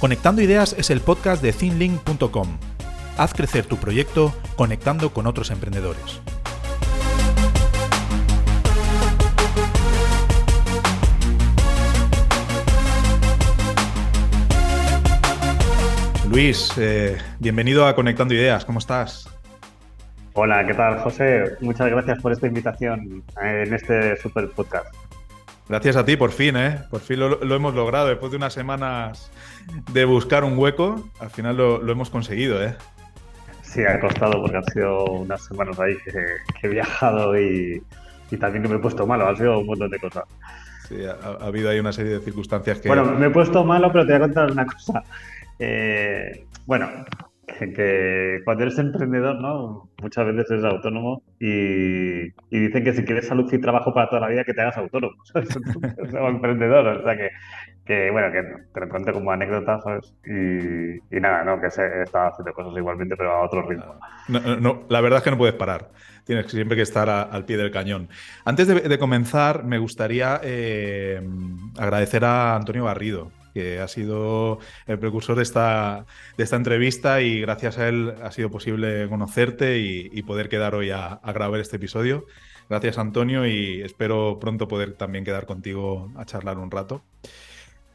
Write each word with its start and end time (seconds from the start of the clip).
Conectando 0.00 0.42
Ideas 0.42 0.74
es 0.78 0.90
el 0.90 1.00
podcast 1.00 1.42
de 1.42 1.52
thinlink.com. 1.52 2.58
Haz 3.16 3.32
crecer 3.32 3.66
tu 3.66 3.76
proyecto 3.76 4.32
conectando 4.56 5.12
con 5.12 5.26
otros 5.26 5.50
emprendedores. 5.50 6.20
Luis, 16.36 16.70
eh, 16.76 17.16
bienvenido 17.38 17.86
a 17.86 17.94
Conectando 17.94 18.34
Ideas, 18.34 18.66
¿cómo 18.66 18.78
estás? 18.78 19.26
Hola, 20.34 20.66
¿qué 20.66 20.74
tal, 20.74 20.98
José? 20.98 21.56
Muchas 21.62 21.88
gracias 21.88 22.20
por 22.20 22.30
esta 22.30 22.46
invitación 22.46 23.24
en 23.40 23.72
este 23.72 24.18
super 24.18 24.50
podcast. 24.50 24.94
Gracias 25.66 25.96
a 25.96 26.04
ti, 26.04 26.14
por 26.18 26.32
fin, 26.32 26.58
¿eh? 26.58 26.80
Por 26.90 27.00
fin 27.00 27.20
lo, 27.20 27.56
hemos 27.56 27.74
logrado. 27.74 28.08
Después 28.08 28.32
de 28.32 28.36
unas 28.36 28.52
semanas 28.52 29.32
de 29.94 30.04
buscar 30.04 30.44
un 30.44 30.58
hueco, 30.58 31.08
al 31.20 31.30
final 31.30 31.56
lo, 31.56 31.90
hemos 31.90 32.10
conseguido, 32.10 32.62
¿eh? 32.62 32.74
Sí, 33.62 33.84
ha 33.84 33.98
costado 33.98 34.38
porque 34.42 34.58
han 34.58 34.64
sido 34.64 35.06
unas 35.06 35.42
semanas 35.42 35.80
ahí 35.80 35.96
que, 36.04 36.66
he 36.66 36.68
viajado 36.68 37.40
y, 37.40 37.82
también 38.38 38.62
que 38.62 38.68
me 38.68 38.76
he 38.76 38.80
puesto 38.80 39.06
malo. 39.06 39.26
Han 39.26 39.38
sido 39.38 39.60
un 39.60 39.66
montón 39.68 39.90
de 39.90 39.98
cosas. 39.98 40.24
Sí, 40.86 40.96
ha, 41.06 41.46
habido 41.46 41.70
ahí 41.70 41.78
una 41.78 41.94
serie 41.94 42.12
de 42.12 42.20
circunstancias 42.20 42.78
que... 42.78 42.88
Bueno, 42.88 43.06
me 43.06 43.28
he 43.28 43.30
puesto 43.30 43.64
malo, 43.64 43.90
pero 43.90 44.04
te 44.04 44.12
voy 44.12 44.16
a 44.16 44.20
contar 44.26 44.52
una 44.52 44.66
cosa. 44.66 45.02
Eh, 45.58 46.46
bueno, 46.66 46.88
que 47.46 48.40
cuando 48.44 48.64
eres 48.64 48.78
emprendedor, 48.78 49.40
¿no? 49.40 49.88
Muchas 50.02 50.26
veces 50.26 50.50
eres 50.50 50.64
autónomo 50.64 51.22
y, 51.40 52.30
dicen 52.50 52.84
que 52.84 52.92
si 52.92 53.04
quieres 53.04 53.28
salud 53.28 53.52
y 53.52 53.58
trabajo 53.60 53.94
para 53.94 54.08
toda 54.08 54.22
la 54.22 54.28
vida, 54.28 54.44
que 54.44 54.52
te 54.52 54.60
hagas 54.60 54.76
autónomo, 54.76 55.14
o 56.20 56.28
emprendedor. 56.28 56.86
O 56.86 57.04
sea 57.04 57.16
que, 57.16 58.10
bueno, 58.10 58.32
que 58.32 58.42
te 58.74 58.80
lo 58.80 58.88
cuento 58.88 59.12
como 59.12 59.30
anécdota. 59.30 59.78
Y, 60.26 61.20
nada, 61.20 61.44
¿no? 61.44 61.60
Que 61.60 61.70
se, 61.70 62.02
estaba 62.02 62.28
haciendo 62.28 62.52
cosas 62.52 62.76
igualmente, 62.76 63.16
pero 63.16 63.32
a 63.32 63.44
otro 63.44 63.62
ritmo. 63.62 63.98
No, 64.28 64.84
la 64.88 65.00
verdad 65.00 65.18
es 65.18 65.24
que 65.24 65.30
no 65.30 65.38
puedes 65.38 65.54
parar. 65.54 65.90
Tienes 66.24 66.50
siempre 66.50 66.76
que 66.76 66.82
estar 66.82 67.08
al 67.08 67.44
pie 67.44 67.56
del 67.56 67.70
cañón. 67.70 68.08
Antes 68.44 68.66
de, 68.66 68.98
comenzar, 68.98 69.64
me 69.64 69.78
gustaría 69.78 70.40
eh, 70.42 71.22
agradecer 71.78 72.24
a 72.24 72.56
Antonio 72.56 72.86
Garrido, 72.86 73.30
que 73.56 73.80
ha 73.80 73.88
sido 73.88 74.58
el 74.86 74.98
precursor 74.98 75.34
de 75.34 75.42
esta, 75.42 76.04
de 76.36 76.44
esta 76.44 76.56
entrevista 76.56 77.22
y 77.22 77.40
gracias 77.40 77.78
a 77.78 77.88
él 77.88 78.14
ha 78.22 78.30
sido 78.30 78.50
posible 78.50 79.08
conocerte 79.08 79.78
y, 79.78 80.22
poder 80.24 80.50
quedar 80.50 80.74
hoy 80.74 80.90
a, 80.90 81.20
grabar 81.32 81.58
este 81.60 81.76
episodio. 81.76 82.26
Gracias 82.68 82.98
Antonio 82.98 83.46
y 83.46 83.80
espero 83.80 84.38
pronto 84.38 84.68
poder 84.68 84.92
también 84.92 85.24
quedar 85.24 85.46
contigo 85.46 86.12
a 86.16 86.26
charlar 86.26 86.58
un 86.58 86.70
rato. 86.70 87.02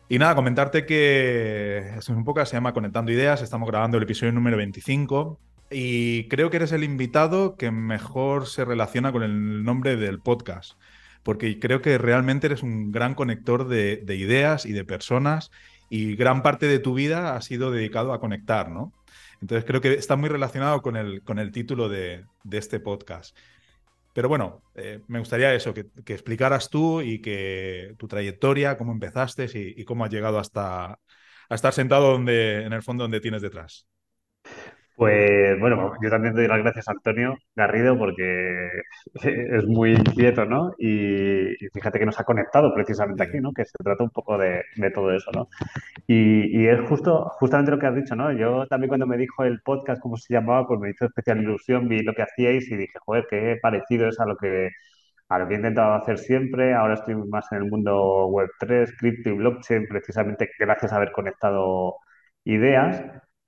Y 0.09 0.17
nada, 0.17 0.33
comentarte 0.33 0.87
que 0.87 1.93
es 1.95 2.09
un 2.09 2.23
poco 2.23 2.43
se 2.43 2.53
llama 2.53 2.73
Conectando 2.73 3.11
Ideas, 3.11 3.43
estamos 3.43 3.69
grabando 3.69 3.97
el 3.97 4.03
episodio 4.03 4.31
número 4.31 4.57
25 4.57 5.39
y 5.69 6.27
creo 6.27 6.49
que 6.49 6.57
eres 6.57 6.71
el 6.71 6.83
invitado 6.83 7.55
que 7.55 7.69
mejor 7.69 8.47
se 8.47 8.65
relaciona 8.65 9.11
con 9.11 9.21
el 9.21 9.63
nombre 9.63 9.95
del 9.95 10.21
podcast 10.21 10.73
porque 11.23 11.59
creo 11.59 11.81
que 11.81 11.97
realmente 11.97 12.47
eres 12.47 12.63
un 12.63 12.91
gran 12.91 13.15
conector 13.15 13.67
de, 13.67 14.03
ideas 14.15 14.65
y 14.65 14.73
de 14.73 14.85
personas 14.85 15.51
y 15.89 16.15
gran 16.15 16.41
parte 16.41 16.67
de 16.67 16.79
tu 16.79 16.93
vida 16.93 17.35
ha 17.35 17.41
sido 17.41 17.71
dedicado 17.71 18.13
a 18.13 18.19
conectar, 18.19 18.69
¿no? 18.69 18.93
Entonces 19.41 19.65
creo 19.65 19.81
que 19.81 19.93
está 19.93 20.15
muy 20.15 20.29
relacionado 20.29 20.81
con 20.81 20.95
el, 20.95 21.23
con 21.23 21.39
el 21.39 21.51
título 21.51 21.89
de, 21.89 22.25
este 22.51 22.79
podcast. 22.79 23.35
Pero 24.13 24.27
bueno, 24.29 24.61
eh, 24.75 24.99
me 25.07 25.19
gustaría 25.19 25.53
eso, 25.53 25.73
que, 25.73 25.87
explicaras 26.07 26.69
tú 26.69 27.01
y 27.01 27.19
que 27.21 27.95
tu 27.97 28.07
trayectoria, 28.07 28.77
cómo 28.77 28.91
empezaste 28.91 29.49
y, 29.53 29.83
cómo 29.85 30.05
has 30.05 30.11
llegado 30.11 30.39
hasta 30.39 30.99
a 31.51 31.55
estar 31.55 31.73
sentado 31.73 32.11
donde, 32.11 32.63
en 32.63 32.73
el 32.73 32.83
fondo 32.83 33.03
donde 33.03 33.19
tienes 33.19 33.41
detrás. 33.41 33.85
Pues 35.01 35.59
bueno, 35.59 35.93
yo 35.99 36.11
también 36.11 36.35
doy 36.35 36.47
las 36.47 36.59
gracias 36.59 36.87
a 36.87 36.91
Antonio 36.91 37.35
Garrido 37.55 37.97
porque 37.97 38.69
es 39.23 39.65
muy 39.65 39.93
inquieto, 39.93 40.45
¿no? 40.45 40.73
Y, 40.77 41.55
fíjate 41.73 41.97
que 41.97 42.05
nos 42.05 42.19
ha 42.19 42.23
conectado 42.23 42.71
precisamente 42.75 43.23
aquí, 43.23 43.39
¿no? 43.39 43.51
Que 43.51 43.65
se 43.65 43.71
trata 43.83 44.03
un 44.03 44.11
poco 44.11 44.37
de, 44.37 44.61
todo 44.93 45.11
eso, 45.11 45.31
¿no? 45.33 45.49
Y, 46.05 46.67
es 46.67 46.79
justo, 46.87 47.31
justamente 47.39 47.71
lo 47.71 47.79
que 47.79 47.87
has 47.87 47.95
dicho, 47.95 48.15
¿no? 48.15 48.31
Yo 48.31 48.67
también 48.67 48.89
cuando 48.89 49.07
me 49.07 49.17
dijo 49.17 49.43
el 49.43 49.61
podcast, 49.63 49.99
cómo 50.01 50.17
se 50.17 50.35
llamaba, 50.35 50.67
pues 50.67 50.79
me 50.79 50.91
hizo 50.91 51.05
especial 51.05 51.41
ilusión, 51.41 51.87
vi 51.89 52.03
lo 52.03 52.13
que 52.13 52.21
hacíais 52.21 52.69
y 52.71 52.77
dije, 52.77 52.99
joder, 53.03 53.25
qué 53.27 53.57
parecido 53.59 54.07
es 54.07 54.19
a 54.19 54.27
lo 54.27 54.37
que, 54.37 54.69
a 55.29 55.39
lo 55.39 55.47
que 55.47 55.55
he 55.55 55.57
intentado 55.57 55.95
hacer 55.95 56.19
siempre. 56.19 56.75
Ahora 56.75 56.93
estoy 56.95 57.15
más 57.15 57.51
en 57.51 57.59
el 57.59 57.65
mundo 57.71 58.27
Web3, 58.29 58.95
cripto 58.99 59.29
y 59.29 59.33
blockchain, 59.33 59.87
precisamente 59.87 60.51
gracias 60.59 60.93
a 60.93 60.97
haber 60.97 61.11
conectado 61.11 61.95
ideas. 62.45 63.03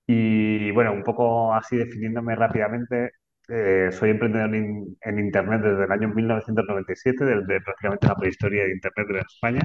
Y 0.08 0.72
bueno, 0.72 0.94
un 0.94 1.04
poco 1.04 1.54
así 1.54 1.78
definiéndome 1.78 2.36
rápidamente, 2.36 3.12
eh, 3.50 3.90
soy 3.92 4.12
emprendedor 4.12 4.54
en 4.56 5.20
Internet 5.20 5.62
desde 5.62 5.86
el 5.86 5.92
año 5.92 6.10
1997, 6.10 7.26
desde 7.26 7.62
prácticamente 7.62 8.08
la 8.08 8.16
prehistoria 8.16 8.64
de 8.64 8.72
Internet 8.74 9.08
en 9.10 9.18
España. 9.18 9.62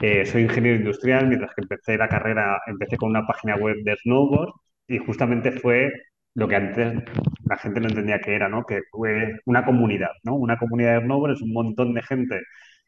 Eh, 0.00 0.26
soy 0.26 0.42
ingeniero 0.42 0.76
industrial, 0.78 1.26
mientras 1.28 1.54
que 1.54 1.62
empecé 1.62 1.96
la 1.96 2.08
carrera, 2.08 2.60
empecé 2.66 2.96
con 2.98 3.10
una 3.10 3.26
página 3.26 3.56
web 3.56 3.76
de 3.84 3.96
snowboard 3.96 4.50
y 4.88 4.98
justamente 4.98 5.52
fue 5.52 5.90
lo 6.34 6.48
que 6.48 6.56
antes 6.56 7.02
la 7.44 7.56
gente 7.56 7.80
no 7.80 7.88
entendía 7.88 8.20
que 8.20 8.34
era, 8.34 8.48
¿no? 8.48 8.64
Que 8.64 8.80
fue 8.90 9.40
una 9.46 9.64
comunidad, 9.64 10.10
¿no? 10.22 10.34
Una 10.36 10.58
comunidad 10.58 10.96
de 11.00 11.04
snowboard 11.06 11.32
es 11.34 11.42
un 11.42 11.52
montón 11.54 11.94
de 11.94 12.02
gente 12.02 12.40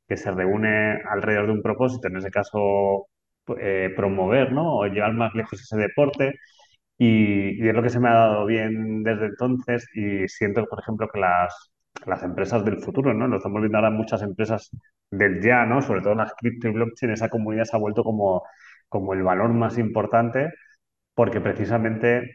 que 0.07 0.17
se 0.17 0.31
reúne 0.31 1.01
alrededor 1.11 1.47
de 1.47 1.53
un 1.53 1.63
propósito, 1.63 2.09
en 2.09 2.17
ese 2.19 2.31
caso 2.31 3.09
eh, 3.61 3.93
promover, 3.97 4.53
¿no? 4.53 4.77
O 4.79 4.87
llevar 4.87 5.15
más 5.15 5.35
lejos 5.35 5.61
ese 5.61 5.77
deporte 5.77 6.35
y, 6.99 7.67
es 7.69 7.75
lo 7.75 7.83
que 7.83 7.91
se 7.91 8.01
me 8.01 8.09
ha 8.09 8.15
dado 8.15 8.47
bien 8.47 9.03
desde 9.05 9.27
entonces 9.27 9.87
y 9.95 10.29
siento, 10.29 10.67
por 10.67 10.81
ejemplo, 10.81 11.09
que 11.13 11.21
las, 11.21 11.73
las 12.07 12.23
empresas 12.23 12.65
del 12.65 12.79
futuro, 12.79 13.15
¿no? 13.15 13.29
Lo 13.29 13.37
estamos 13.39 13.61
viendo 13.61 13.79
ahora 13.79 13.91
muchas 13.91 14.23
empresas 14.23 14.71
del 15.11 15.43
ya, 15.43 15.65
¿no? 15.67 15.83
Sobre 15.83 16.03
todo 16.03 16.15
las 16.15 16.35
cripto 16.35 16.69
y 16.69 16.73
blockchain, 16.73 17.13
esa 17.13 17.29
comunidad 17.31 17.65
se 17.65 17.77
ha 17.77 17.81
vuelto 17.81 18.05
como, 18.05 18.45
como 18.89 19.15
el 19.15 19.23
valor 19.23 19.53
más 19.53 19.79
importante 19.79 20.51
porque 21.15 21.41
precisamente 21.41 22.31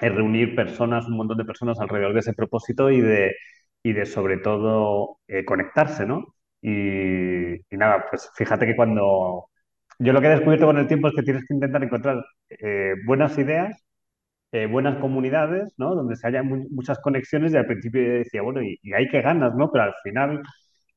es 0.00 0.14
reunir 0.14 0.54
personas, 0.54 1.06
un 1.08 1.16
montón 1.16 1.38
de 1.38 1.44
personas 1.44 1.80
alrededor 1.80 2.14
de 2.14 2.20
ese 2.20 2.34
propósito 2.34 2.90
y 2.90 3.00
de, 3.00 3.34
y 3.82 3.92
de 3.92 4.06
sobre 4.06 4.38
todo 4.38 5.18
eh, 5.28 5.44
conectarse, 5.44 6.06
¿no? 6.06 6.34
Y, 6.62 7.56
y, 7.56 7.76
nada, 7.76 8.06
pues 8.10 8.30
fíjate 8.36 8.66
que 8.66 8.76
cuando, 8.76 9.47
yo 9.98 10.12
lo 10.12 10.20
que 10.20 10.28
he 10.28 10.30
descubierto 10.30 10.66
con 10.66 10.78
el 10.78 10.86
tiempo 10.86 11.08
es 11.08 11.14
que 11.14 11.22
tienes 11.22 11.44
que 11.46 11.54
intentar 11.54 11.82
encontrar 11.82 12.24
eh, 12.50 12.94
buenas 13.04 13.36
ideas, 13.36 13.84
eh, 14.52 14.66
buenas 14.66 14.98
comunidades, 14.98 15.74
¿no? 15.76 15.94
Donde 15.94 16.16
se 16.16 16.26
haya 16.28 16.42
muchas 16.42 17.00
conexiones 17.00 17.52
y 17.52 17.56
al 17.56 17.66
principio 17.66 18.02
yo 18.02 18.12
decía, 18.12 18.42
bueno, 18.42 18.62
y, 18.62 18.78
hay 18.92 19.08
que 19.08 19.20
ganas, 19.22 19.54
¿no? 19.56 19.70
Pero 19.72 19.84
al 19.84 19.94
final 20.04 20.42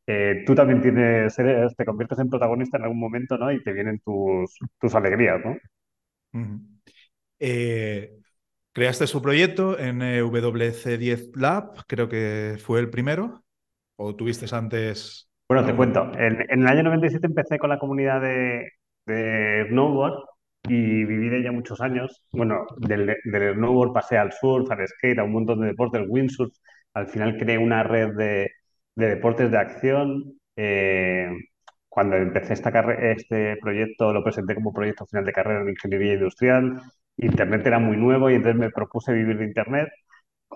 eh, 0.06 0.44
tú 0.45 0.53
también 0.53 0.81
tienes, 0.81 1.35
te 1.35 1.85
conviertes 1.85 2.19
en 2.19 2.29
protagonista 2.29 2.78
en 2.78 2.84
algún 2.84 3.00
momento, 3.00 3.38
¿no? 3.38 3.51
Y 3.51 3.63
te 3.63 3.73
vienen 3.73 4.00
tus, 4.00 4.57
tus 4.79 4.95
alegrías, 4.95 5.41
¿no? 5.44 5.57
creaste 8.73 9.07
su 9.07 9.22
proyecto 9.22 9.78
en 9.79 10.00
WC10 10.00 11.35
Lab, 11.35 11.85
creo 11.88 12.07
que 12.07 12.56
fue 12.63 12.79
el 12.79 12.89
primero, 12.89 13.44
o 13.97 14.16
tuviste 14.16 14.45
antes... 14.56 15.28
Bueno, 15.50 15.66
te 15.66 15.75
cuento. 15.75 16.12
En, 16.18 16.39
en, 16.50 16.62
el 16.62 16.68
año 16.68 16.83
97 16.83 17.25
empecé 17.25 17.57
con 17.57 17.69
la 17.69 17.79
comunidad 17.79 18.22
de, 18.22 18.69
de 19.06 19.66
snowboard 19.69 20.23
y 20.63 21.06
viví 21.06 21.29
de 21.29 21.39
ella 21.39 21.51
muchos 21.51 21.81
años. 21.81 22.23
Bueno, 22.31 22.66
del, 22.78 23.16
del, 23.25 23.56
snowboard 23.56 23.94
pasé 23.94 24.17
al 24.17 24.31
surf, 24.34 24.69
al 24.72 24.88
skate, 24.88 25.19
a 25.19 25.24
un 25.24 25.33
montón 25.33 25.62
de 25.62 25.68
deportes, 25.68 26.06
windsurf. 26.07 26.53
Al 26.94 27.07
final 27.07 27.38
creé 27.38 27.57
una 27.57 27.83
red 27.83 28.13
de, 28.15 28.51
de 28.95 29.07
deportes 29.07 29.51
de 29.51 29.57
acción. 29.57 30.39
Eh, 30.56 31.30
cuando 31.89 32.15
empecé 32.15 32.53
esta 32.53 32.69
este 33.01 33.57
proyecto, 33.57 34.13
lo 34.13 34.24
presenté 34.24 34.56
como 34.56 34.74
proyecto 34.74 35.06
final 35.06 35.25
de 35.25 35.33
carrera 35.33 35.62
en 35.62 35.69
ingeniería 35.69 36.13
industrial. 36.13 36.81
Internet 37.18 37.65
era 37.68 37.80
muy 37.80 37.97
nuevo 37.97 38.30
y 38.30 38.36
entonces 38.36 38.59
me 38.59 38.71
propuse 38.71 39.13
vivir 39.13 39.38
de 39.38 39.45
Internet. 39.45 39.89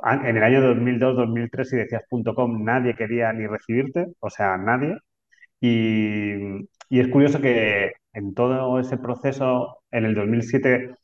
En 0.03 0.38
el 0.38 0.44
año 0.44 0.62
2002-2003, 0.62 1.69
si 1.69 1.77
decías 1.77 2.03
.com, 2.36 2.63
nadie 2.63 2.95
quería 2.95 3.31
ni 3.33 3.48
recibirte, 3.48 4.07
o 4.19 4.30
sea, 4.30 4.57
nadie. 4.57 4.98
Y, 5.62 6.36
y 6.89 7.00
es 7.00 7.07
curioso 7.09 7.41
que 7.41 7.94
en 8.15 8.33
todo 8.33 8.79
ese 8.79 8.97
proceso, 8.97 9.79
en 9.91 10.06
el 10.06 10.15
2007, 10.15 10.95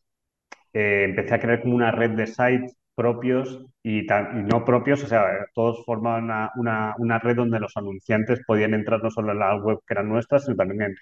eh, 0.74 1.04
empecé 1.10 1.36
a 1.36 1.40
crear 1.40 1.62
como 1.62 1.76
una 1.76 1.92
red 1.92 2.12
de 2.12 2.28
sites 2.28 2.76
propios 2.96 3.66
y, 3.84 4.06
no 4.52 4.66
propios, 4.66 5.04
o 5.04 5.08
sea, 5.08 5.24
todos 5.54 5.84
formaban 5.86 6.50
una, 6.56 7.20
red 7.20 7.36
donde 7.36 7.60
los 7.60 7.76
anunciantes 7.78 8.42
podían 8.48 8.74
entrar 8.74 9.04
no 9.04 9.10
solo 9.12 9.32
en 9.34 9.40
la 9.40 9.56
web 9.58 9.80
que 9.88 9.94
eran 9.94 10.10
nuestras, 10.10 10.46
sino 10.46 10.56
también 10.58 10.96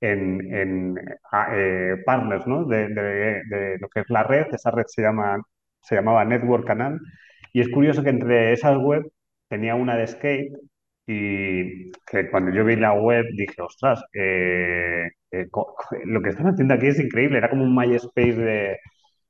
en, 0.00 0.96
ah, 1.32 1.48
eh, 1.54 1.96
partners 2.04 2.46
¿no? 2.46 2.64
de, 2.66 2.88
lo 3.80 3.88
que 3.88 4.00
es 4.00 4.10
la 4.10 4.22
red. 4.24 4.46
Esa 4.52 4.70
red 4.70 4.84
se 4.86 5.02
llama 5.02 5.38
se 5.84 5.96
llamaba 5.96 6.24
Network 6.24 6.66
Canal, 6.66 7.00
y 7.52 7.60
es 7.60 7.68
curioso 7.70 8.02
que 8.02 8.10
entre 8.10 8.52
esas 8.52 8.76
web 8.78 9.04
tenía 9.48 9.74
una 9.74 9.96
de 9.96 10.06
skate 10.06 10.52
y 11.06 11.92
que 12.06 12.30
cuando 12.30 12.52
yo 12.52 12.64
vi 12.64 12.76
la 12.76 12.94
web 12.94 13.26
dije, 13.36 13.62
ostras, 13.62 14.02
eh, 14.14 15.10
eh, 15.42 15.48
lo 16.04 16.22
que 16.22 16.30
están 16.30 16.48
haciendo 16.48 16.74
aquí 16.74 16.88
es 16.88 17.00
increíble, 17.00 17.38
era 17.38 17.50
como 17.50 17.64
un 17.64 17.74
MySpace 17.74 18.34
de, 18.34 18.78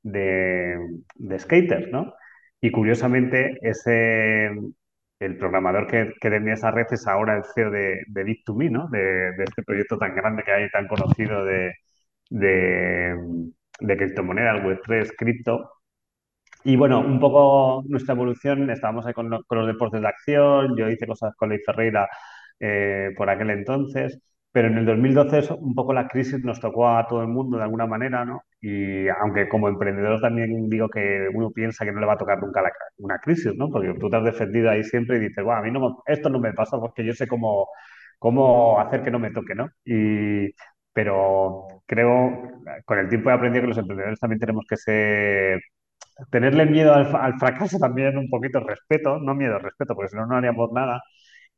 de, 0.03 1.39
skaters, 1.39 1.91
¿no? 1.91 2.13
Y 2.61 2.71
curiosamente, 2.71 3.57
ese, 3.61 4.49
el 5.19 5.37
programador 5.37 5.87
que, 5.87 6.13
que, 6.19 6.29
tenía 6.29 6.53
esa 6.53 6.71
red 6.71 6.87
es 6.91 7.07
ahora 7.07 7.37
el 7.37 7.43
CEO 7.53 7.71
de, 7.71 8.01
de 8.07 8.25
Bit2Me, 8.25 8.69
¿no? 8.71 8.87
De, 8.89 9.31
este 9.43 9.63
proyecto 9.63 9.97
tan 9.97 10.15
grande 10.15 10.43
que 10.43 10.51
hay, 10.51 10.69
tan 10.69 10.87
conocido 10.87 11.45
de, 11.45 11.73
de, 12.29 13.15
de 13.79 13.97
criptomonedas, 13.97 14.63
Web3, 14.63 15.13
cripto. 15.17 15.71
Y 16.63 16.75
bueno, 16.77 16.99
un 17.01 17.19
poco 17.19 17.83
nuestra 17.87 18.15
evolución, 18.15 18.69
estábamos 18.71 19.05
ahí 19.05 19.13
con, 19.13 19.29
con 19.47 19.57
los 19.59 19.67
deportes 19.67 20.01
de 20.01 20.07
acción, 20.07 20.75
yo 20.77 20.89
hice 20.89 21.07
cosas 21.07 21.35
con 21.35 21.49
Ley 21.49 21.59
Ferreira 21.65 22.07
eh, 22.59 23.11
por 23.17 23.29
aquel 23.29 23.51
entonces, 23.51 24.19
pero 24.55 24.69
en 24.69 24.77
el 24.77 24.85
2012 24.85 25.53
un 25.59 25.75
poco 25.75 25.91
la 25.91 26.07
crisis 26.07 26.41
nos 26.45 26.61
tocó 26.61 26.87
a 26.87 27.05
todo 27.09 27.21
el 27.21 27.27
mundo 27.27 27.57
de 27.57 27.63
alguna 27.63 27.87
manera, 27.87 28.23
¿no? 28.23 28.43
Y 28.61 29.05
aunque 29.09 29.49
como 29.49 29.67
emprendedor 29.67 30.21
también 30.21 30.69
digo 30.69 30.87
que 30.87 31.27
uno 31.33 31.51
piensa 31.51 31.83
que 31.83 31.91
no 31.91 31.99
le 31.99 32.05
va 32.05 32.13
a 32.13 32.17
tocar 32.17 32.39
nunca 32.41 32.61
la, 32.61 32.71
una 32.99 33.19
crisis, 33.19 33.53
¿no? 33.57 33.69
Porque 33.69 33.93
tú 33.99 34.09
te 34.09 34.15
has 34.15 34.23
defendido 34.23 34.69
ahí 34.69 34.81
siempre 34.85 35.17
y 35.17 35.19
dices, 35.19 35.43
bueno, 35.43 35.59
a 35.59 35.63
mí 35.63 35.71
no 35.71 36.01
esto 36.07 36.29
no 36.29 36.39
me 36.39 36.53
pasa 36.53 36.79
porque 36.79 37.03
yo 37.05 37.11
sé 37.13 37.27
cómo, 37.27 37.67
cómo 38.17 38.79
hacer 38.79 39.03
que 39.03 39.11
no 39.11 39.19
me 39.19 39.31
toque, 39.31 39.55
¿no? 39.55 39.67
Y, 39.83 40.53
pero 40.93 41.67
creo, 41.85 42.61
con 42.85 42.99
el 42.99 43.09
tiempo 43.09 43.31
he 43.31 43.33
aprendido 43.33 43.63
que 43.63 43.67
los 43.69 43.77
emprendedores 43.77 44.19
también 44.21 44.39
tenemos 44.39 44.65
que 44.69 44.77
ser 44.77 45.59
tenerle 46.31 46.65
miedo 46.65 46.93
al, 46.93 47.13
al, 47.15 47.39
fracaso 47.39 47.77
también 47.79 48.17
un 48.17 48.29
poquito 48.29 48.61
respeto, 48.61 49.19
no 49.19 49.35
miedo, 49.35 49.59
respeto, 49.59 49.95
porque 49.95 50.09
si 50.11 50.15
no, 50.17 50.25
no 50.27 50.37
haríamos 50.37 50.71
nada. 50.71 51.01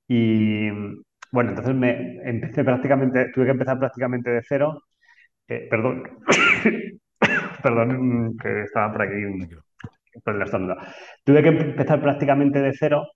Y 0.07 0.69
bueno, 1.31 1.51
entonces 1.51 1.75
me 1.75 2.17
empecé 2.29 2.63
prácticamente, 2.63 3.31
tuve 3.33 3.45
que 3.45 3.51
empezar 3.51 3.79
prácticamente 3.79 4.29
de 4.31 4.41
cero. 4.47 4.83
Eh, 5.47 5.67
perdón, 5.69 6.03
perdón, 7.63 8.37
que 8.37 8.63
estaba 8.63 8.91
por 8.91 9.01
aquí 9.03 9.15
por 10.23 10.35
el 10.35 10.41
estómago. 10.41 10.81
Tuve 11.23 11.43
que 11.43 11.49
empezar 11.49 12.01
prácticamente 12.01 12.61
de 12.61 12.73
cero 12.73 13.07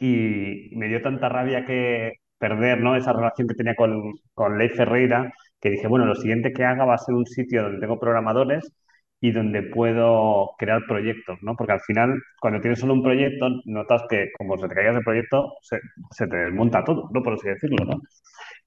y 0.00 0.70
me 0.76 0.88
dio 0.88 1.02
tanta 1.02 1.28
rabia 1.28 1.64
que 1.66 2.14
perder 2.38 2.80
¿no? 2.80 2.96
esa 2.96 3.12
relación 3.12 3.48
que 3.48 3.54
tenía 3.54 3.74
con, 3.74 4.12
con 4.34 4.58
Ley 4.58 4.68
Ferreira, 4.70 5.32
que 5.60 5.70
dije, 5.70 5.88
bueno, 5.88 6.06
lo 6.06 6.14
siguiente 6.14 6.52
que 6.52 6.64
haga 6.64 6.84
va 6.84 6.94
a 6.94 6.98
ser 6.98 7.14
un 7.14 7.26
sitio 7.26 7.62
donde 7.64 7.80
tengo 7.80 7.98
programadores 7.98 8.72
y 9.20 9.32
donde 9.32 9.62
puedo 9.64 10.52
crear 10.58 10.82
proyectos, 10.86 11.38
¿no? 11.42 11.56
Porque 11.56 11.72
al 11.72 11.80
final, 11.80 12.22
cuando 12.40 12.60
tienes 12.60 12.78
solo 12.80 12.94
un 12.94 13.02
proyecto, 13.02 13.48
notas 13.66 14.02
que 14.08 14.30
como 14.38 14.56
se 14.58 14.68
te 14.68 14.74
caiga 14.74 14.92
ese 14.92 15.00
proyecto, 15.02 15.54
se, 15.62 15.80
se 16.10 16.26
te 16.28 16.36
desmonta 16.36 16.84
todo, 16.84 17.08
¿no? 17.12 17.22
Por 17.22 17.34
así 17.34 17.48
decirlo, 17.48 17.84
¿no? 17.84 18.00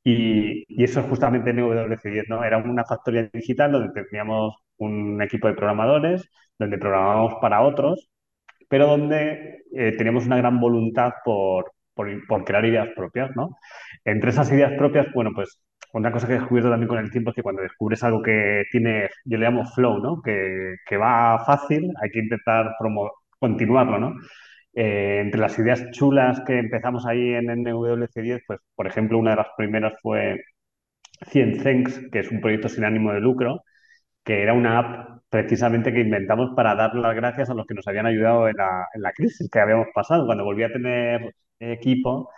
Y, 0.04 0.66
y 0.68 0.84
eso 0.84 1.00
es 1.02 1.08
justamente 1.08 1.54
NWC10, 1.54 2.26
¿no? 2.30 2.44
Era 2.44 2.58
una 2.58 2.86
factoría 2.86 3.30
digital 3.34 3.72
donde 3.72 4.04
teníamos 4.06 4.56
un 4.78 5.22
equipo 5.22 5.48
de 5.48 5.54
programadores, 5.54 6.30
donde 6.58 6.78
programábamos 6.78 7.36
para 7.42 7.62
otros, 7.62 8.10
pero 8.70 8.88
donde 8.88 9.64
eh, 9.76 9.94
teníamos 9.98 10.26
una 10.26 10.38
gran 10.38 10.60
voluntad 10.60 11.12
por, 11.26 11.72
por, 11.94 12.28
por 12.28 12.46
crear 12.46 12.66
ideas 12.66 12.90
propias, 12.96 13.32
¿no? 13.36 13.58
Entre 14.06 14.30
esas 14.32 14.52
ideas 14.52 14.74
propias, 14.78 15.08
bueno, 15.14 15.32
pues 15.36 15.62
una 15.94 16.12
cosa 16.12 16.28
que 16.28 16.34
he 16.34 16.40
descubierto 16.40 16.70
también 16.70 16.88
con 16.90 16.98
el 17.00 17.12
tiempo 17.12 17.32
es 17.32 17.36
que 17.36 17.44
cuando 17.44 17.62
descubres 17.62 18.04
algo 18.04 18.22
que 18.22 18.64
tiene, 18.72 19.10
yo 19.26 19.38
le 19.38 19.46
llamo 19.46 19.66
flow, 19.66 20.00
¿no? 20.00 20.22
Que, 20.22 20.76
que 20.86 20.98
va 20.98 21.44
fácil, 21.46 21.92
hay 22.02 22.10
que 22.12 22.20
intentar 22.20 22.72
promo 22.80 23.12
continuarlo, 23.40 24.00
¿no? 24.00 24.16
Eh, 24.74 25.20
entre 25.22 25.42
las 25.42 25.58
ideas 25.60 25.92
chulas 25.92 26.42
que 26.48 26.58
empezamos 26.60 27.06
ahí 27.06 27.34
en 27.34 27.50
NWC10, 27.50 28.44
pues, 28.48 28.60
por 28.76 28.88
ejemplo, 28.88 29.18
una 29.20 29.32
de 29.32 29.38
las 29.38 29.48
primeras 29.58 29.94
fue 30.02 30.42
100 31.28 31.62
Thanks, 31.64 32.10
que 32.12 32.20
es 32.20 32.32
un 32.32 32.42
proyecto 32.42 32.70
sin 32.70 32.84
ánimo 32.86 33.14
de 33.14 33.20
lucro, 33.22 33.64
que 34.24 34.44
era 34.44 34.54
una 34.54 34.80
app 34.80 35.22
precisamente 35.30 35.94
que 35.94 36.02
inventamos 36.02 36.52
para 36.56 36.76
dar 36.76 36.96
las 36.96 37.16
gracias 37.16 37.50
a 37.50 37.54
los 37.54 37.66
que 37.68 37.74
nos 37.76 37.88
habían 37.88 38.06
ayudado 38.08 38.48
en 38.50 38.58
la, 38.58 38.88
en 38.94 39.02
la 39.02 39.12
crisis 39.14 39.50
que 39.50 39.60
habíamos 39.60 39.88
pasado. 39.94 40.26
Cuando 40.26 40.44
volví 40.46 40.64
a 40.64 40.72
tener 40.74 41.36
equipo, 41.60 42.30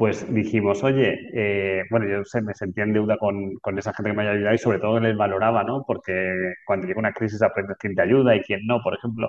pues 0.00 0.32
dijimos, 0.32 0.82
oye, 0.82 1.28
eh, 1.34 1.82
bueno, 1.90 2.08
yo 2.08 2.24
sé, 2.24 2.40
me 2.40 2.54
sentía 2.54 2.84
en 2.84 2.94
deuda 2.94 3.18
con, 3.18 3.56
con, 3.56 3.78
esa 3.78 3.92
gente 3.92 4.10
que 4.10 4.16
me 4.16 4.22
había 4.22 4.32
ayudado 4.32 4.54
y 4.54 4.58
sobre 4.58 4.78
todo 4.78 4.98
les 4.98 5.14
valoraba, 5.14 5.62
¿no? 5.62 5.84
Porque 5.86 6.54
cuando 6.64 6.86
llega 6.86 7.00
una 7.00 7.12
crisis 7.12 7.42
aprendes 7.42 7.76
quién 7.78 7.94
te 7.94 8.00
ayuda 8.00 8.34
y 8.34 8.40
quién 8.40 8.60
no, 8.66 8.80
por 8.82 8.94
ejemplo. 8.94 9.28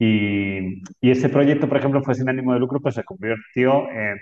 Y, 0.00 0.82
y 1.00 1.10
ese 1.12 1.28
proyecto, 1.28 1.68
por 1.68 1.78
ejemplo, 1.78 2.02
fue 2.02 2.16
sin 2.16 2.28
ánimo 2.28 2.52
de 2.52 2.58
lucro, 2.58 2.80
pues 2.80 2.96
se 2.96 3.04
convirtió 3.04 3.88
en, 3.90 4.18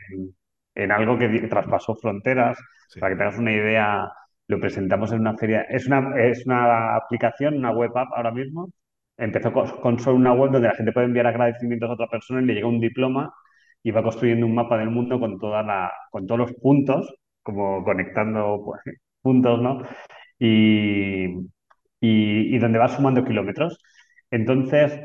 en 0.75 0.93
algo 0.93 1.17
que 1.19 1.29
traspasó 1.49 1.95
fronteras. 1.97 2.59
Sí. 2.89 3.01
Para 3.01 3.15
que 3.15 3.19
tengas 3.19 3.39
una 3.39 3.53
idea, 3.53 4.13
lo 4.49 4.61
presentamos 4.61 5.13
en 5.13 5.21
una 5.21 5.35
feria. 5.39 5.63
Es 5.63 5.87
una, 5.87 6.13
es 6.21 6.45
una 6.45 6.97
aplicación, 6.97 7.57
una 7.57 7.73
web 7.73 7.97
app 7.97 8.09
ahora 8.15 8.33
mismo. 8.33 8.71
Empezó 9.17 9.51
con, 9.53 9.67
con 9.81 9.99
solo 9.99 10.17
una 10.17 10.35
web 10.35 10.51
donde 10.53 10.69
la 10.69 10.75
gente 10.75 10.93
puede 10.93 11.07
enviar 11.07 11.27
agradecimientos 11.27 11.89
a 11.89 11.95
otra 11.95 12.09
persona 12.09 12.43
y 12.43 12.45
le 12.47 12.55
llega 12.55 12.69
un 12.69 12.81
diploma 12.81 13.33
y 13.83 13.91
va 13.91 14.03
construyendo 14.03 14.47
un 14.47 14.55
mapa 14.55 14.79
del 14.79 14.91
mundo 14.91 15.19
con, 15.21 15.39
toda 15.39 15.63
la, 15.63 15.93
con 16.11 16.27
todos 16.27 16.41
los 16.41 16.53
puntos, 16.55 17.15
como 17.43 17.85
conectando 17.85 18.63
pues, 18.65 18.83
puntos, 19.23 19.61
¿no? 19.63 19.83
Y, 20.39 21.27
y, 22.01 22.55
y, 22.57 22.59
donde 22.59 22.79
va 22.79 22.89
sumando 22.89 23.25
kilómetros. 23.25 23.79
Entonces, 24.31 25.01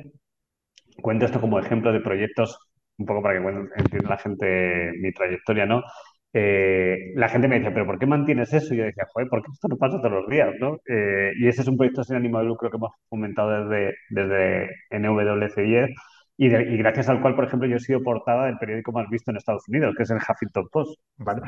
cuento 1.01 1.25
esto 1.25 1.41
como 1.41 1.59
ejemplo 1.59 1.91
de 1.91 2.01
proyectos, 2.01 2.57
un 2.97 3.05
poco 3.05 3.21
para 3.21 3.35
que 3.35 3.41
bueno, 3.41 3.67
entienda 3.77 4.09
la 4.09 4.17
gente 4.17 4.91
mi 4.99 5.11
trayectoria, 5.11 5.65
¿no? 5.65 5.83
Eh, 6.33 7.13
la 7.15 7.29
gente 7.29 7.47
me 7.47 7.59
dice, 7.59 7.71
¿pero 7.71 7.85
por 7.85 7.97
qué 7.97 8.05
mantienes 8.05 8.51
eso? 8.53 8.73
Y 8.73 8.77
yo 8.77 8.83
decía, 8.85 9.05
joder, 9.13 9.29
porque 9.29 9.47
esto 9.53 9.67
no 9.69 9.77
pasa 9.77 9.97
todos 9.99 10.11
los 10.11 10.27
días, 10.27 10.53
¿no? 10.59 10.77
Eh, 10.87 11.31
y 11.39 11.47
ese 11.47 11.61
es 11.61 11.67
un 11.67 11.77
proyecto 11.77 12.03
sin 12.03 12.17
ánimo 12.17 12.39
de 12.39 12.45
lucro 12.45 12.69
que 12.69 12.77
hemos 12.77 12.91
fomentado 13.09 13.69
desde, 13.69 13.95
desde 14.09 14.69
NWC10 14.91 15.93
y, 16.37 16.49
de, 16.49 16.73
y, 16.73 16.77
gracias 16.77 17.07
al 17.09 17.21
cual, 17.21 17.35
por 17.35 17.45
ejemplo, 17.45 17.67
yo 17.67 17.77
he 17.77 17.79
sido 17.79 18.03
portada 18.03 18.45
del 18.45 18.57
periódico 18.57 18.91
más 18.91 19.09
visto 19.09 19.31
en 19.31 19.37
Estados 19.37 19.67
Unidos, 19.69 19.95
que 19.95 20.03
es 20.03 20.11
el 20.11 20.17
Huffington 20.17 20.67
Post, 20.69 20.99
¿vale? 21.17 21.41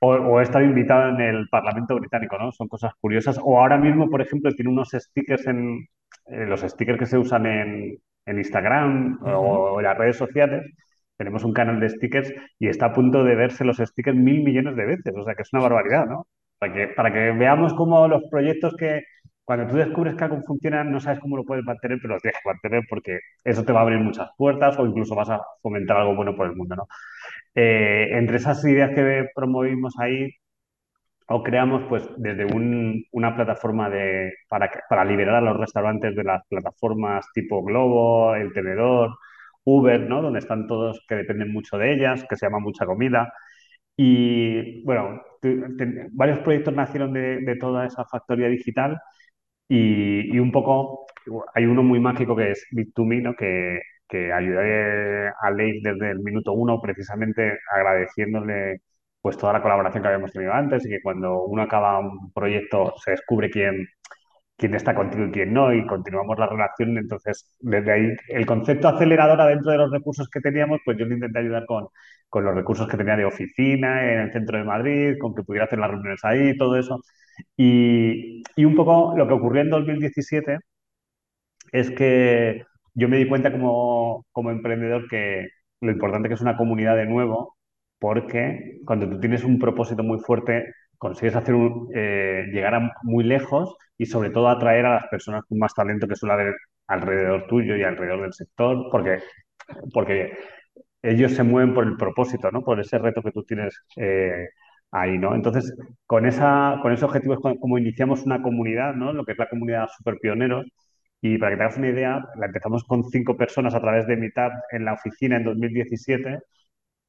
O, 0.00 0.12
o, 0.12 0.40
he 0.40 0.42
estado 0.42 0.64
invitado 0.64 1.08
en 1.10 1.20
el 1.20 1.48
Parlamento 1.48 1.94
británico, 1.96 2.36
¿no? 2.38 2.52
Son 2.52 2.68
cosas 2.68 2.92
curiosas. 3.00 3.38
O 3.42 3.58
ahora 3.58 3.78
mismo, 3.78 4.10
por 4.10 4.20
ejemplo, 4.20 4.52
tiene 4.52 4.70
unos 4.70 4.90
stickers 4.92 5.46
en 5.46 5.86
eh, 6.26 6.46
los 6.46 6.60
stickers 6.60 6.98
que 6.98 7.06
se 7.06 7.18
usan 7.18 7.46
en, 7.46 7.96
en 8.26 8.38
Instagram 8.38 9.18
uh 9.22 9.24
-huh. 9.24 9.34
o 9.36 9.80
en 9.80 9.84
las 9.86 9.96
redes 9.96 10.16
sociales. 10.16 10.64
Tenemos 11.16 11.44
un 11.44 11.52
canal 11.52 11.80
de 11.80 11.88
stickers 11.88 12.32
y 12.58 12.68
está 12.68 12.86
a 12.86 12.92
punto 12.92 13.24
de 13.24 13.34
verse 13.36 13.64
los 13.64 13.78
stickers 13.78 14.16
mil 14.16 14.42
millones 14.44 14.76
de 14.76 14.86
veces, 14.86 15.14
o 15.16 15.24
sea 15.24 15.34
que 15.34 15.42
es 15.42 15.52
una 15.52 15.62
barbaridad, 15.62 16.06
¿no? 16.06 16.26
Para 16.58 16.72
que, 16.74 16.88
para 16.88 17.12
que 17.12 17.32
veamos 17.32 17.74
cómo 17.74 18.06
los 18.08 18.22
proyectos 18.30 18.74
que, 18.76 19.02
cuando 19.46 19.68
tú 19.68 19.76
descubres 19.78 20.16
que 20.16 20.24
algo 20.24 20.42
funciona, 20.42 20.84
no 20.84 21.00
sabes 21.00 21.20
cómo 21.20 21.38
lo 21.38 21.44
puedes 21.44 21.64
mantener, 21.64 21.98
pero 22.02 22.16
lo 22.16 22.20
tienes 22.20 22.40
que 22.42 22.50
mantener 22.50 22.84
porque 22.90 23.20
eso 23.44 23.64
te 23.64 23.72
va 23.72 23.80
a 23.80 23.82
abrir 23.84 24.00
muchas 24.00 24.30
puertas 24.38 24.78
o 24.78 24.86
incluso 24.86 25.16
vas 25.16 25.30
a 25.30 25.40
fomentar 25.62 25.98
algo 25.98 26.16
bueno 26.16 26.36
por 26.36 26.48
el 26.48 26.56
mundo, 26.56 26.76
¿no? 26.76 26.88
Eh, 27.54 28.10
entre 28.12 28.38
esas 28.38 28.64
ideas 28.66 28.92
que 28.94 29.26
promovimos 29.34 29.94
ahí 29.98 30.30
o 31.28 31.42
creamos, 31.42 31.82
pues, 31.88 32.08
desde 32.16 32.44
un, 32.46 33.04
una 33.12 33.34
plataforma 33.34 33.90
de, 33.90 34.32
para, 34.48 34.70
para 34.88 35.04
liberar 35.04 35.36
a 35.36 35.40
los 35.40 35.56
restaurantes 35.56 36.14
de 36.14 36.24
las 36.24 36.42
plataformas 36.48 37.26
tipo 37.34 37.62
Globo, 37.64 38.34
El 38.36 38.52
Tenedor, 38.52 39.16
Uber, 39.64 40.00
¿no? 40.08 40.22
Donde 40.22 40.38
están 40.38 40.66
todos 40.68 41.04
que 41.08 41.16
dependen 41.16 41.52
mucho 41.52 41.78
de 41.78 41.94
ellas, 41.94 42.24
que 42.28 42.36
se 42.36 42.46
llama 42.46 42.60
Mucha 42.60 42.86
Comida. 42.86 43.32
Y 43.96 44.84
bueno, 44.84 45.22
varios 46.12 46.40
proyectos 46.40 46.74
nacieron 46.74 47.12
de, 47.12 47.40
de 47.40 47.56
toda 47.56 47.86
esa 47.86 48.04
factoría 48.04 48.48
digital 48.48 49.00
y, 49.68 50.38
un 50.38 50.52
poco, 50.52 51.06
hay 51.54 51.66
uno 51.66 51.82
muy 51.82 52.00
mágico 52.00 52.36
que 52.36 52.52
es 52.52 52.66
Bit2Me, 52.72 53.22
¿no? 53.22 53.34
que, 53.34 53.80
que 54.08 54.32
ayudé 54.32 55.28
a 55.28 55.50
Leif 55.50 55.82
desde 55.82 56.10
el 56.12 56.20
minuto 56.20 56.52
uno, 56.52 56.80
precisamente 56.80 57.58
agradeciéndole 57.74 58.80
pues 59.20 59.36
toda 59.36 59.52
la 59.54 59.62
colaboración 59.62 60.02
que 60.02 60.08
habíamos 60.08 60.32
tenido 60.32 60.52
antes 60.52 60.86
y 60.86 60.88
que 60.88 61.02
cuando 61.02 61.44
uno 61.46 61.62
acaba 61.62 61.98
un 61.98 62.32
proyecto 62.32 62.94
se 63.04 63.12
descubre 63.12 63.50
quién, 63.50 63.86
quién 64.56 64.74
está 64.74 64.94
contigo 64.94 65.26
y 65.26 65.32
quién 65.32 65.52
no, 65.52 65.72
y 65.74 65.86
continuamos 65.86 66.38
la 66.38 66.46
relación. 66.48 66.96
Entonces, 66.98 67.54
desde 67.60 67.92
ahí, 67.92 68.08
el 68.28 68.46
concepto 68.46 68.88
aceleradora 68.88 69.46
dentro 69.46 69.72
de 69.72 69.78
los 69.78 69.90
recursos 69.90 70.28
que 70.30 70.40
teníamos, 70.40 70.80
pues 70.84 70.98
yo 70.98 71.04
le 71.06 71.14
intenté 71.14 71.38
ayudar 71.40 71.66
con, 71.66 71.88
con 72.28 72.44
los 72.44 72.54
recursos 72.54 72.88
que 72.88 72.96
tenía 72.96 73.16
de 73.16 73.24
oficina 73.26 74.12
en 74.12 74.20
el 74.20 74.32
centro 74.32 74.58
de 74.58 74.64
Madrid, 74.64 75.16
con 75.20 75.34
que 75.34 75.42
pudiera 75.42 75.66
hacer 75.66 75.78
las 75.78 75.90
reuniones 75.90 76.20
ahí, 76.24 76.56
todo 76.56 76.76
eso. 76.78 77.00
Y, 77.56 78.42
y 78.56 78.64
un 78.64 78.74
poco 78.76 79.14
lo 79.16 79.26
que 79.28 79.34
ocurrió 79.34 79.62
en 79.62 79.70
2017 79.70 80.58
es 81.72 81.90
que 81.90 82.64
yo 82.94 83.08
me 83.08 83.18
di 83.18 83.28
cuenta 83.28 83.52
como, 83.52 84.26
como 84.32 84.50
emprendedor 84.50 85.08
que 85.08 85.48
lo 85.80 85.90
importante 85.92 86.28
que 86.28 86.34
es 86.34 86.40
una 86.40 86.56
comunidad 86.56 86.96
de 86.96 87.06
nuevo, 87.06 87.56
porque 87.98 88.80
cuando 88.86 89.08
tú 89.08 89.20
tienes 89.20 89.44
un 89.44 89.58
propósito 89.58 90.02
muy 90.02 90.18
fuerte, 90.20 90.72
consigues 90.98 91.36
hacer 91.36 91.54
eh, 91.94 92.44
llegar 92.52 92.74
a 92.74 92.92
muy 93.02 93.24
lejos 93.24 93.76
y 93.98 94.06
sobre 94.06 94.30
todo 94.30 94.48
atraer 94.48 94.86
a 94.86 94.94
las 94.94 95.06
personas 95.08 95.44
con 95.48 95.58
más 95.58 95.74
talento 95.74 96.08
que 96.08 96.16
suele 96.16 96.34
haber 96.34 96.54
alrededor 96.86 97.46
tuyo 97.46 97.76
y 97.76 97.82
alrededor 97.82 98.22
del 98.22 98.32
sector, 98.32 98.88
porque, 98.90 99.20
porque 99.92 100.32
ellos 101.02 101.32
se 101.32 101.42
mueven 101.42 101.74
por 101.74 101.84
el 101.84 101.96
propósito, 101.96 102.50
¿no? 102.50 102.62
Por 102.62 102.80
ese 102.80 102.98
reto 102.98 103.22
que 103.22 103.32
tú 103.32 103.44
tienes 103.44 103.78
eh, 103.96 104.48
ahí, 104.90 105.18
¿no? 105.18 105.34
Entonces, 105.34 105.74
con, 106.06 106.26
esa, 106.26 106.78
con 106.82 106.92
ese 106.92 107.04
objetivo 107.04 107.34
es 107.34 107.40
como 107.40 107.78
iniciamos 107.78 108.24
una 108.24 108.42
comunidad, 108.42 108.94
¿no? 108.94 109.12
Lo 109.12 109.24
que 109.24 109.32
es 109.32 109.38
la 109.38 109.48
comunidad 109.48 109.88
Super 109.96 110.18
Pioneros. 110.20 110.66
Y 111.20 111.38
para 111.38 111.52
que 111.52 111.56
te 111.58 111.62
hagas 111.64 111.78
una 111.78 111.88
idea, 111.88 112.24
la 112.36 112.46
empezamos 112.46 112.84
con 112.84 113.04
cinco 113.04 113.36
personas 113.36 113.74
a 113.74 113.80
través 113.80 114.06
de 114.06 114.16
Meetup 114.16 114.52
en 114.70 114.84
la 114.84 114.94
oficina 114.94 115.36
en 115.36 115.44
2017 115.44 116.40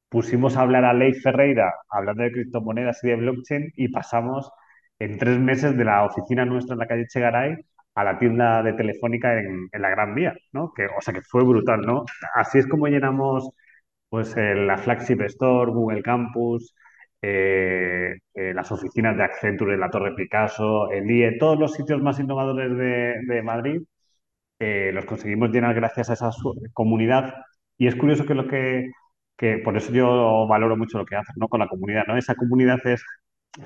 pusimos 0.09 0.57
a 0.57 0.61
hablar 0.61 0.85
a 0.85 0.93
Ley 0.93 1.13
Ferreira 1.13 1.73
hablando 1.89 2.23
de 2.23 2.31
criptomonedas 2.31 3.03
y 3.03 3.09
de 3.09 3.15
blockchain 3.15 3.71
y 3.75 3.89
pasamos 3.89 4.51
en 4.99 5.17
tres 5.17 5.39
meses 5.39 5.77
de 5.77 5.85
la 5.85 6.05
oficina 6.05 6.45
nuestra 6.45 6.73
en 6.73 6.79
la 6.79 6.87
calle 6.87 7.07
Chegaray 7.07 7.55
a 7.95 8.03
la 8.03 8.19
tienda 8.19 8.63
de 8.63 8.73
Telefónica 8.73 9.39
en, 9.39 9.69
la 9.73 9.89
Gran 9.89 10.15
Vía, 10.15 10.35
¿no? 10.53 10.65
O 10.97 11.01
sea, 11.01 11.13
que 11.13 11.21
fue 11.21 11.43
brutal, 11.43 11.81
¿no? 11.81 12.05
Así 12.35 12.59
es 12.59 12.67
como 12.67 12.87
llenamos 12.87 13.49
pues 14.09 14.35
la 14.37 14.77
Flagship 14.77 15.21
Store, 15.21 15.71
Google 15.71 16.03
Campus, 16.03 16.73
eh, 17.21 18.15
eh, 18.35 18.53
las 18.53 18.71
oficinas 18.71 19.17
de 19.17 19.23
Accenture 19.23 19.73
en 19.73 19.79
la 19.79 19.89
Torre 19.89 20.15
Picasso, 20.15 20.91
el 20.91 21.09
IE, 21.09 21.37
todos 21.39 21.59
los 21.59 21.73
sitios 21.73 22.01
más 22.01 22.19
innovadores 22.19 22.77
de, 22.77 23.41
Madrid, 23.43 23.81
eh, 24.59 24.91
los 24.93 25.05
conseguimos 25.05 25.51
llenar 25.51 25.75
gracias 25.75 26.09
a 26.09 26.13
esa 26.13 26.31
comunidad. 26.73 27.33
Y 27.77 27.87
es 27.87 27.95
curioso 27.95 28.25
que 28.25 28.35
lo 28.35 28.47
que 28.47 28.91
que 29.37 29.59
por 29.59 29.77
eso 29.77 29.91
yo 29.93 30.47
valoro 30.47 30.77
mucho 30.77 30.97
lo 30.97 31.05
que 31.05 31.15
haces, 31.15 31.35
¿no? 31.37 31.47
Con 31.49 31.59
la 31.59 31.67
comunidad, 31.67 32.05
¿no? 32.07 32.17
Esa 32.17 32.35
comunidad 32.35 32.79
es 32.87 33.03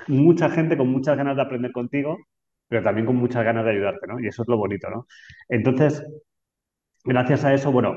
mucha 0.07 0.49
gente 0.49 0.77
con 0.77 0.89
muchas 0.89 1.17
ganas 1.17 1.35
de 1.35 1.41
aprender 1.43 1.71
contigo, 1.71 2.17
pero 2.67 2.83
también 2.83 3.05
con 3.07 3.15
muchas 3.17 3.43
ganas 3.45 3.65
de 3.65 3.71
ayudarte, 3.71 4.07
¿no? 4.07 4.19
Y 4.19 4.27
eso 4.27 4.43
es 4.43 4.47
lo 4.49 4.57
bonito, 4.57 4.89
¿no? 4.89 5.07
Entonces, 5.49 6.03
gracias 7.03 7.43
a 7.45 7.53
eso, 7.53 7.71
bueno, 7.71 7.95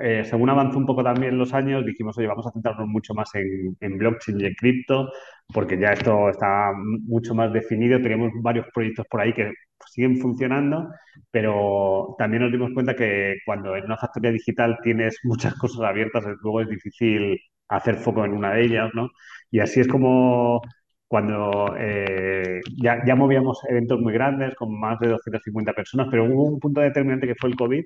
eh, 0.00 0.24
según 0.24 0.50
avanzó 0.50 0.78
un 0.78 0.86
poco 0.86 1.02
también 1.02 1.38
los 1.38 1.54
años, 1.54 1.84
dijimos, 1.84 2.16
oye, 2.18 2.26
vamos 2.26 2.46
a 2.46 2.52
centrarnos 2.52 2.88
mucho 2.88 3.14
más 3.14 3.34
en, 3.34 3.76
en 3.80 3.98
blockchain 3.98 4.40
y 4.40 4.46
en 4.46 4.54
cripto, 4.54 5.10
porque 5.52 5.78
ya 5.78 5.92
esto 5.92 6.28
está 6.30 6.72
mucho 6.76 7.34
más 7.34 7.52
definido. 7.52 8.00
Teníamos 8.00 8.32
varios 8.42 8.66
proyectos 8.74 9.06
por 9.10 9.20
ahí 9.20 9.32
que 9.32 9.52
siguen 9.86 10.18
funcionando, 10.18 10.88
pero 11.30 12.14
también 12.18 12.42
nos 12.42 12.52
dimos 12.52 12.70
cuenta 12.74 12.94
que 12.96 13.36
cuando 13.46 13.76
en 13.76 13.84
una 13.84 13.96
factoría 13.96 14.30
digital 14.32 14.78
tienes 14.82 15.18
muchas 15.24 15.54
cosas 15.54 15.82
abiertas, 15.82 16.24
luego 16.42 16.60
es 16.60 16.68
difícil 16.68 17.38
hacer 17.68 17.96
foco 17.96 18.24
en 18.24 18.32
una 18.32 18.52
de 18.54 18.64
ellas, 18.64 18.90
¿no? 18.94 19.08
Y 19.50 19.60
así 19.60 19.80
es 19.80 19.88
como 19.88 20.60
cuando 21.06 21.74
eh, 21.78 22.60
ya, 22.82 23.02
ya 23.06 23.14
movíamos 23.16 23.60
eventos 23.68 24.00
muy 24.00 24.12
grandes 24.12 24.54
con 24.54 24.78
más 24.78 24.98
de 25.00 25.08
250 25.08 25.72
personas, 25.72 26.08
pero 26.10 26.24
hubo 26.24 26.44
un 26.44 26.60
punto 26.60 26.80
determinante 26.82 27.26
que 27.26 27.34
fue 27.34 27.50
el 27.50 27.56
COVID, 27.56 27.84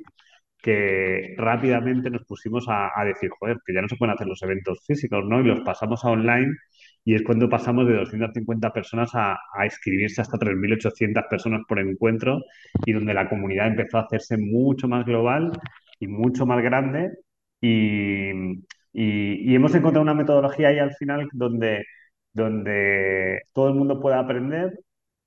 que 0.62 1.35
rápidamente 1.38 2.11
nos 2.11 2.25
pusimos 2.25 2.69
a, 2.69 2.90
a, 2.95 3.04
decir, 3.04 3.31
joder, 3.38 3.59
que 3.66 3.75
ya 3.75 3.83
no 3.83 3.88
se 3.88 3.97
pueden 3.97 4.14
hacer 4.14 4.26
los 4.28 4.42
eventos 4.42 4.78
físicos, 4.87 5.25
¿no? 5.26 5.40
Y 5.40 5.45
los 5.45 5.61
pasamos 5.61 6.04
a 6.04 6.11
online 6.11 6.54
y 7.04 7.14
es 7.14 7.23
cuando 7.23 7.49
pasamos 7.49 7.87
de 7.87 7.95
250 7.97 8.73
personas 8.73 9.11
a, 9.14 9.38
a 9.54 9.64
inscribirse 9.64 10.21
hasta 10.23 10.38
3.800 10.38 11.28
personas 11.28 11.62
por 11.69 11.81
encuentro 11.81 12.42
y 12.87 12.92
donde 12.92 13.14
la 13.14 13.28
comunidad 13.28 13.69
empezó 13.69 13.99
a 13.99 14.02
hacerse 14.02 14.37
mucho 14.38 14.88
más 14.88 15.04
global 15.04 15.52
y 15.99 16.07
mucho 16.07 16.47
más 16.47 16.62
grande 16.62 17.11
y, 17.61 18.31
y, 18.92 19.52
y 19.52 19.54
hemos 19.54 19.75
encontrado 19.75 20.02
una 20.02 20.14
metodología 20.14 20.69
ahí 20.69 20.78
al 20.78 20.95
final 20.95 21.28
donde, 21.33 21.85
donde 22.33 23.40
todo 23.52 23.69
el 23.69 23.75
mundo 23.75 24.00
pueda 24.00 24.21
aprender, 24.21 24.78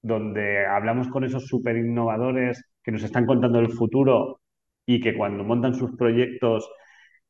donde 0.02 0.66
hablamos 0.66 1.08
con 1.10 1.24
esos 1.24 1.48
súper 1.48 1.78
innovadores 1.78 2.64
que 2.84 2.92
nos 2.92 3.04
están 3.04 3.26
contando 3.26 3.60
el 3.60 3.72
futuro 3.72 4.40
y 4.86 5.00
que 5.02 5.16
cuando 5.16 5.44
montan 5.44 5.76
sus 5.76 5.96
proyectos 5.98 6.70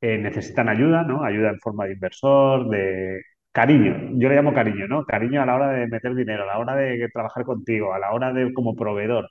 eh, 0.01 0.17
necesitan 0.17 0.69
ayuda, 0.69 1.03
¿no? 1.03 1.23
Ayuda 1.23 1.49
en 1.49 1.59
forma 1.59 1.85
de 1.85 1.93
inversor, 1.93 2.69
de 2.69 3.21
cariño. 3.51 4.11
Yo 4.19 4.29
le 4.29 4.35
llamo 4.35 4.53
cariño, 4.53 4.87
¿no? 4.87 5.05
Cariño 5.05 5.41
a 5.41 5.45
la 5.45 5.55
hora 5.55 5.69
de 5.71 5.87
meter 5.87 6.15
dinero, 6.15 6.43
a 6.43 6.47
la 6.47 6.59
hora 6.59 6.75
de 6.75 7.09
trabajar 7.13 7.43
contigo, 7.45 7.93
a 7.93 7.99
la 7.99 8.11
hora 8.13 8.33
de 8.33 8.53
como 8.53 8.75
proveedor. 8.75 9.29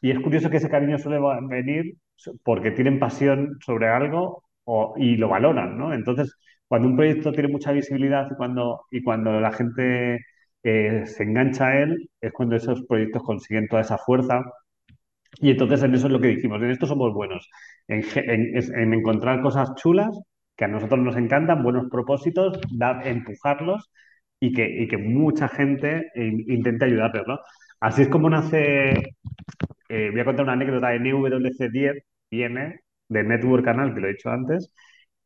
Y 0.00 0.10
es 0.10 0.20
curioso 0.20 0.50
que 0.50 0.58
ese 0.58 0.68
cariño 0.70 0.98
suele 0.98 1.18
venir 1.48 1.96
porque 2.44 2.70
tienen 2.72 2.98
pasión 2.98 3.58
sobre 3.64 3.88
algo 3.88 4.44
y 4.96 5.16
lo 5.16 5.28
valoran, 5.28 5.78
¿no? 5.78 5.92
Entonces, 5.94 6.36
cuando 6.68 6.88
un 6.88 6.96
proyecto 6.96 7.32
tiene 7.32 7.48
mucha 7.48 7.72
visibilidad 7.72 8.28
y 8.30 8.34
cuando, 8.36 8.82
y 8.90 9.02
cuando 9.02 9.40
la 9.40 9.52
gente 9.52 10.20
eh, 10.62 11.02
se 11.06 11.22
engancha 11.22 11.68
a 11.68 11.82
él, 11.82 12.10
es 12.20 12.32
cuando 12.32 12.56
esos 12.56 12.84
proyectos 12.86 13.22
consiguen 13.22 13.68
toda 13.68 13.82
esa 13.82 13.98
fuerza 13.98 14.42
y 15.40 15.50
entonces 15.50 15.82
en 15.82 15.94
eso 15.94 16.06
es 16.06 16.12
lo 16.12 16.20
que 16.20 16.28
dijimos, 16.28 16.62
en 16.62 16.70
esto 16.70 16.86
somos 16.86 17.12
buenos, 17.12 17.48
en, 17.88 18.92
encontrar 18.94 19.42
cosas 19.42 19.74
chulas 19.76 20.18
que 20.56 20.64
a 20.64 20.68
nosotros 20.68 21.00
nos 21.00 21.16
encantan, 21.16 21.62
buenos 21.62 21.88
propósitos, 21.90 22.58
dar, 22.72 23.06
empujarlos 23.06 23.90
y 24.40 24.52
que, 24.52 24.86
que 24.88 24.96
mucha 24.98 25.48
gente 25.48 26.10
intente 26.14 26.86
ayudarles, 26.86 27.24
¿no? 27.26 27.38
Así 27.80 28.02
es 28.02 28.08
como 28.08 28.30
nace, 28.30 29.14
eh, 29.88 30.10
voy 30.10 30.20
a 30.20 30.24
contar 30.24 30.44
una 30.44 30.54
anécdota 30.54 30.88
de 30.88 31.00
NWC10, 31.00 32.02
viene 32.30 32.80
de 33.08 33.22
Network 33.24 33.64
Canal, 33.64 33.94
que 33.94 34.00
lo 34.00 34.08
he 34.08 34.12
dicho 34.12 34.30
antes, 34.30 34.72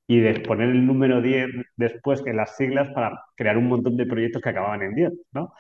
y 0.07 0.21
de 0.21 0.41
poner 0.41 0.71
el 0.71 0.87
número 0.87 1.23
10 1.23 1.49
después 1.77 2.23
en 2.27 2.37
las 2.37 2.57
siglas 2.57 2.91
para 2.95 3.23
crear 3.37 3.57
un 3.59 3.69
montón 3.69 3.97
de 3.97 4.07
proyectos 4.07 4.43
que 4.43 4.51
acababan 4.51 4.83
en 4.83 4.95
10, 4.95 5.13
¿no? 5.33 5.53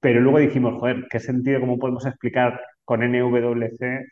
Pero 0.00 0.20
luego 0.20 0.38
dijimos, 0.40 0.80
joder, 0.80 1.06
¿qué 1.10 1.20
sentido, 1.20 1.60
cómo 1.60 1.78
podemos 1.78 2.06
explicar 2.06 2.60
con 2.84 3.02
NWC 3.02 4.04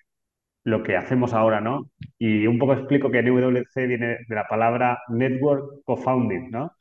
lo 0.65 0.83
que 0.83 0.97
hacemos 0.97 1.33
ahora, 1.35 1.61
¿no? 1.61 1.91
Y 2.19 2.47
un 2.47 2.59
poco 2.59 2.75
explico 2.75 3.11
que 3.11 3.21
NWC 3.23 3.87
viene 3.87 4.19
de 4.29 4.35
la 4.35 4.47
palabra 4.49 5.01
Network 5.09 5.83
Co-Founding, 5.85 6.51
¿no? 6.51 6.73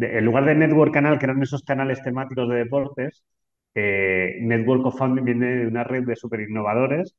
en 0.00 0.24
lugar 0.24 0.44
de 0.44 0.54
Network 0.54 0.92
Canal, 0.94 1.18
que 1.18 1.26
eran 1.26 1.42
esos 1.42 1.62
canales 1.64 2.02
temáticos 2.02 2.48
de 2.48 2.56
deportes, 2.56 3.24
eh, 3.74 4.36
Network 4.42 4.82
Co-Founding 4.82 5.24
viene 5.24 5.46
de 5.56 5.66
una 5.66 5.84
red 5.84 6.04
de 6.04 6.16
super 6.16 6.40
innovadores 6.40 7.16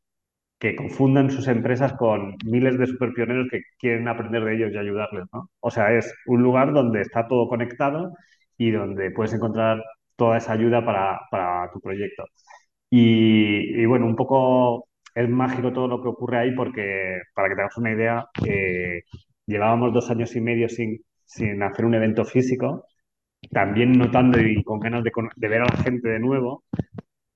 que 0.60 0.76
confundan 0.76 1.32
sus 1.32 1.48
empresas 1.48 1.94
con 1.94 2.36
miles 2.46 2.78
de 2.78 2.88
super 2.88 3.14
pioneros 3.14 3.48
que 3.50 3.62
quieren 3.80 4.08
aprender 4.08 4.44
de 4.44 4.56
ellos 4.56 4.72
y 4.74 4.78
ayudarles, 4.78 5.26
¿no? 5.34 5.50
O 5.62 5.72
sea, 5.72 5.94
es 5.94 6.14
un 6.28 6.42
lugar 6.44 6.74
donde 6.74 7.02
está 7.02 7.28
todo 7.28 7.48
conectado 7.48 8.14
y 8.58 8.72
donde 8.72 9.12
puedes 9.12 9.34
encontrar 9.34 9.84
toda 10.18 10.38
esa 10.38 10.54
ayuda 10.54 10.86
para 10.86 11.72
tu 11.74 11.80
proyecto. 11.82 12.26
Y, 12.90 13.86
bueno, 13.86 14.06
un 14.06 14.16
poco 14.16 14.88
es 15.16 15.30
mágico 15.30 15.74
todo 15.74 15.88
lo 15.88 16.02
que 16.02 16.08
ocurre 16.10 16.40
ahí 16.40 16.56
porque, 16.56 17.22
para 17.34 17.50
que 17.50 17.56
te 17.56 17.62
hagas 17.62 17.78
una 17.78 17.92
idea, 17.92 18.26
eh, 18.48 19.04
llevábamos 19.46 19.94
dos 19.94 20.10
años 20.10 20.36
y 20.36 20.42
medio 20.42 20.70
sin, 20.70 21.04
hacer 21.64 21.86
un 21.86 21.96
evento 21.96 22.26
físico, 22.26 22.86
también 23.52 23.94
notando 23.94 24.40
y 24.42 24.64
con 24.64 24.80
ganas 24.80 25.04
de, 25.04 25.12
de 25.36 25.48
ver 25.48 25.62
a 25.62 25.66
la 25.66 25.84
gente 25.84 26.10
de 26.10 26.20
nuevo. 26.20 26.64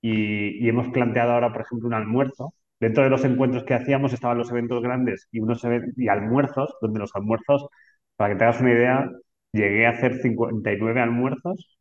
Y, 0.02 0.68
hemos 0.68 0.88
planteado 0.88 1.32
ahora, 1.32 1.52
por 1.52 1.62
ejemplo, 1.62 1.88
un 1.88 1.94
almuerzo. 1.94 2.54
Dentro 2.80 3.04
de 3.04 3.10
los 3.10 3.24
encuentros 3.24 3.64
que 3.64 3.74
hacíamos 3.74 4.12
estaban 4.12 4.38
los 4.38 4.50
eventos 4.50 4.82
grandes 4.82 5.28
y, 5.32 5.40
unos 5.40 5.62
y 5.96 6.08
almuerzos, 6.08 6.74
donde 6.80 7.00
los 7.00 7.14
almuerzos, 7.16 7.68
para 8.16 8.34
que 8.34 8.38
te 8.38 8.44
hagas 8.44 8.60
una 8.60 8.72
idea, 8.72 9.10
llegué 9.52 9.86
a 9.86 9.90
hacer 9.90 10.20
59 10.20 11.00
almuerzos 11.00 11.73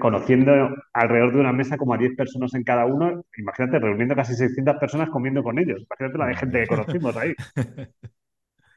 conociendo 0.00 0.74
alrededor 0.94 1.34
de 1.34 1.40
una 1.40 1.52
mesa 1.52 1.76
como 1.76 1.92
a 1.92 1.98
10 1.98 2.16
personas 2.16 2.54
en 2.54 2.64
cada 2.64 2.86
uno, 2.86 3.24
imagínate, 3.36 3.78
reuniendo 3.78 4.16
casi 4.16 4.34
600 4.34 4.76
personas 4.76 5.10
comiendo 5.10 5.42
con 5.42 5.58
ellos, 5.58 5.82
imagínate 5.82 6.18
la 6.18 6.26
de 6.26 6.36
gente 6.36 6.60
que 6.60 6.66
conocimos 6.66 7.16
ahí. 7.16 7.34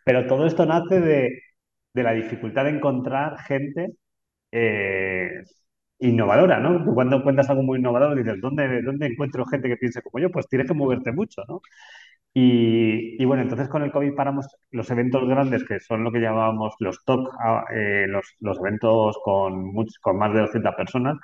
Pero 0.06 0.28
todo 0.28 0.46
esto 0.46 0.66
nace 0.66 1.00
de, 1.00 1.40
la 1.94 2.12
dificultad 2.12 2.66
de 2.66 2.72
encontrar 2.72 3.38
gente 3.40 3.94
eh, 4.52 5.44
innovadora, 6.00 6.60
¿no? 6.60 6.84
Tú 6.84 6.94
cuando 6.94 7.24
cuentas 7.24 7.50
algo 7.50 7.63
muy 7.63 7.80
innovador 7.80 8.18
dices, 8.18 8.42
¿dónde, 8.42 8.82
¿dónde 8.82 9.08
encuentro 9.08 9.46
gente 9.46 9.70
que 9.70 9.78
piense 9.78 10.02
como 10.02 10.22
yo? 10.22 10.32
Pues 10.32 10.48
tienes 10.50 10.68
que 10.68 10.74
moverte 10.74 11.13
mucho, 11.13 11.44
¿no? 11.48 11.62
Y, 12.36 13.24
bueno, 13.25 13.44
entonces 13.44 13.70
con 13.70 13.84
el 13.84 13.92
COVID 13.92 14.16
paramos 14.16 14.48
los 14.72 14.90
eventos 14.90 15.28
grandes, 15.28 15.63
que 15.66 15.80
son 15.80 16.04
lo 16.04 16.12
que 16.12 16.20
llamábamos 16.20 16.74
los 16.80 17.04
TOC, 17.06 17.30
eh, 17.75 18.08
los, 18.08 18.60
eventos 18.60 19.20
con, 19.24 19.72
con 20.02 20.18
más 20.18 20.34
de 20.34 20.42
200 20.42 20.75
personas, 20.75 21.18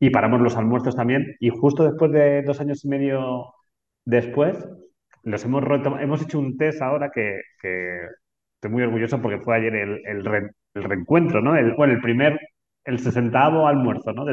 y 0.00 0.10
paramos 0.10 0.40
los 0.40 0.56
almuerzos 0.56 0.96
también. 0.96 1.36
Y 1.40 1.50
justo 1.50 1.84
después 1.84 2.10
de 2.12 2.42
dos 2.42 2.60
años 2.60 2.84
y 2.84 2.88
medio 2.88 3.54
después, 4.04 4.58
los 5.22 5.44
hemos 5.44 5.64
hemos 6.00 6.22
hecho 6.22 6.38
un 6.38 6.56
test 6.56 6.82
ahora 6.82 7.10
que, 7.14 7.40
estoy 8.54 8.70
muy 8.70 8.82
orgulloso 8.82 9.20
porque 9.22 9.40
fue 9.40 9.56
ayer 9.56 9.74
el, 9.74 10.00
el, 10.06 10.24
reencuentro, 10.74 11.40
¿no? 11.42 11.56
El, 11.56 11.74
bueno, 11.74 11.94
el 11.94 12.00
primer, 12.00 12.38
el 12.84 12.98
sesentavo 12.98 13.66
almuerzo, 13.66 14.12
¿no? 14.12 14.24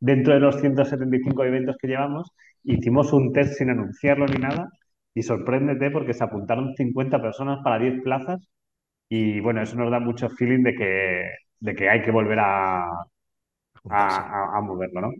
dentro 0.00 0.34
de 0.34 0.40
los 0.40 0.60
175 0.60 1.44
eventos 1.44 1.76
que 1.80 1.88
llevamos, 1.88 2.30
hicimos 2.64 3.12
un 3.12 3.32
test 3.32 3.54
sin 3.54 3.70
anunciarlo 3.70 4.26
ni 4.26 4.38
nada 4.38 4.68
y 5.14 5.22
sorpréndete 5.22 5.90
porque 5.90 6.14
se 6.14 6.24
apuntaron 6.24 6.74
50 6.76 7.22
personas 7.22 7.60
para 7.64 7.78
10 7.78 8.02
plazas 8.02 8.40
y 9.08 9.40
bueno, 9.40 9.62
eso 9.62 9.76
nos 9.76 9.90
da 9.90 10.00
mucho 10.00 10.30
feeling 10.30 10.62
de 10.64 10.74
que, 10.74 11.30
de 11.60 11.74
que 11.74 11.88
hay 11.90 12.02
que 12.02 12.10
volver 12.12 12.38
a, 12.40 12.86
a, 13.90 14.60
moverlo, 14.62 15.00
¿no? 15.00 15.12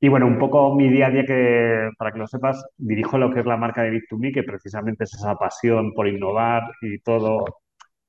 Y 0.00 0.08
bueno, 0.08 0.26
un 0.26 0.38
poco 0.38 0.74
mi 0.74 0.88
día 0.88 1.06
a 1.06 1.10
día, 1.10 1.24
que 1.24 1.90
para 1.98 2.12
que 2.12 2.18
lo 2.18 2.26
sepas, 2.26 2.64
dirijo 2.76 3.18
lo 3.18 3.32
que 3.32 3.40
es 3.40 3.46
la 3.46 3.56
marca 3.56 3.82
de 3.82 3.90
Bit2Me, 3.92 4.32
que 4.32 4.42
precisamente 4.42 5.04
es 5.04 5.14
esa 5.14 5.36
pasión 5.36 5.92
por 5.94 6.08
innovar 6.08 6.62
y 6.82 6.98
todo, 7.00 7.44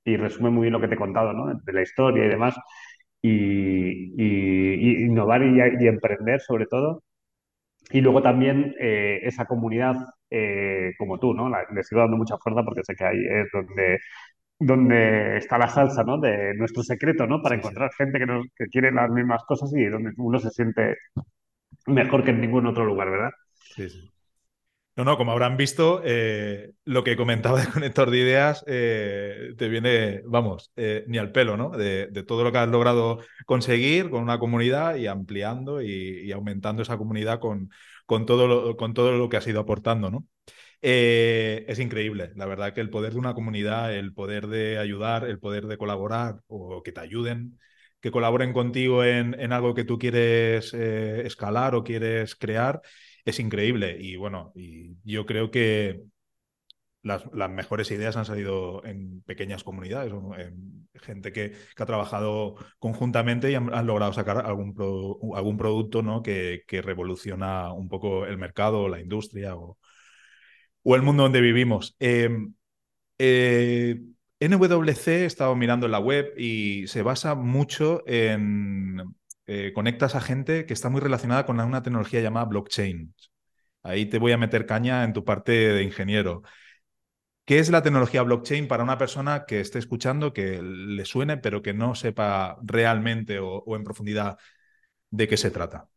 y 0.06 0.18
resume 0.18 0.50
muy 0.50 0.64
bien 0.64 0.74
lo 0.74 0.82
que 0.82 0.88
te 0.88 0.96
he 0.96 0.98
contado, 0.98 1.34
¿no? 1.34 1.54
De 1.56 1.74
la 1.74 1.82
historia 1.82 2.26
y 2.26 2.30
demás, 2.30 2.56
y, 3.22 5.06
innovar 5.06 5.44
y, 5.44 5.88
emprender 5.88 6.42
sobre 6.42 6.66
todo. 6.68 7.04
Y 7.92 8.02
luego 8.02 8.22
también 8.22 8.76
eh, 8.80 9.20
esa 9.24 9.46
comunidad 9.46 9.96
eh, 10.30 10.94
como 10.98 11.20
tú, 11.20 11.34
¿no? 11.34 11.50
le 11.50 11.84
sigo 11.84 12.02
dando 12.02 12.18
mucha 12.18 12.38
fuerza 12.38 12.64
porque 12.64 12.84
sé 12.84 12.96
que 12.96 13.06
ahí 13.06 13.20
es 13.30 13.48
donde 13.52 14.00
donde 14.64 15.38
está 15.38 15.58
la 15.58 15.68
salsa, 15.68 16.04
¿no? 16.04 16.20
De 16.20 16.54
nuestro 16.56 16.84
secreto, 16.84 17.26
¿no? 17.26 17.42
Para 17.42 17.56
encontrar 17.56 17.92
gente 17.98 18.20
que, 18.20 18.28
nos, 18.28 18.46
que 18.56 18.66
quiere 18.68 18.92
las 18.92 19.10
mismas 19.10 19.44
cosas 19.46 19.74
y 19.76 19.86
donde 19.86 20.12
uno 20.18 20.38
se 20.40 20.52
siente 20.52 20.98
mejor 21.88 22.24
que 22.24 22.32
en 22.32 22.42
ningún 22.42 22.68
otro 22.68 22.86
lugar, 22.86 23.10
¿verdad? 23.10 23.32
Sí, 23.76 23.90
sí. 23.90 24.11
No, 24.98 25.06
no, 25.06 25.18
como 25.18 25.32
habrán 25.32 25.56
visto, 25.56 26.02
eh, 26.04 26.74
lo 26.84 27.04
que 27.06 27.16
comentaba 27.16 27.62
de 27.62 27.72
Conector 27.72 28.12
de 28.12 28.18
Ideas 28.18 28.64
eh, 28.68 29.54
te 29.58 29.70
viene, 29.70 30.22
vamos, 30.26 30.72
eh, 30.76 31.06
ni 31.08 31.18
al 31.18 31.32
pelo, 31.32 31.56
¿no? 31.56 31.70
De, 31.70 32.08
todo 32.28 32.44
lo 32.44 32.52
que 32.52 32.58
has 32.58 32.68
logrado 32.68 33.20
conseguir 33.46 34.10
con 34.10 34.22
una 34.22 34.38
comunidad 34.38 34.96
y 34.96 35.08
ampliando 35.08 35.82
y, 35.82 36.30
aumentando 36.34 36.82
esa 36.82 36.98
comunidad 36.98 37.40
con, 37.40 37.70
todo 38.26 38.48
lo, 38.48 38.76
con 38.76 38.94
todo 38.94 39.14
lo 39.14 39.30
que 39.30 39.38
has 39.38 39.48
ido 39.48 39.62
aportando, 39.62 40.12
¿no? 40.12 40.28
Es 40.82 41.80
increíble, 41.80 42.32
la 42.36 42.46
verdad 42.46 42.74
que 42.74 42.82
el 42.82 42.90
poder 42.90 43.14
de 43.14 43.20
una 43.20 43.34
comunidad, 43.34 43.96
el 43.96 44.14
poder 44.14 44.48
de 44.48 44.78
ayudar, 44.80 45.26
el 45.26 45.40
poder 45.40 45.68
de 45.68 45.78
colaborar 45.78 46.42
o 46.48 46.84
que 46.84 46.92
te 46.92 47.00
ayuden, 47.02 47.60
que 48.02 48.12
colaboren 48.12 48.52
contigo 48.52 49.04
en, 49.04 49.54
algo 49.54 49.74
que 49.76 49.86
tú 49.86 50.00
quieres 50.00 50.74
escalar 50.74 51.76
o 51.76 51.84
quieres 51.84 52.36
crear, 52.36 52.82
es 53.26 53.40
increíble. 53.40 53.98
Y 54.00 54.16
bueno, 54.16 54.52
y 54.56 54.98
yo 55.04 55.26
creo 55.26 55.52
que 55.52 56.04
las, 57.04 57.24
mejores 57.50 57.90
ideas 57.92 58.18
han 58.18 58.26
salido 58.26 58.84
en 58.86 59.22
pequeñas 59.24 59.64
comunidades, 59.64 60.14
en 60.38 60.88
gente 60.96 61.32
que, 61.34 61.54
ha 61.78 61.86
trabajado 61.86 62.56
conjuntamente 62.80 63.52
y 63.52 63.56
han, 63.56 63.88
logrado 63.88 64.14
sacar 64.14 64.46
algún, 64.46 64.76
algún 65.36 65.58
producto 65.58 66.02
¿no? 66.04 66.22
que, 66.22 66.64
que, 66.68 66.82
revoluciona 66.82 67.74
un 67.74 67.90
poco 67.90 68.26
el 68.26 68.38
mercado, 68.38 68.88
la 68.88 69.02
industria 69.02 69.56
o, 69.56 69.78
o 70.84 70.96
el 70.96 71.02
mundo 71.02 71.24
donde 71.24 71.42
vivimos. 71.42 71.96
Em, 72.00 72.54
eh, 73.18 74.02
NWC 74.40 75.08
he 75.08 75.26
estado 75.26 75.56
mirando 75.56 75.86
en 75.86 75.92
la 75.92 76.00
web 76.00 76.34
y 76.38 76.88
se 76.88 77.04
basa 77.04 77.36
mucho 77.36 78.04
en 78.08 79.16
eh, 79.48 79.72
conectas 79.74 80.16
a 80.16 80.22
gente 80.22 80.66
que 80.66 80.74
está 80.74 80.90
muy 80.90 81.02
relacionada 81.02 81.46
con 81.46 81.60
una 81.60 81.84
tecnología 81.84 82.22
llamada 82.22 82.46
blockchain. 82.46 83.14
Ahí 83.84 84.06
te 84.08 84.20
voy 84.20 84.32
a 84.32 84.38
meter 84.38 84.66
caña 84.66 85.04
en 85.04 85.14
tu 85.14 85.26
parte 85.26 85.52
de 85.52 85.84
ingeniero. 85.84 86.44
¿Qué 87.46 87.60
es 87.60 87.70
la 87.70 87.82
tecnología 87.82 88.22
blockchain 88.24 88.68
para 88.68 88.84
una 88.84 88.98
persona 88.98 89.46
que 89.46 89.60
esté 89.60 89.80
escuchando, 89.80 90.34
que 90.34 90.62
le 90.62 91.06
suene, 91.06 91.38
pero 91.38 91.62
que 91.62 91.74
no 91.74 91.96
sepa 91.96 92.58
realmente 92.64 93.40
o 93.40 93.76
en 93.76 93.84
profundidad 93.84 94.38
de 95.10 95.28
qué 95.28 95.38
se 95.38 95.52
trata? 95.52 95.88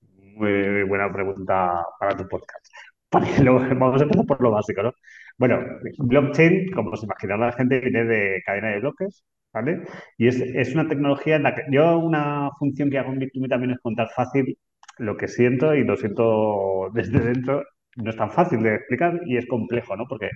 Muy 0.00 0.82
buena 0.84 1.12
pregunta 1.12 1.84
para 1.98 2.16
tu 2.16 2.26
podcast. 2.26 2.66
vamos 3.12 4.00
a 4.00 4.04
empezar 4.04 4.26
por 4.26 4.40
lo 4.40 4.50
básico, 4.50 4.82
¿no? 4.82 4.92
Bueno, 5.36 5.60
blockchain, 5.98 6.72
como 6.72 6.96
se 6.96 7.04
imaginará 7.06 7.46
la 7.46 7.52
gente, 7.52 7.80
viene 7.80 8.04
de 8.04 8.42
cadena 8.44 8.68
de 8.68 8.80
bloques, 8.80 9.24
¿vale? 9.52 9.82
Y 10.18 10.28
es, 10.28 10.74
una 10.74 10.88
tecnología 10.88 11.36
en 11.36 11.44
la 11.44 11.54
que 11.54 11.62
yo 11.70 11.98
una 11.98 12.50
función 12.58 12.90
que 12.90 12.98
hago 12.98 13.12
en 13.12 13.20
Bit2Me 13.20 13.48
también 13.48 13.72
es 13.72 13.80
contar 13.80 14.08
fácil 14.14 14.58
lo 14.98 15.16
que 15.16 15.28
siento 15.28 15.74
y 15.74 15.84
lo 15.84 15.96
siento 15.96 16.90
desde 16.94 17.20
dentro. 17.20 17.64
No 17.96 18.10
es 18.10 18.16
tan 18.16 18.30
fácil 18.30 18.62
de 18.62 18.76
explicar 18.76 19.20
y 19.26 19.36
es 19.36 19.46
complejo, 19.46 19.96
¿no? 19.96 20.06
Porque, 20.08 20.30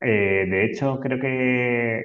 eh, 0.00 0.46
de 0.48 0.64
hecho, 0.64 1.00
creo 1.00 1.20
que, 1.20 2.04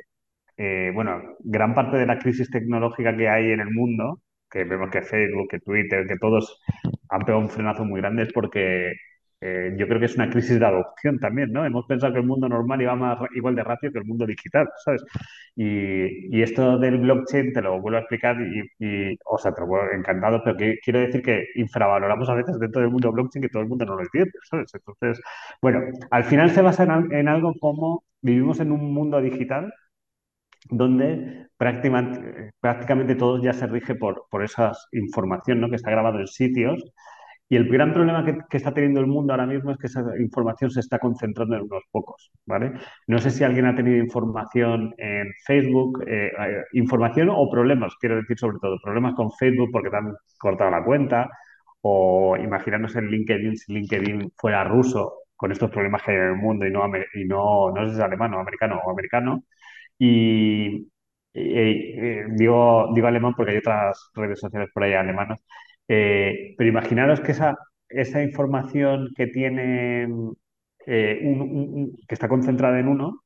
eh, 0.58 0.92
bueno, 0.94 1.22
gran 1.40 1.74
parte 1.76 1.98
de 1.98 2.06
la 2.06 2.20
crisis 2.20 2.50
tecnológica 2.52 3.16
que 3.16 3.30
hay 3.30 3.52
en 3.52 3.62
el 3.62 3.72
mundo, 3.72 4.22
que 4.50 4.64
vemos 4.66 4.92
que 4.92 5.02
Facebook, 5.02 5.48
que 5.50 5.60
Twitter, 5.60 6.08
que 6.08 6.18
todos 6.18 6.62
han 7.10 7.22
pegado 7.22 7.40
un 7.44 7.50
frenazo 7.50 7.86
muy 7.86 8.02
grande, 8.02 8.24
es 8.24 8.34
porque 8.34 8.94
eh, 9.46 9.76
yo 9.78 9.88
creo 9.88 10.00
que 10.00 10.06
es 10.06 10.16
una 10.16 10.30
crisis 10.30 10.58
de 10.58 10.66
adopción 10.66 11.20
también, 11.20 11.52
¿no? 11.52 11.66
Hemos 11.66 11.86
pensado 11.86 12.14
que 12.14 12.20
el 12.20 12.26
mundo 12.26 12.48
normal 12.48 12.82
iba 12.82 12.96
más 12.96 13.20
igual 13.36 13.56
de 13.56 13.64
rápido 13.64 13.92
que 13.92 14.00
el 14.00 14.06
mundo 14.06 14.26
digital, 14.26 14.70
¿sabes? 14.86 15.04
Y, 15.56 16.42
esto 16.42 16.78
del 16.78 17.00
blockchain 17.00 17.52
te 17.54 17.62
lo 17.62 17.82
vuelvo 17.82 17.98
a 17.98 18.02
explicar 18.02 18.38
y, 18.42 19.18
o 19.26 19.38
sea, 19.38 19.54
te 19.54 19.62
lo 19.62 19.68
vuelvo 19.68 19.92
encantado, 19.92 20.42
pero 20.44 20.58
quiero 20.84 21.00
decir 21.00 21.22
que 21.22 21.46
infravaloramos 21.56 22.30
a 22.30 22.36
veces 22.36 22.58
dentro 22.60 22.82
del 22.82 22.92
mundo 22.92 23.12
blockchain 23.12 23.44
que 23.44 23.50
todo 23.50 23.64
el 23.64 23.70
mundo 23.70 23.86
no 23.86 23.96
lo 23.96 24.02
entiende, 24.04 24.32
¿sabes? 24.50 24.72
Entonces, 24.74 25.22
bueno, 25.62 25.82
al 26.12 26.24
final 26.24 26.50
se 26.52 26.62
basa 26.62 26.84
en, 26.84 27.28
algo 27.28 27.54
como 27.60 28.04
vivimos 28.22 28.60
en 28.62 28.72
un 28.72 28.94
mundo 28.94 29.22
digital 29.22 29.74
donde 30.70 31.48
prácticamente, 31.58 32.52
prácticamente 32.62 33.16
todo 33.16 33.42
ya 33.42 33.54
se 33.54 33.68
rige 33.68 33.96
por, 33.96 34.26
por 34.30 34.44
esa 34.44 34.72
información 34.94 35.60
¿no? 35.62 35.70
que 35.70 35.76
está 35.76 35.92
grabado 35.92 36.20
en 36.20 36.28
sitios 36.28 36.84
y 37.50 37.56
el 37.56 37.70
gran 37.70 37.94
problema 37.94 38.26
que, 38.26 38.58
está 38.58 38.74
teniendo 38.74 39.00
el 39.00 39.08
mundo 39.08 39.34
ahora 39.34 39.46
mismo 39.46 39.72
es 39.72 39.78
que 39.78 39.88
esa 39.88 40.04
información 40.20 40.72
se 40.72 40.80
está 40.80 41.00
concentrando 41.00 41.56
en 41.56 41.64
unos 41.64 41.84
pocos, 41.92 42.32
¿vale? 42.46 42.74
No 43.08 43.20
sé 43.20 43.30
si 43.32 43.44
alguien 43.44 43.66
ha 43.66 43.76
tenido 43.76 43.98
información 43.98 44.94
en 44.98 45.28
Facebook, 45.46 46.04
eh, 46.08 46.32
eh, 46.40 46.64
información 46.74 47.30
o 47.32 47.50
problemas, 47.50 47.96
quiero 48.00 48.16
decir 48.16 48.40
sobre 48.40 48.58
todo, 48.60 48.78
problemas 48.82 49.14
con 49.16 49.32
Facebook 49.32 49.70
porque 49.72 49.90
te 49.90 49.98
han 49.98 50.14
cortado 50.40 50.72
la 50.72 50.84
cuenta, 50.84 51.30
o 51.82 52.38
imaginarnos 52.38 52.96
en 52.96 53.08
LinkedIn 53.10 53.58
si 53.58 53.74
LinkedIn 53.74 54.32
fuera 54.38 54.64
ruso 54.64 55.24
con 55.36 55.52
estos 55.52 55.70
problemas 55.72 56.02
que 56.04 56.12
hay 56.12 56.18
en 56.18 56.24
el 56.24 56.36
mundo 56.38 56.66
y 56.66 56.72
no, 56.72 56.88
y 56.88 57.26
no, 57.26 57.72
no 57.72 57.84
sé 57.86 57.90
si 57.92 57.96
es 57.98 58.02
alemán 58.04 58.34
o 58.34 58.40
americano 58.40 58.80
o 58.86 58.92
americano. 58.92 59.44
Y, 59.98 60.88
eh, 61.34 62.26
digo, 62.30 62.90
digo 62.96 63.08
alemán 63.08 63.34
porque 63.36 63.52
hay 63.54 63.58
otras 63.60 64.12
redes 64.16 64.40
sociales 64.40 64.70
por 64.74 64.84
ahí 64.84 64.94
alemanas. 64.94 65.40
Eh, 65.88 66.56
pero 66.58 66.70
imaginaros 66.70 67.20
que 67.22 67.32
esa, 67.34 67.56
esa 67.90 68.24
información 68.24 69.10
que 69.16 69.28
tiene, 69.28 70.08
eh, 70.88 71.20
que 72.08 72.16
está 72.16 72.28
concentrada 72.28 72.80
en 72.80 72.88
uno, 72.88 73.24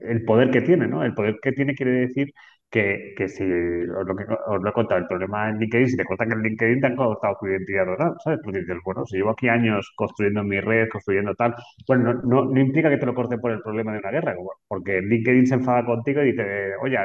el 0.00 0.24
poder 0.24 0.50
que 0.50 0.60
tiene, 0.62 0.86
¿no? 0.88 1.02
El 1.04 1.14
poder 1.14 1.38
que 1.42 1.52
tiene 1.52 1.74
quiere 1.74 1.92
decir 1.92 2.32
que, 2.70 3.14
si, 3.28 3.42
os 3.42 4.06
lo, 4.06 4.14
os 4.46 4.62
lo 4.62 4.70
he 4.70 4.72
contado, 4.72 5.00
el 5.00 5.06
problema 5.06 5.48
en 5.50 5.58
LinkedIn, 5.58 5.88
si 5.88 5.96
te 5.96 6.04
cortan 6.04 6.32
el 6.32 6.40
LinkedIn, 6.40 6.80
te 6.80 6.86
han 6.86 6.96
cortado 6.96 7.36
tu 7.40 7.46
identidad 7.48 7.84
total, 7.86 8.14
¿sabes? 8.22 8.40
Porque 8.44 8.60
dices, 8.60 8.76
bueno, 8.84 9.04
si 9.06 9.16
llevo 9.16 9.30
aquí 9.30 9.48
años 9.48 9.92
construyendo 9.96 10.44
mi 10.44 10.60
red, 10.60 10.88
construyendo 10.88 11.34
tal, 11.34 11.54
bueno, 11.88 12.14
no, 12.24 12.44
no, 12.44 12.60
implica 12.60 12.88
que 12.88 12.98
te 12.98 13.06
lo 13.06 13.14
corten 13.14 13.40
por 13.40 13.50
el 13.50 13.60
problema 13.60 13.92
de 13.92 13.98
una 13.98 14.10
guerra, 14.10 14.34
porque 14.68 15.00
LinkedIn 15.00 15.46
se 15.46 15.54
enfada 15.54 15.84
contigo 15.84 16.22
y 16.22 16.32
dice, 16.32 16.76
oye, 16.82 16.96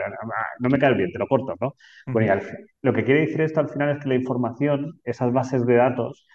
no 0.60 0.69
me 0.69 0.80
caes 0.80 0.97
bien, 0.97 1.12
te 1.12 1.19
lo 1.19 1.28
corto, 1.28 1.56
¿no? 1.60 1.75
Bueno, 2.08 2.36
y 2.36 2.86
lo 2.86 2.93
que 2.93 3.04
quiere 3.04 3.21
decir 3.21 3.41
esto 3.41 3.60
al 3.60 3.69
final 3.69 3.89
es 3.91 4.04
que 4.04 4.10
la 4.10 4.15
información, 4.15 4.99
esas 5.04 5.34
bases 5.34 5.65
de 5.65 5.75
datos, 5.75 6.28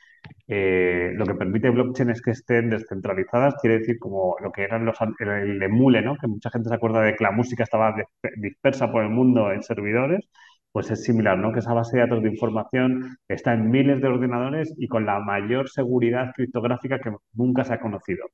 eh, 0.49 1.13
lo 1.15 1.25
que 1.27 1.35
permite 1.35 1.71
blockchain 1.71 2.11
es 2.11 2.23
que 2.23 2.33
estén 2.33 2.71
descentralizadas, 2.71 3.55
quiere 3.61 3.79
decir 3.79 3.99
como 3.99 4.37
lo 4.43 4.51
que 4.53 4.63
eran 4.65 4.85
los, 4.85 4.99
el 5.21 5.63
emule, 5.63 6.03
¿no? 6.03 6.17
que 6.17 6.27
mucha 6.27 6.51
gente 6.51 6.69
se 6.69 6.75
acuerda 6.75 7.03
de 7.03 7.15
que 7.15 7.25
la 7.25 7.31
música 7.31 7.63
estaba 7.65 7.95
dispersa 8.37 8.91
por 8.91 9.05
el 9.05 9.11
mundo 9.11 9.53
en 9.53 9.63
servidores, 9.63 10.29
pues 10.73 10.91
es 10.91 11.05
similar, 11.05 11.39
¿no? 11.39 11.53
que 11.53 11.61
esa 11.61 11.75
base 11.75 11.97
de 11.97 12.03
datos 12.03 12.23
de 12.23 12.31
información 12.31 13.17
está 13.29 13.55
en 13.55 13.71
miles 13.71 14.01
de 14.01 14.09
ordenadores 14.09 14.75
y 14.77 14.89
con 14.89 15.07
la 15.07 15.21
mayor 15.21 15.69
seguridad 15.69 16.33
criptográfica 16.35 16.99
que 17.01 17.13
nunca 17.35 17.65
se 17.65 17.75
ha 17.75 17.81
conocido. 17.81 18.27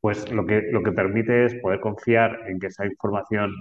Pues 0.00 0.30
lo 0.32 0.46
que, 0.46 0.62
lo 0.70 0.82
que 0.82 0.92
permite 0.92 1.46
es 1.46 1.54
poder 1.56 1.80
confiar 1.80 2.40
en 2.48 2.60
que 2.60 2.68
esa 2.68 2.86
información 2.86 3.52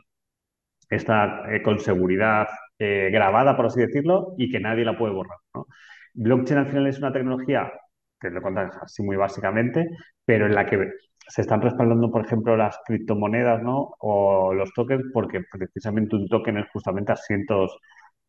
está 0.89 1.43
eh, 1.53 1.61
con 1.61 1.79
seguridad 1.79 2.47
eh, 2.79 3.09
grabada, 3.11 3.55
por 3.55 3.67
así 3.67 3.79
decirlo, 3.81 4.35
y 4.38 4.51
que 4.51 4.59
nadie 4.59 4.85
la 4.85 4.97
puede 4.97 5.13
borrar. 5.13 5.38
¿no? 5.53 5.67
Blockchain 6.15 6.60
al 6.60 6.67
final 6.67 6.88
es 6.88 6.99
una 6.99 7.12
tecnología, 7.13 7.71
que 8.19 8.30
lo 8.30 8.41
contas 8.41 8.75
así 8.82 9.04
muy 9.04 9.15
básicamente, 9.17 9.88
pero 10.25 10.45
en 10.47 10.56
la 10.56 10.65
que 10.65 10.91
se 11.28 11.41
están 11.41 11.62
respaldando, 11.62 12.12
por 12.12 12.25
ejemplo, 12.25 12.56
las 12.56 12.80
criptomonedas 12.86 13.62
¿no? 13.63 13.95
o 13.99 14.54
los 14.54 14.71
tokens, 14.73 15.04
porque 15.13 15.41
precisamente 15.51 16.15
un 16.15 16.28
token 16.28 16.58
es 16.58 16.69
justamente 16.71 17.12
asientos 17.13 17.78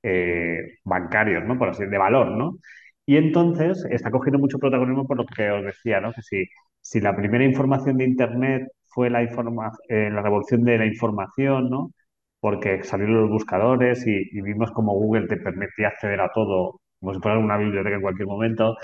eh, 0.03 0.79
bancarios, 0.85 1.44
¿no? 1.44 1.59
por 1.59 1.68
así 1.70 1.85
de 1.87 1.99
valor. 1.99 2.29
¿no? 2.31 2.59
Y 3.05 3.16
entonces 3.16 3.85
está 3.90 4.11
cogiendo 4.11 4.38
mucho 4.38 4.59
protagonismo 4.59 5.07
por 5.07 5.18
lo 5.18 5.27
que 5.27 5.51
os 5.51 5.64
decía, 5.64 6.01
¿no? 6.01 6.12
que 6.12 6.22
si, 6.22 6.46
si 6.81 7.01
la 7.01 7.14
primera 7.16 7.44
información 7.44 7.96
de 7.99 8.05
Internet 8.05 8.68
fue 8.87 9.11
la, 9.11 9.22
eh, 9.22 10.11
la 10.11 10.22
revolución 10.22 10.64
de 10.64 10.79
la 10.79 10.87
información, 10.87 11.70
¿no? 11.70 11.92
porque 12.40 12.83
salieron 12.85 13.20
los 13.22 13.31
buscadores 13.31 14.07
y, 14.07 14.29
y 14.33 14.40
vimos 14.42 14.70
como 14.72 14.92
Google 14.94 15.27
te 15.29 15.37
permitía 15.37 15.88
acceder 15.88 16.20
a 16.20 16.31
todo 16.33 16.81
como 17.00 17.14
si 17.14 17.20
fuera 17.20 17.38
una 17.38 17.56
biblioteca 17.59 17.96
en 17.96 18.02
cualquier 18.02 18.28
momento. 18.28 18.76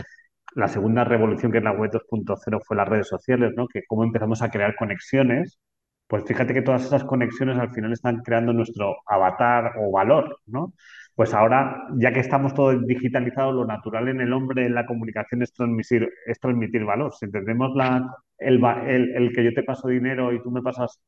La 0.55 0.69
segunda 0.69 1.05
revolución, 1.05 1.53
que 1.53 1.59
es 1.59 1.65
la 1.65 1.73
web 1.73 1.91
2.0, 1.91 2.61
fue 2.65 2.77
las 2.77 2.89
redes 2.89 3.09
sociales, 3.09 3.53
¿no? 3.57 3.67
Que 3.69 3.83
cómo 3.87 4.05
empezamos 4.05 4.43
a 4.43 4.51
crear 4.51 4.75
conexiones 4.77 5.59
pues 6.07 6.25
fíjate 6.27 6.53
que 6.53 6.61
todas 6.63 6.85
esas 6.85 7.05
conexiones 7.05 7.59
al 7.59 7.71
final 7.73 7.93
están 7.93 8.19
creando 8.23 8.53
nuestro 8.53 8.97
avatar 9.07 9.73
o 9.79 9.91
valor, 9.91 10.41
¿no? 10.47 10.75
Pues 11.15 11.33
ahora, 11.33 11.87
ya 11.97 12.13
que 12.13 12.21
estamos 12.21 12.53
todos 12.55 12.87
digitalizados, 12.87 13.55
lo 13.55 13.65
natural 13.67 14.09
en 14.09 14.21
el 14.21 14.33
hombre 14.35 14.67
en 14.67 14.75
la 14.75 14.85
comunicación 14.87 15.43
es 15.43 15.53
transmitir, 15.55 16.11
es 16.27 16.39
transmitir 16.39 16.85
valor. 16.85 17.13
Si 17.15 17.25
entendemos 17.25 17.75
la, 17.75 18.15
el, 18.39 18.63
el, 18.87 19.17
el 19.17 19.33
que 19.33 19.45
yo 19.45 19.55
te 19.55 19.63
paso 19.63 19.89
dinero 19.89 20.33
y 20.35 20.43
tú 20.43 20.51
me 20.51 20.61
pasas 20.63 21.01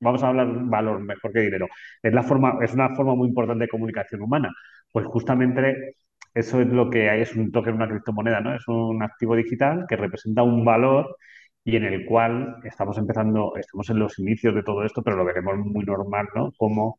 vamos 0.00 0.22
a 0.22 0.28
hablar 0.28 0.48
valor 0.66 1.00
mejor 1.00 1.32
que 1.32 1.40
dinero. 1.40 1.66
Es, 2.02 2.12
la 2.12 2.22
forma, 2.22 2.58
es 2.62 2.74
una 2.74 2.94
forma 2.94 3.14
muy 3.14 3.28
importante 3.28 3.64
de 3.64 3.68
comunicación 3.68 4.22
humana. 4.22 4.50
Pues 4.90 5.06
justamente 5.06 5.96
eso 6.34 6.60
es 6.60 6.68
lo 6.68 6.90
que 6.90 7.10
hay, 7.10 7.22
es 7.22 7.34
un 7.36 7.50
token, 7.52 7.74
una 7.74 7.88
criptomoneda, 7.88 8.40
¿no? 8.40 8.54
Es 8.54 8.66
un 8.68 9.02
activo 9.02 9.36
digital 9.36 9.86
que 9.88 9.96
representa 9.96 10.42
un 10.42 10.64
valor 10.64 11.16
y 11.64 11.76
en 11.76 11.84
el 11.84 12.06
cual 12.06 12.56
estamos 12.64 12.98
empezando, 12.98 13.54
estamos 13.56 13.88
en 13.90 13.98
los 13.98 14.18
inicios 14.18 14.54
de 14.54 14.62
todo 14.62 14.84
esto, 14.84 15.02
pero 15.02 15.16
lo 15.16 15.24
veremos 15.24 15.56
muy 15.58 15.84
normal, 15.84 16.26
¿no? 16.34 16.52
Como 16.56 16.96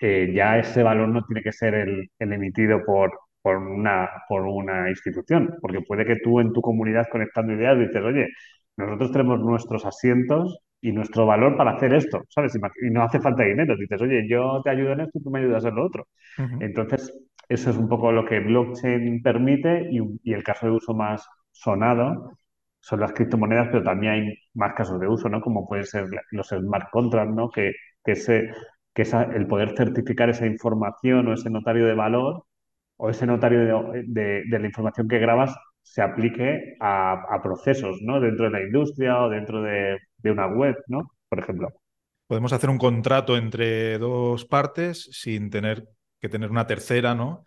eh, 0.00 0.32
ya 0.34 0.58
ese 0.58 0.82
valor 0.82 1.08
no 1.08 1.24
tiene 1.24 1.42
que 1.42 1.52
ser 1.52 1.74
el, 1.74 2.10
el 2.18 2.32
emitido 2.32 2.82
por, 2.84 3.12
por, 3.42 3.56
una, 3.58 4.08
por 4.28 4.42
una 4.42 4.88
institución, 4.90 5.54
porque 5.60 5.80
puede 5.82 6.04
que 6.06 6.16
tú 6.16 6.40
en 6.40 6.52
tu 6.52 6.60
comunidad 6.62 7.06
conectando 7.10 7.52
ideas 7.54 7.78
dices, 7.78 8.02
oye, 8.02 8.28
nosotros 8.76 9.12
tenemos 9.12 9.40
nuestros 9.40 9.84
asientos 9.86 10.58
y 10.80 10.92
nuestro 10.92 11.26
valor 11.26 11.56
para 11.56 11.72
hacer 11.72 11.94
esto, 11.94 12.22
¿sabes? 12.28 12.54
Y 12.82 12.90
no 12.90 13.02
hace 13.04 13.20
falta 13.20 13.44
dinero. 13.44 13.76
Dices, 13.76 14.00
oye, 14.00 14.26
yo 14.28 14.60
te 14.64 14.70
ayudo 14.70 14.92
en 14.92 15.00
esto 15.00 15.18
y 15.18 15.22
tú 15.22 15.30
me 15.30 15.40
ayudas 15.40 15.64
en 15.64 15.74
lo 15.76 15.86
otro. 15.86 16.08
Entonces, 16.58 17.12
eso 17.48 17.70
es 17.70 17.76
un 17.76 17.88
poco 17.88 18.12
lo 18.12 18.24
que 18.24 18.40
blockchain 18.40 19.22
permite 19.22 19.88
y, 19.90 20.32
el 20.32 20.42
caso 20.42 20.66
de 20.66 20.72
uso 20.72 20.94
más 20.94 21.26
sonado 21.50 22.38
son 22.80 23.00
las 23.00 23.12
criptomonedas, 23.12 23.68
pero 23.70 23.84
también 23.84 24.12
hay 24.12 24.34
más 24.54 24.74
casos 24.74 24.98
de 25.00 25.06
uso, 25.08 25.28
¿no? 25.28 25.40
Como 25.40 25.66
pueden 25.66 25.86
ser 25.86 26.06
los 26.30 26.48
smart 26.48 26.90
contracts, 26.90 27.34
¿no? 27.34 27.50
Que, 27.50 27.72
que, 28.04 28.12
ese, 28.12 28.50
que 28.92 29.02
el 29.02 29.46
poder 29.46 29.76
certificar 29.76 30.30
esa 30.30 30.46
información 30.46 31.28
o 31.28 31.34
ese 31.34 31.50
notario 31.50 31.86
de 31.86 31.94
valor 31.94 32.44
o 32.96 33.10
ese 33.10 33.26
notario 33.26 33.60
de, 33.92 34.42
de, 34.46 34.58
la 34.58 34.66
información 34.66 35.08
que 35.08 35.18
grabas 35.18 35.54
se 35.82 36.02
aplique 36.02 36.76
a, 36.80 37.12
a, 37.34 37.42
procesos, 37.42 37.98
¿no? 38.02 38.20
Dentro 38.20 38.46
de 38.46 38.50
la 38.50 38.62
industria 38.62 39.22
o 39.22 39.28
dentro 39.28 39.62
de, 39.62 39.98
de 40.18 40.30
una 40.30 40.46
web, 40.46 40.76
¿no? 40.88 41.12
Por 41.28 41.38
ejemplo. 41.38 41.68
Podemos 42.26 42.52
hacer 42.52 42.70
un 42.70 42.78
contrato 42.78 43.36
entre 43.36 43.98
dos 43.98 44.44
partes 44.44 45.08
sin 45.12 45.50
tener 45.50 45.86
que 46.22 46.28
tener 46.28 46.50
una 46.50 46.68
tercera, 46.68 47.16
¿no? 47.16 47.44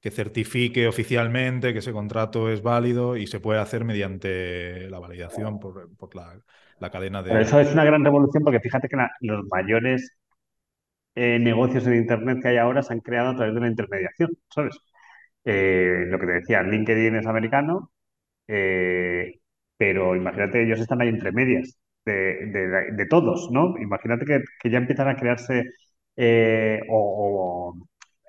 Que 0.00 0.10
certifique 0.10 0.86
oficialmente 0.86 1.72
que 1.72 1.78
ese 1.78 1.92
contrato 1.92 2.50
es 2.50 2.62
válido 2.62 3.16
y 3.16 3.26
se 3.26 3.40
puede 3.40 3.58
hacer 3.58 3.86
mediante 3.86 4.90
la 4.90 4.98
validación 4.98 5.58
por, 5.58 5.96
por 5.96 6.14
la, 6.14 6.38
la, 6.78 6.90
cadena 6.90 7.22
de. 7.22 7.40
Eso 7.40 7.58
es 7.58 7.72
una 7.72 7.84
gran 7.84 8.04
revolución 8.04 8.44
porque 8.44 8.60
fíjate 8.60 8.88
que 8.88 8.96
los 9.20 9.46
mayores 9.50 10.12
eh, 11.14 11.38
negocios 11.38 11.86
en 11.86 11.94
Internet 11.94 12.40
que 12.42 12.48
hay 12.48 12.58
ahora 12.58 12.82
se 12.82 12.92
han 12.92 13.00
creado 13.00 13.30
a 13.30 13.36
través 13.36 13.54
de 13.54 13.60
la 13.62 13.68
intermediación, 13.68 14.30
¿sabes? 14.54 14.76
Eh, 15.44 16.04
lo 16.08 16.18
que 16.18 16.26
te 16.26 16.32
decía, 16.32 16.62
LinkedIn 16.62 17.16
es 17.16 17.26
americano, 17.26 17.92
eh, 18.46 19.40
pero 19.78 20.14
imagínate, 20.16 20.64
ellos 20.64 20.80
están 20.80 21.00
ahí 21.00 21.08
entre 21.08 21.32
medias 21.32 21.78
de, 22.04 22.52
de, 22.92 23.06
todos, 23.06 23.50
¿no? 23.52 23.78
Imagínate 23.78 24.26
que, 24.26 24.40
que, 24.60 24.70
ya 24.70 24.78
empiezan 24.78 25.08
a 25.08 25.16
crearse 25.16 25.64
o, 26.88 27.74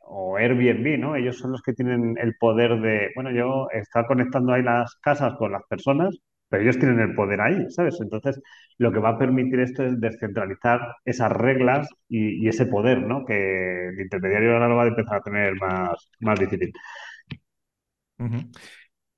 o, 0.03 0.37
Airbnb, 0.37 0.99
¿no? 0.99 1.15
Ellos 1.15 1.37
son 1.37 1.51
los 1.51 1.61
que 1.61 1.73
tienen 1.73 2.15
el 2.19 2.35
poder 2.37 2.79
de, 2.81 3.11
bueno, 3.15 3.31
yo 3.31 3.67
está 3.71 4.05
conectando 4.07 4.53
ahí 4.53 4.63
las 4.63 4.95
casas 4.95 5.33
con 5.37 5.51
las 5.51 5.63
personas, 5.69 6.17
pero 6.49 6.63
ellos 6.63 6.77
tienen 6.77 6.99
el 6.99 7.15
poder 7.15 7.41
ahí, 7.41 7.69
¿sabes? 7.69 7.99
Entonces, 8.01 8.41
lo 8.77 8.91
que 8.91 8.99
va 8.99 9.09
a 9.09 9.17
permitir 9.17 9.59
esto 9.59 9.83
es 9.83 9.99
descentralizar 9.99 10.81
esas 11.05 11.31
reglas 11.31 11.89
y, 12.07 12.47
ese 12.47 12.65
poder, 12.67 13.01
¿no? 13.01 13.25
Que 13.25 13.89
el 13.89 13.99
intermediario 13.99 14.53
ahora 14.53 14.67
lo 14.67 14.75
va 14.75 14.83
a 14.83 14.87
empezar 14.87 15.17
a 15.17 15.21
tener 15.21 15.55
más, 15.55 16.09
más 16.19 16.39
difícil. 16.39 16.71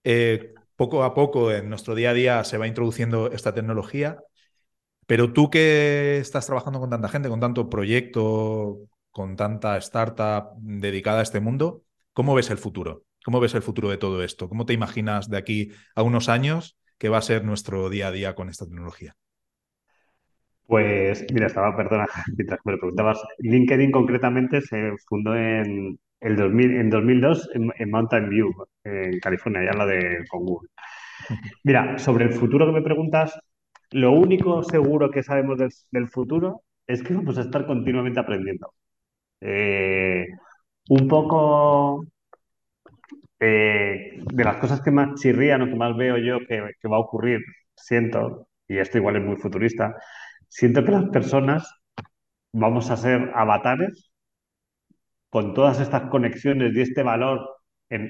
Eh, 0.03 0.53
poco 0.75 1.03
a 1.03 1.13
poco 1.13 1.51
en 1.51 1.69
nuestro 1.69 1.95
día 1.95 2.11
a 2.11 2.13
día 2.13 2.43
se 2.43 2.57
va 2.57 2.67
introduciendo 2.67 3.31
esta 3.31 3.53
tecnología, 3.53 4.17
pero 5.07 5.33
tú 5.33 5.49
que 5.49 6.17
estás 6.17 6.45
trabajando 6.47 6.79
con 6.79 6.89
tanta 6.89 7.09
gente, 7.09 7.29
con 7.29 7.39
tanto 7.39 7.69
proyecto, 7.69 8.79
con 9.15 9.37
tanta 9.37 9.77
startup 9.77 10.57
dedicada 10.57 11.19
a 11.19 11.23
este 11.23 11.39
mundo, 11.39 11.83
¿cómo 12.11 12.35
ves 12.35 12.49
el 12.49 12.57
futuro? 12.57 13.03
¿Cómo 13.23 13.39
ves 13.39 13.55
el 13.55 13.61
futuro 13.61 13.89
de 13.89 13.95
todo 13.95 14.21
esto? 14.21 14.49
¿Cómo 14.49 14.65
te 14.65 14.73
imaginas 14.73 15.29
de 15.29 15.37
aquí 15.37 15.71
a 15.95 16.03
unos 16.03 16.27
años 16.27 16.77
que 16.97 17.07
va 17.07 17.19
a 17.19 17.21
ser 17.21 17.45
nuestro 17.45 17.89
día 17.89 18.07
a 18.07 18.11
día 18.11 18.35
con 18.35 18.49
esta 18.49 18.65
tecnología? 18.65 19.15
Pues 20.67 21.25
mira, 21.33 21.47
estaba, 21.47 21.77
perdona, 21.77 22.07
mientras 22.35 22.59
me 22.65 22.73
lo 22.73 22.77
preguntabas, 22.77 23.23
LinkedIn 23.37 23.89
concretamente 23.89 24.59
se 24.59 24.91
fundó 25.07 25.33
en, 25.33 25.97
el 26.19 26.35
2000, 26.35 26.75
en 26.75 26.89
2002 26.89 27.51
en, 27.53 27.71
en, 27.77 27.91
Mountain 27.91 28.29
View, 28.29 28.53
en 28.83 29.17
California, 29.21 29.63
ya 29.63 29.77
la 29.77 29.85
de 29.85 30.25
con 30.27 30.43
Google. 30.43 30.69
Mira, 31.63 31.97
sobre 31.99 32.25
el 32.25 32.33
futuro 32.33 32.65
que 32.65 32.73
me 32.73 32.81
preguntas, 32.81 33.39
lo 33.91 34.11
único 34.11 34.61
seguro 34.61 35.09
que 35.09 35.23
sabemos 35.23 35.57
del, 35.57 35.69
del 35.89 36.09
futuro 36.09 36.63
es 36.85 37.01
que 37.01 37.13
vamos 37.13 37.37
a 37.37 37.41
estar 37.43 37.65
continuamente 37.65 38.19
aprendiendo. 38.19 38.73
Eh, 39.41 40.25
un 40.89 41.07
poco 41.07 42.05
eh, 43.39 44.19
de 44.23 44.43
las 44.43 44.57
cosas 44.57 44.81
que 44.81 44.91
más 44.91 45.19
chirrían 45.19 45.61
o 45.61 45.67
que 45.67 45.75
más 45.75 45.95
veo 45.95 46.17
yo 46.17 46.39
que, 46.39 46.71
que 46.79 46.87
va 46.87 46.97
a 46.97 47.01
ocurrir, 47.01 47.41
siento, 47.75 48.47
y 48.67 48.77
esto 48.77 48.97
igual 48.97 49.17
es 49.17 49.23
muy 49.23 49.35
futurista, 49.37 49.95
siento 50.47 50.83
que 50.83 50.91
las 50.91 51.09
personas 51.09 51.69
vamos 52.53 52.89
a 52.89 52.97
ser 52.97 53.31
avatares 53.35 54.11
con 55.29 55.53
todas 55.53 55.81
estas 55.81 56.03
conexiones 56.09 56.73
y 56.73 56.81
este 56.81 57.03
valor, 57.03 57.41
en, 57.89 58.09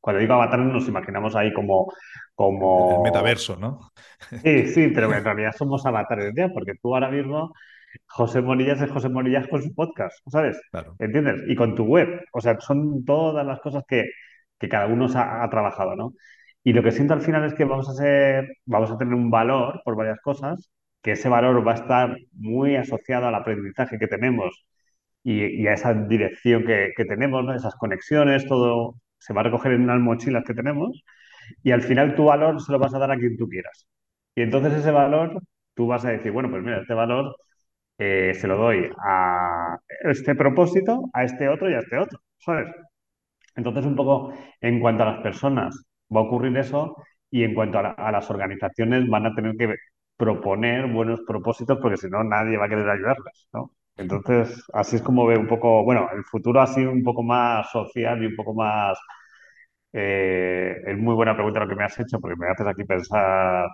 cuando 0.00 0.20
digo 0.20 0.34
avatar 0.34 0.58
nos 0.58 0.88
imaginamos 0.88 1.36
ahí 1.36 1.52
como, 1.52 1.92
como... 2.34 2.96
El 2.96 3.12
metaverso, 3.12 3.56
¿no? 3.56 3.92
Sí, 4.42 4.66
sí, 4.68 4.88
pero 4.88 5.12
en 5.14 5.22
realidad 5.22 5.52
somos 5.56 5.86
avatares 5.86 6.32
ya, 6.36 6.48
porque 6.48 6.72
tú 6.82 6.92
ahora 6.94 7.08
mismo, 7.08 7.52
José 8.06 8.42
Morillas 8.42 8.80
es 8.82 8.90
José 8.90 9.08
Morillas 9.08 9.48
con 9.48 9.62
su 9.62 9.74
podcast, 9.74 10.18
¿sabes? 10.28 10.60
Claro. 10.70 10.96
¿Entiendes? 10.98 11.42
Y 11.48 11.56
con 11.56 11.74
tu 11.74 11.84
web. 11.84 12.24
O 12.32 12.40
sea, 12.40 12.58
son 12.60 13.04
todas 13.04 13.46
las 13.46 13.60
cosas 13.60 13.84
que, 13.88 14.04
que 14.58 14.68
cada 14.68 14.86
uno 14.86 15.06
ha, 15.14 15.44
ha, 15.44 15.50
trabajado, 15.50 15.96
¿no? 15.96 16.14
Y 16.64 16.72
lo 16.72 16.82
que 16.82 16.92
siento 16.92 17.14
al 17.14 17.22
final 17.22 17.44
es 17.44 17.54
que 17.54 17.64
vamos 17.64 17.88
a 17.88 17.94
ser, 17.94 18.56
vamos 18.66 18.90
a 18.90 18.98
tener 18.98 19.14
un 19.14 19.30
valor 19.30 19.80
por 19.84 19.96
varias 19.96 20.20
cosas, 20.20 20.70
que 21.02 21.12
ese 21.12 21.28
valor 21.28 21.66
va 21.66 21.72
a 21.72 21.76
estar 21.76 22.16
muy 22.32 22.76
asociado 22.76 23.28
al 23.28 23.34
aprendizaje 23.34 23.98
que 23.98 24.08
tenemos 24.08 24.64
y, 25.22 25.62
y 25.62 25.66
a 25.68 25.74
esa 25.74 25.94
dirección 25.94 26.64
que, 26.64 26.92
que, 26.96 27.04
tenemos, 27.04 27.44
¿no? 27.44 27.54
esas 27.54 27.74
conexiones, 27.76 28.46
todo 28.46 28.96
se 29.18 29.32
va 29.34 29.42
a 29.42 29.44
recoger 29.44 29.72
en 29.72 29.82
unas 29.82 30.00
mochilas 30.00 30.44
que 30.44 30.54
tenemos 30.54 31.04
y 31.62 31.72
al 31.72 31.82
final 31.82 32.14
tu 32.14 32.24
valor 32.26 32.60
se 32.60 32.72
lo 32.72 32.78
vas 32.78 32.94
a 32.94 32.98
dar 32.98 33.10
a 33.10 33.16
quien 33.18 33.36
tú 33.36 33.48
quieras. 33.48 33.86
Y 34.34 34.42
entonces 34.42 34.74
ese 34.74 34.90
valor, 34.90 35.40
tú 35.74 35.86
vas 35.86 36.04
a 36.04 36.10
decir, 36.10 36.32
bueno, 36.32 36.50
pues 36.50 36.62
mira, 36.62 36.80
este 36.80 36.94
valor 36.94 37.36
eh, 37.98 38.32
se 38.34 38.46
lo 38.46 38.56
doy 38.56 38.90
a 39.04 39.78
este 40.04 40.34
propósito, 40.34 41.04
a 41.12 41.24
este 41.24 41.48
otro 41.48 41.70
y 41.70 41.74
a 41.74 41.78
este 41.80 41.98
otro, 41.98 42.20
¿sabes? 42.38 42.68
Entonces 43.56 43.86
un 43.86 43.96
poco 43.96 44.32
en 44.60 44.80
cuanto 44.80 45.02
a 45.04 45.12
las 45.12 45.22
personas 45.22 45.86
va 46.14 46.20
a 46.20 46.24
ocurrir 46.24 46.56
eso 46.58 46.96
y 47.30 47.42
en 47.44 47.54
cuanto 47.54 47.78
a, 47.78 47.82
la, 47.82 47.90
a 47.92 48.12
las 48.12 48.30
organizaciones 48.30 49.08
van 49.08 49.26
a 49.26 49.34
tener 49.34 49.56
que 49.56 49.74
proponer 50.16 50.92
buenos 50.92 51.20
propósitos 51.26 51.78
porque 51.80 51.96
si 51.96 52.08
no 52.08 52.24
nadie 52.24 52.56
va 52.58 52.66
a 52.66 52.68
querer 52.68 52.88
ayudarlas, 52.88 53.48
¿no? 53.52 53.72
Entonces, 53.96 54.62
así 54.74 54.96
es 54.96 55.02
como 55.02 55.26
veo 55.26 55.40
un 55.40 55.46
poco, 55.46 55.82
bueno, 55.84 56.08
el 56.14 56.24
futuro 56.24 56.60
ha 56.60 56.66
sido 56.66 56.90
un 56.92 57.02
poco 57.02 57.22
más 57.22 57.70
social 57.70 58.22
y 58.22 58.26
un 58.26 58.36
poco 58.36 58.54
más... 58.54 58.98
Eh, 59.92 60.76
es 60.86 60.98
muy 60.98 61.14
buena 61.14 61.34
pregunta 61.34 61.60
lo 61.60 61.68
que 61.68 61.74
me 61.76 61.84
has 61.84 61.98
hecho 61.98 62.20
porque 62.20 62.36
me 62.36 62.48
haces 62.48 62.66
aquí 62.66 62.84
pensar 62.84 63.66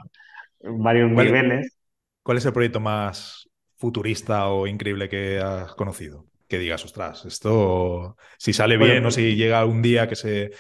varios 0.61 1.13
¿Cuál, 1.13 1.27
niveles. 1.27 1.77
¿Cuál 2.23 2.39
es 2.39 2.47
el 2.47 2.53
proyecto 2.53 2.81
más 2.81 3.49
futurista 3.83 4.47
o 4.49 4.69
increíble 4.69 5.09
que 5.09 5.41
has 5.41 5.75
conocido? 5.75 6.27
Que 6.47 6.61
digas, 6.61 6.85
ostras, 6.85 7.25
esto, 7.25 8.17
si 8.39 8.53
sale 8.53 8.77
bien 8.77 9.05
o 9.05 9.11
si 9.11 9.35
llega 9.35 9.67
un 9.67 9.83
día 9.83 10.09
que 10.09 10.15
se, 10.15 10.53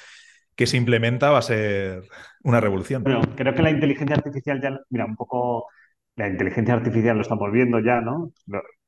que 0.57 0.67
se 0.67 0.77
implementa, 0.77 1.31
va 1.31 1.39
a 1.39 1.43
ser 1.43 2.03
una 2.43 2.61
revolución. 2.61 3.05
Bueno, 3.05 3.21
creo 3.37 3.55
que 3.55 3.63
la 3.63 3.71
inteligencia 3.71 4.17
artificial 4.17 4.61
ya, 4.61 4.77
mira, 4.91 5.05
un 5.05 5.15
poco 5.15 5.69
la 6.17 6.27
inteligencia 6.27 6.75
artificial 6.75 7.15
lo 7.15 7.23
estamos 7.23 7.53
viendo 7.53 7.79
ya, 7.79 8.01
¿no? 8.01 8.33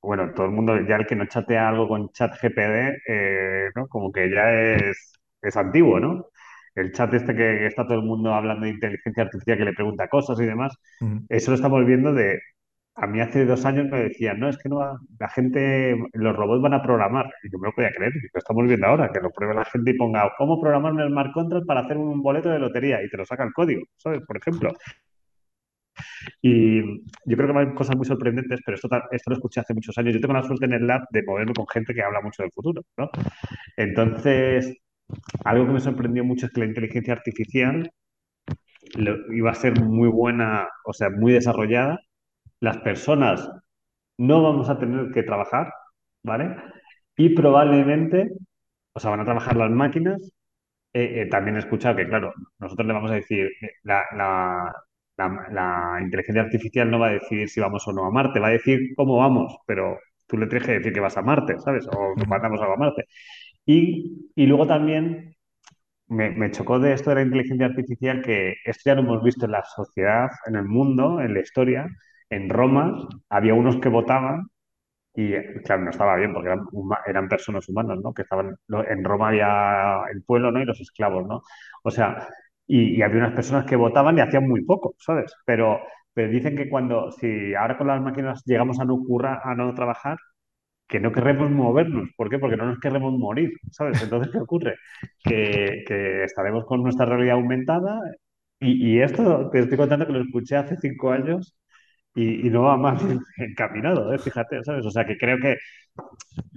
Bueno, 0.03 0.33
todo 0.35 0.47
el 0.47 0.53
mundo, 0.53 0.81
ya 0.81 0.97
el 0.97 1.07
que 1.07 1.15
no 1.15 1.27
chatea 1.27 1.69
algo 1.69 1.87
con 1.87 2.11
chat 2.11 2.33
GPD, 2.43 2.99
eh, 3.07 3.71
¿no? 3.77 3.87
Como 3.87 4.11
que 4.11 4.29
ya 4.31 4.53
es, 4.53 5.13
es 5.43 5.57
antiguo, 5.57 6.01
¿no? 6.01 6.27
El 6.75 6.91
chat 6.93 7.15
este 7.15 7.35
que, 7.37 7.59
que, 7.59 7.67
está 7.69 7.85
todo 7.85 7.99
el 7.99 8.05
mundo 8.05 8.35
hablando 8.35 8.65
de 8.65 8.73
inteligencia 8.73 9.23
artificial 9.23 9.59
que 9.59 9.65
le 9.65 9.73
pregunta 9.75 10.09
cosas 10.09 10.41
y 10.41 10.45
demás, 10.45 10.75
uh 11.01 11.07
-huh. 11.07 11.27
eso 11.29 11.53
lo 11.53 11.55
estamos 11.55 11.87
viendo 11.87 12.13
de... 12.13 12.41
A 12.97 13.07
mí 13.07 13.21
hace 13.21 13.45
dos 13.45 13.65
años 13.65 13.87
me 13.91 14.05
decían, 14.05 14.39
no, 14.39 14.49
es 14.49 14.57
que 14.59 14.69
no 14.69 14.77
va, 14.77 14.99
la 15.19 15.29
gente, 15.29 15.97
los 16.13 16.37
robots 16.37 16.63
van 16.63 16.75
a 16.75 16.83
programar. 16.83 17.27
Y 17.43 17.51
yo 17.51 17.59
me 17.59 17.69
lo 17.69 17.75
podía 17.75 17.91
creer, 17.91 18.13
lo 18.33 18.39
estamos 18.39 18.67
viendo 18.67 18.87
ahora, 18.87 19.11
que 19.13 19.21
lo 19.21 19.31
pruebe 19.31 19.55
la 19.55 19.65
gente 19.65 19.91
y 19.91 19.97
ponga, 19.97 20.33
¿cómo 20.39 20.61
programar 20.61 20.93
un 20.93 21.09
smart 21.09 21.33
contract 21.33 21.67
para 21.67 21.81
hacer 21.81 21.97
un 21.97 22.23
boleto 22.23 22.51
de 22.51 22.59
lotería? 22.61 23.03
Y 23.03 23.09
te 23.11 23.17
lo 23.17 23.25
saca 23.27 23.45
el 23.45 23.53
código, 23.53 23.83
¿sabes? 23.97 24.21
Por 24.27 24.37
ejemplo. 24.37 24.73
Y 26.43 26.83
yo 27.25 27.37
creo 27.37 27.53
que 27.53 27.59
hay 27.59 27.75
cosas 27.75 27.97
muy 27.97 28.07
sorprendentes, 28.07 28.61
pero 28.65 28.77
esto, 28.77 28.89
esto 29.11 29.31
lo 29.31 29.37
escuché 29.37 29.61
hace 29.61 29.75
muchos 29.75 29.97
años. 29.99 30.15
Yo 30.15 30.21
tengo 30.21 30.35
la 30.35 30.43
suerte 30.43 30.67
en 30.67 30.75
el 30.75 30.87
lab 30.87 31.03
de 31.11 31.23
moverme 31.23 31.53
con 31.55 31.67
gente 31.69 31.95
que 31.95 32.03
habla 32.03 32.21
mucho 32.21 32.43
del 32.43 32.53
futuro, 32.53 32.83
¿no? 32.97 33.11
Entonces, 33.77 34.77
algo 35.45 35.67
que 35.67 35.73
me 35.73 35.81
sorprendió 35.81 36.25
mucho 36.25 36.47
es 36.47 36.53
que 36.53 36.61
la 36.61 36.67
inteligencia 36.67 37.15
artificial 37.15 37.91
iba 39.33 39.51
a 39.51 39.55
ser 39.55 39.81
muy 39.81 40.09
buena, 40.09 40.69
o 40.85 40.93
sea, 40.93 41.11
muy 41.11 41.33
desarrollada. 41.33 41.99
Las 42.65 42.79
personas 42.79 43.51
no 44.19 44.43
vamos 44.43 44.71
a 44.71 44.79
tener 44.79 45.13
que 45.13 45.23
trabajar, 45.23 45.73
¿vale? 46.23 46.57
Y 47.17 47.35
probablemente, 47.35 48.31
o 48.95 49.01
sea, 49.01 49.11
van 49.11 49.21
a 49.21 49.25
trabajar 49.25 49.57
las 49.57 49.71
máquinas. 49.71 50.19
Eh, 50.95 51.23
eh, 51.23 51.27
también 51.29 51.57
he 51.57 51.61
escuchado 51.61 51.97
que, 51.97 52.09
claro, 52.09 52.33
nosotros 52.59 52.87
le 52.87 52.95
vamos 52.95 53.11
a 53.11 53.17
decir, 53.17 53.51
eh, 53.61 53.71
la, 53.83 54.05
la, 55.17 55.99
inteligencia 56.03 56.43
artificial 56.43 56.91
no 56.91 56.99
va 57.01 57.09
a 57.09 57.13
decidir 57.13 57.49
si 57.49 57.61
vamos 57.61 57.87
o 57.89 57.93
no 57.93 58.07
a 58.07 58.11
Marte, 58.11 58.41
va 58.41 58.49
a 58.49 58.51
decir 58.53 58.95
cómo 58.97 59.19
vamos, 59.19 59.57
pero 59.67 59.99
tú 60.27 60.39
le 60.39 60.47
tienes 60.47 60.67
que 60.67 60.75
decir 60.75 60.93
que 60.93 61.01
vas 61.01 61.17
a 61.17 61.23
Marte, 61.23 61.59
¿sabes? 61.61 61.87
O 61.89 62.15
mandamos 62.27 62.61
algo 62.61 62.75
a 62.75 62.77
Marte. 62.79 63.05
Y, 63.67 64.31
y 64.35 64.47
luego 64.47 64.67
también 64.67 65.35
me, 66.09 66.51
chocó 66.51 66.79
de 66.79 66.93
esto 66.93 67.11
de 67.11 67.17
la 67.17 67.23
inteligencia 67.23 67.67
artificial 67.67 68.23
que 68.23 68.55
esto 68.65 68.83
ya 68.87 68.95
lo 68.95 69.03
hemos 69.03 69.23
visto 69.23 69.47
en 69.47 69.53
la 69.53 69.65
sociedad, 69.65 70.29
en 70.47 70.57
el 70.57 70.65
mundo, 70.65 71.21
en 71.21 71.35
la 71.35 71.41
historia. 71.41 71.87
En 72.35 72.49
Roma 72.49 73.09
había 73.29 73.55
unos 73.55 73.77
que 73.77 73.89
votaban 73.89 74.49
y, 75.15 75.33
claro, 75.65 75.83
no 75.85 75.91
estaba 75.91 76.17
bien 76.17 76.33
porque 76.35 76.49
eran, 76.49 76.67
eran 77.07 77.29
personas 77.29 77.69
humanas, 77.69 77.99
¿no? 78.03 78.13
Que 78.13 78.23
estaban, 78.23 78.57
en 78.69 79.05
Roma 79.05 79.29
había 79.29 80.03
el 80.13 80.23
pueblo, 80.25 80.51
¿no? 80.51 80.61
Y 80.61 80.65
los 80.65 80.81
esclavos, 80.81 81.27
¿no? 81.27 81.43
O 81.85 81.91
sea, 81.91 82.29
y, 82.67 83.01
había 83.03 83.19
unas 83.19 83.35
personas 83.35 83.67
que 83.67 83.77
votaban 83.77 84.19
y 84.19 84.21
hacían 84.23 84.49
muy 84.49 84.65
poco, 84.65 84.95
¿sabes? 84.99 85.35
Pero, 85.47 85.81
pero 86.13 86.31
dicen 86.31 86.57
que 86.57 86.69
cuando, 86.69 87.13
si 87.13 87.55
ahora 87.55 87.79
con 87.79 87.87
las 87.89 88.03
máquinas 88.03 88.43
llegamos 88.47 88.81
a 88.81 88.85
no 88.85 88.99
currar, 88.99 89.41
a 89.45 89.55
no 89.55 89.73
trabajar, 89.75 90.19
que 90.89 91.01
no 91.01 91.13
queremos 91.13 91.51
movernos. 91.51 92.11
¿Por 92.17 92.31
qué? 92.31 92.39
Porque 92.39 92.57
no 92.57 92.67
nos 92.67 92.79
queremos 92.81 93.13
morir, 93.19 93.53
¿sabes? 93.71 94.03
Entonces, 94.03 94.33
¿qué 94.33 94.39
ocurre? 94.39 94.77
Que, 95.25 96.25
estaremos 96.25 96.65
con 96.67 96.83
nuestra 96.83 97.07
realidad 97.07 97.37
aumentada 97.37 98.01
y, 98.61 99.01
esto 99.01 99.51
te 99.51 99.61
estoy 99.61 99.79
contando 99.79 100.07
que 100.07 100.13
lo 100.13 100.23
escuché 100.23 100.57
hace 100.57 100.77
cinco 100.77 101.11
años 101.13 101.57
y, 102.15 102.51
no 102.51 102.63
va 102.63 102.77
más 102.77 103.03
encaminado, 103.39 104.13
¿eh? 104.13 104.19
fíjate, 104.19 104.63
¿sabes? 104.65 104.87
O 104.87 104.91
sea, 104.91 105.05
que 105.05 105.17
creo 105.17 105.39
que 105.39 105.57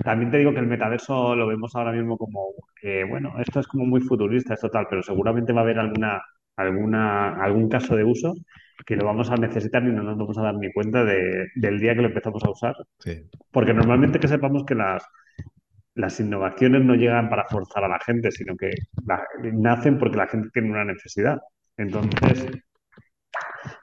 también 0.04 0.32
te 0.32 0.38
digo 0.38 0.54
que 0.54 0.60
el 0.60 0.68
metaverso 0.68 1.36
lo 1.36 1.48
vemos 1.48 1.76
ahora 1.76 1.92
mismo 1.92 2.18
como, 2.18 2.54
que, 2.80 3.04
bueno, 3.04 3.34
esto 3.40 3.60
es 3.60 3.68
como 3.68 3.86
muy 3.86 4.02
futurista, 4.02 4.54
es 4.54 4.62
total, 4.62 4.88
pero 4.90 5.04
seguramente 5.04 5.54
va 5.54 5.62
a 5.62 5.64
haber 5.64 5.80
alguna, 5.80 6.22
alguna, 6.56 7.36
algún 7.44 7.70
caso 7.70 7.96
de 7.96 8.04
uso 8.04 8.34
que 8.86 8.96
lo 8.96 9.06
vamos 9.06 9.30
a 9.32 9.36
necesitar 9.36 9.84
y 9.84 9.92
no 9.92 10.04
nos 10.04 10.18
vamos 10.18 10.38
a 10.38 10.44
dar 10.44 10.56
ni 10.56 10.72
cuenta 10.72 11.04
del 11.04 11.80
día 11.80 11.96
que 11.96 12.02
lo 12.02 12.10
empezamos 12.10 12.44
a 12.44 12.52
usar. 12.52 12.76
Porque 13.52 13.74
normalmente 13.74 14.20
que 14.20 14.28
sepamos 14.28 14.64
que 14.66 14.76
las, 14.76 15.04
las 15.96 16.20
innovaciones 16.20 16.84
no 16.86 16.96
llegan 16.96 17.30
para 17.30 17.46
forzar 17.46 17.84
a 17.84 17.88
la 17.88 18.00
gente, 18.00 18.32
sino 18.32 18.56
que 18.56 18.72
nacen 19.54 19.98
porque 19.98 20.18
la 20.18 20.28
gente 20.28 20.50
tiene 20.54 20.70
una 20.70 20.86
necesidad. 20.86 21.40
Entonces, 21.76 22.48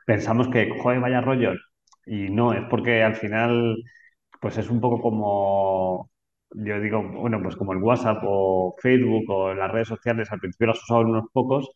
pensamos 0.06 0.48
que, 0.48 0.70
joder, 0.80 1.00
vaya 1.00 1.20
rollo. 1.20 1.52
Y 2.06 2.30
no, 2.30 2.52
es 2.52 2.62
porque 2.70 3.02
al 3.02 3.16
final, 3.16 3.76
pues 4.40 4.58
es 4.58 4.70
un 4.70 4.80
poco 4.80 5.00
como, 5.00 6.10
yo 6.50 6.80
digo, 6.80 7.02
bueno, 7.02 7.40
pues 7.42 7.56
como 7.56 7.72
el 7.72 7.82
WhatsApp 7.82 8.22
o 8.24 8.74
Facebook 8.80 9.24
o 9.30 9.54
las 9.54 9.70
redes 9.72 9.88
sociales, 9.88 10.30
al 10.30 10.40
principio 10.40 10.68
las 10.68 10.82
usaban 10.82 11.06
unos 11.06 11.26
pocos, 11.32 11.70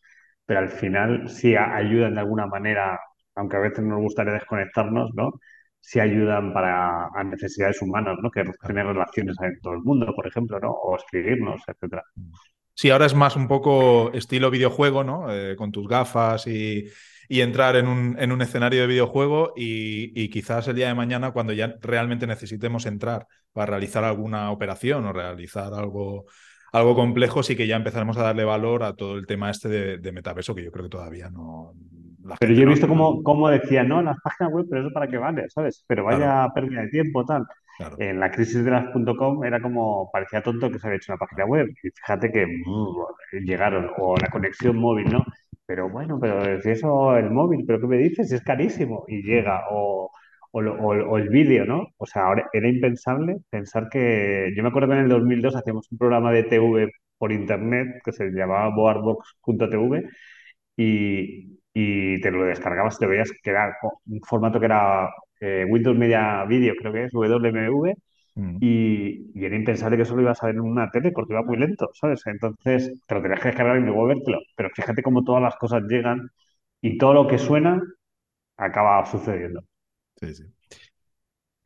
pero 0.47 0.61
al 0.61 0.69
final 0.69 1.29
sí 1.29 1.57
ayudan 1.57 2.15
de 2.15 2.21
alguna 2.21 2.47
manera, 2.47 2.99
aunque 3.35 3.57
a 3.57 3.61
veces 3.61 3.85
nos 3.85 4.01
gustaría 4.01 4.35
desconectarnos, 4.35 5.11
¿no? 5.15 5.33
Sí 5.81 6.01
ayudan 6.01 6.53
para 6.53 7.07
a 7.15 7.25
necesidades 7.25 7.81
humanas, 7.83 8.19
¿no? 8.23 8.31
Que 8.31 8.45
tener 8.67 8.87
relaciones 8.87 9.37
en 9.43 9.61
todo 9.61 9.75
el 9.75 9.81
mundo, 9.81 10.15
por 10.15 10.27
ejemplo, 10.27 10.59
¿no? 10.61 10.71
O 10.71 10.97
escribirnos, 10.97 11.63
etcétera. 11.67 12.05
Sí, 12.75 12.91
ahora 12.91 13.07
es 13.07 13.15
más 13.15 13.35
un 13.37 13.49
poco 13.49 14.13
estilo 14.13 14.51
videojuego, 14.51 15.03
¿no? 15.03 15.33
Eh, 15.33 15.57
con 15.57 15.73
tus 15.73 15.89
gafas 15.89 16.47
y, 16.47 16.87
entrar 17.29 17.77
en 17.77 17.87
un, 17.87 18.43
escenario 18.43 18.81
de 18.81 18.87
videojuego 18.87 19.53
y, 19.57 20.13
y, 20.21 20.31
quizás 20.31 20.67
el 20.69 20.77
día 20.77 20.89
de 20.89 20.95
mañana, 20.95 21.33
cuando 21.33 21.53
ya 21.53 21.75
realmente 21.81 22.27
necesitemos 22.27 22.87
entrar 22.87 23.27
para 23.53 23.67
realizar 23.67 24.05
alguna 24.05 24.51
operación 24.51 25.05
o 25.05 25.13
realizar 25.13 25.75
algo 25.75 26.27
algo 26.73 26.95
complejo, 26.95 27.43
sí 27.43 27.57
que 27.57 27.67
ya 27.67 27.77
empezaremos 27.77 28.17
a 28.19 28.23
darle 28.23 28.45
valor 28.45 28.83
a 28.83 28.95
todo 28.95 29.17
el 29.17 29.27
tema 29.27 29.51
este 29.51 29.99
de, 29.99 30.13
metaverso, 30.13 30.55
que 30.55 30.65
yo 30.65 30.71
creo 30.71 30.85
que 30.85 30.91
todavía 30.91 31.31
no. 31.31 31.73
Pero 32.41 32.53
yo 32.53 32.63
he 32.63 32.67
visto 32.67 32.87
cómo, 32.87 33.23
cómo 33.23 33.49
decía, 33.49 33.85
no, 33.85 34.03
las 34.03 34.19
páginas 34.23 34.53
web, 34.53 34.67
pero 34.69 34.83
eso 34.83 34.93
para 34.93 35.09
qué 35.09 35.17
vale, 35.17 35.49
¿sabes? 35.49 35.85
Pero 35.87 36.05
vaya 36.05 36.47
pérdida 36.55 36.83
de 36.83 36.89
tiempo, 36.89 37.25
tal. 37.25 37.47
En 37.99 38.19
la 38.19 38.31
crisis 38.31 38.65
de 38.65 38.73
las 38.73 38.87
.com 39.17 39.45
era 39.45 39.61
como, 39.61 40.11
parecía 40.13 40.43
tonto 40.43 40.71
que 40.71 40.79
se 40.79 40.87
había 40.87 40.97
hecho 40.97 41.13
una 41.13 41.19
página 41.19 41.47
web. 41.47 41.69
Y 41.83 41.91
fíjate 41.91 42.31
que 42.31 42.47
llegaron, 43.45 43.91
o 43.97 44.17
la 44.17 44.29
conexión 44.29 44.77
móvil, 44.77 45.11
¿no? 45.11 45.25
Pero 45.69 45.91
bueno, 45.91 46.19
pero 46.21 46.61
si 46.63 46.71
eso, 46.71 47.17
el 47.17 47.31
móvil, 47.31 47.65
¿pero 47.67 47.81
qué 47.81 47.87
me 47.89 47.99
dices? 47.99 48.33
Es 48.33 48.43
carísimo. 48.43 49.05
Y 49.09 49.23
llega, 49.23 49.67
o 49.71 50.11
o, 50.53 51.19
el 51.19 51.29
vídeo, 51.29 51.65
¿no? 51.67 51.89
O 51.99 52.07
sea, 52.07 52.25
ahora 52.27 52.49
era 52.53 52.69
impensable 52.69 53.39
pensar 53.51 53.89
que. 53.91 54.53
Yo 54.57 54.63
me 54.63 54.71
acuerdo 54.71 54.89
que 54.89 54.95
en 54.95 55.01
el 55.05 55.09
2002 55.11 55.57
hacíamos 55.57 55.91
un 55.93 55.99
programa 55.99 56.33
de 56.33 56.45
TV 56.45 56.91
por 57.19 57.33
internet 57.33 58.01
que 58.05 58.13
se 58.13 58.31
llamaba 58.31 58.75
boardbox.tv 58.75 60.05
y, 60.77 61.61
y 61.75 62.21
te 62.21 62.31
lo 62.31 62.45
descargabas 62.45 62.99
te 62.99 63.07
veías 63.07 63.31
que 63.43 63.51
era 63.51 63.77
un 64.07 64.21
formato 64.23 64.59
que 64.61 64.67
era 64.67 65.09
eh, 65.41 65.67
Windows 65.69 65.97
Media 65.99 66.45
Video, 66.47 66.75
creo 66.77 66.93
que 66.93 67.05
es, 67.05 67.13
WMV, 67.15 67.95
mm. 68.39 68.57
y, 68.61 69.31
y, 69.35 69.45
era 69.45 69.57
impensable 69.57 69.97
que 69.97 70.03
eso 70.05 70.17
lo 70.17 70.23
ibas 70.23 70.43
a 70.43 70.47
ver 70.47 70.57
en 70.57 70.63
una 70.63 70.91
tele 70.91 71.13
porque 71.13 71.33
iba 71.33 71.43
muy 71.43 71.59
lento, 71.59 71.91
¿sabes? 71.95 72.23
Entonces 72.27 72.93
te 73.07 73.15
lo 73.15 73.23
tenías 73.23 73.41
que 73.41 73.49
descargar 73.49 73.79
y 73.79 73.83
luego 73.83 74.07
vértelo. 74.07 74.39
Pero 74.57 74.71
fíjate 74.75 75.03
cómo 75.03 75.25
todas 75.25 75.43
las 75.43 75.57
cosas 75.57 75.83
llegan 75.89 76.31
y 76.81 76.99
todo 76.99 77.15
lo 77.15 77.27
que 77.27 77.39
suena 77.39 77.83
acaba 78.57 79.05
sucediendo. 79.07 79.63
Sí, 80.17 80.35
sí. 80.35 80.45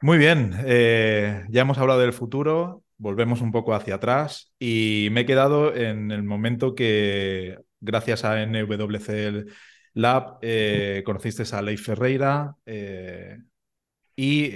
Muy 0.03 0.19
bien, 0.19 0.53
eh, 0.65 1.45
ya 1.49 1.63
hemos 1.63 1.79
hablado 1.79 2.01
del 2.01 2.13
futuro, 2.13 2.83
volvemos 2.99 3.41
un 3.41 3.53
poco 3.53 3.73
hacia 3.73 3.95
atrás 3.95 4.53
y 4.59 5.09
me 5.13 5.21
he 5.21 5.27
quedado 5.27 5.73
en 5.75 6.11
el 6.11 6.25
momento 6.25 6.75
que, 6.75 7.57
gracias 7.81 8.25
a 8.25 8.43
NWC 8.43 9.47
Lab, 9.95 10.39
eh, 10.43 11.03
conociste 11.07 11.45
a 11.55 11.63
Leif 11.63 11.85
Ferreira 11.87 12.57
eh, 12.67 13.39
y 14.17 14.51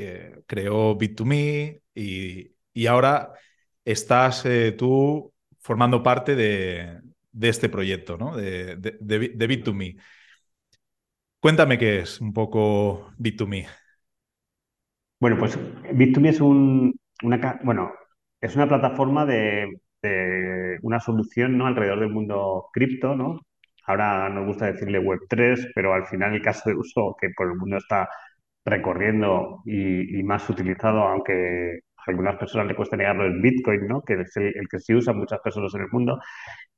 creó 0.47 0.99
Bit2Me 0.99 1.81
y, 1.97 2.55
y, 2.73 2.87
ahora 2.87 3.33
estás 3.85 4.45
tú 4.79 5.33
formando 5.61 6.03
parte 6.03 6.37
de, 6.37 7.01
este 7.41 7.69
proyecto, 7.69 8.17
¿no? 8.17 8.37
de, 8.37 8.77
de, 8.77 8.93
de 9.01 9.49
Bit2Me. 9.49 10.01
Cuéntame 11.41 11.79
qué 11.79 12.01
es 12.01 12.21
un 12.21 12.33
poco 12.33 13.13
Bit2Me. 13.19 13.67
Bueno, 15.21 15.39
pues 15.39 15.59
Bit2Me 15.59 16.29
es 16.29 16.41
un, 16.41 16.99
una, 17.23 17.61
bueno, 17.65 17.93
es 18.41 18.55
una 18.57 18.69
plataforma 18.69 19.25
de, 19.27 19.81
una 20.83 21.01
solución 21.01 21.59
¿no? 21.59 21.67
alrededor 21.67 22.01
del 22.01 22.11
mundo 22.11 22.69
cripto, 22.73 23.17
¿no? 23.17 23.41
Ahora 23.87 24.29
nos 24.29 24.47
gusta 24.47 24.67
decirle 24.67 25.01
Web3, 25.01 25.73
pero 25.75 25.95
al 25.95 26.07
final 26.07 26.35
el 26.35 26.43
caso 26.43 26.69
de 26.69 26.77
uso 26.77 27.17
que 27.21 27.31
por 27.37 27.49
el 27.49 27.57
mundo 27.57 27.77
está 27.79 28.09
recorriendo 28.65 29.63
y, 29.65 30.23
más 30.25 30.49
utilizado, 30.51 31.03
aunque 31.03 31.81
algunas 32.11 32.37
personas 32.37 32.67
le 32.67 32.75
cuesta 32.77 32.97
negarlo, 32.97 33.27
es 33.27 33.41
Bitcoin, 33.43 33.87
¿no? 33.87 34.03
Que 34.03 34.15
es 34.23 34.37
el, 34.37 34.69
que 34.71 34.79
se 34.81 34.95
usa 34.95 35.13
muchas 35.13 35.41
personas 35.41 35.75
en 35.75 35.83
el 35.83 35.89
mundo. 35.91 36.19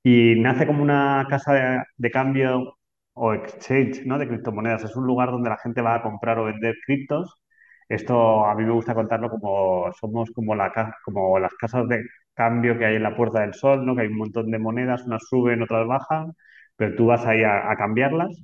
Y 0.03 0.35
nace 0.41 0.67
como 0.67 0.83
una 0.83 1.27
casa 1.29 1.55
de, 1.55 1.83
de 1.97 2.11
cambio 2.11 2.79
o 3.15 3.35
exchange, 3.35 4.05
¿no? 4.07 4.19
De 4.19 4.29
criptomonedas. 4.29 4.85
Es 4.85 4.97
un 4.97 5.07
lugar 5.07 5.31
donde 5.31 5.51
la 5.51 5.59
gente 5.59 5.83
va 5.83 5.97
a 5.97 6.03
comprar 6.03 6.39
o 6.39 6.45
vender 6.45 6.77
criptos 6.87 7.43
esto 7.89 8.45
a 8.47 8.55
mí 8.55 8.65
me 8.65 8.73
gusta 8.73 8.95
contarlo 8.95 9.31
como 9.31 9.91
somos 9.99 10.31
como, 10.33 10.55
la, 10.55 10.73
como 11.05 11.39
las 11.39 11.55
casas 11.55 11.89
de 11.89 12.05
cambio 12.35 12.79
que 12.79 12.85
hay 12.87 12.97
en 12.97 13.03
la 13.03 13.17
Puerta 13.17 13.41
del 13.41 13.55
Sol, 13.55 13.85
¿no? 13.87 13.97
que 13.97 14.03
hay 14.03 14.09
un 14.09 14.19
montón 14.19 14.51
de 14.51 14.59
monedas, 14.59 15.05
unas 15.07 15.27
suben, 15.29 15.63
otras 15.63 15.87
bajan, 15.87 16.33
pero 16.77 16.95
tú 16.97 17.07
vas 17.07 17.27
ahí 17.27 17.43
a, 17.45 17.75
cambiarlas. 17.77 18.43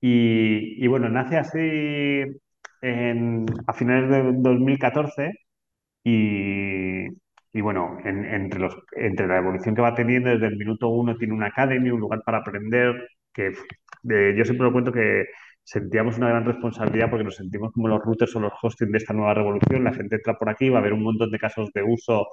Y, 0.00 0.86
bueno, 0.88 1.08
nace 1.08 1.36
así 1.38 1.58
a 3.66 3.72
finales 3.72 4.10
de 4.10 4.32
2014 4.40 5.32
y, 6.08 7.08
y 7.52 7.60
bueno, 7.60 7.98
entre, 8.04 8.60
los, 8.60 8.76
entre 8.96 9.26
la 9.26 9.38
evolución 9.38 9.74
que 9.74 9.82
va 9.82 9.94
teniendo, 9.94 10.30
desde 10.30 10.46
el 10.46 10.56
minuto 10.56 10.88
uno 10.88 11.16
tiene 11.16 11.34
una 11.34 11.46
academy, 11.48 11.90
un 11.90 12.00
lugar 12.00 12.22
para 12.24 12.38
aprender, 12.38 13.08
que 13.32 13.52
yo 14.02 14.44
siempre 14.44 14.64
lo 14.66 14.72
cuento 14.72 14.92
que 14.92 15.26
sentíamos 15.64 16.16
una 16.18 16.28
gran 16.28 16.44
responsabilidad 16.46 17.10
porque 17.10 17.24
nos 17.24 17.36
sentimos 17.36 17.72
como 17.72 17.88
los 17.88 18.00
routers 18.02 18.34
o 18.36 18.40
los 18.40 18.52
hosting 18.62 18.90
de 18.90 18.98
esta 18.98 19.12
nueva 19.14 19.34
revolución. 19.34 19.84
La 19.84 19.92
gente 19.94 20.16
entra 20.16 20.34
por 20.38 20.48
aquí, 20.50 20.68
va 20.70 20.78
a 20.78 20.80
haber 20.80 20.94
un 20.94 21.02
montón 21.02 21.30
de 21.30 21.38
casos 21.38 21.70
de 21.74 21.82
uso 21.82 22.28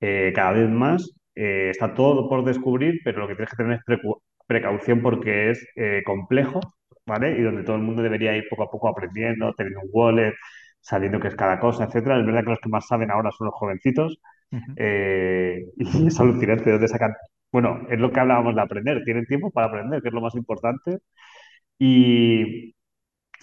eh, 0.00 0.32
cada 0.34 0.52
vez 0.52 0.68
más. 0.70 1.10
Eh, 1.34 1.70
está 1.70 1.94
todo 1.94 2.28
por 2.28 2.44
descubrir, 2.44 3.00
pero 3.04 3.20
lo 3.20 3.28
que 3.28 3.34
tienes 3.36 3.50
que 3.50 3.56
tener 3.56 3.80
es 3.86 4.00
precaución 4.46 5.02
porque 5.02 5.50
es 5.50 5.66
eh, 5.76 6.02
complejo 6.04 6.60
¿vale? 7.06 7.38
Y 7.38 7.42
donde 7.42 7.64
todo 7.64 7.76
el 7.76 7.82
mundo 7.82 8.02
debería 8.02 8.36
ir 8.36 8.44
poco 8.48 8.64
a 8.64 8.70
poco 8.70 8.88
aprendiendo, 8.88 9.52
teniendo 9.54 9.80
un 9.80 9.88
wallet, 9.92 10.34
sabiendo 10.84 11.20
qué 11.20 11.28
es 11.30 11.36
cada 11.36 11.60
cosa, 11.60 11.86
etcétera. 11.86 12.20
Es 12.20 12.26
verdad 12.26 12.44
que 12.44 12.50
los 12.52 12.60
que 12.60 12.70
más 12.70 12.86
saben 12.88 13.10
ahora 13.12 13.32
son 13.32 13.46
los 13.46 13.56
jovencitos. 13.56 14.20
Eh, 14.76 15.64
y 15.78 16.08
es 16.08 16.20
alucinante 16.20 16.64
de 16.66 16.72
dónde 16.72 16.88
sacan. 16.88 17.14
Bueno, 17.52 17.82
es 17.90 18.00
lo 18.00 18.12
que 18.12 18.20
hablábamos 18.20 18.54
de 18.56 18.62
aprender. 18.62 19.04
Tienen 19.04 19.26
tiempo 19.26 19.50
para 19.52 19.68
aprender, 19.68 20.02
que 20.02 20.08
es 20.08 20.14
lo 20.14 20.22
más 20.22 20.34
importante. 20.36 21.00
Y, 21.78 22.74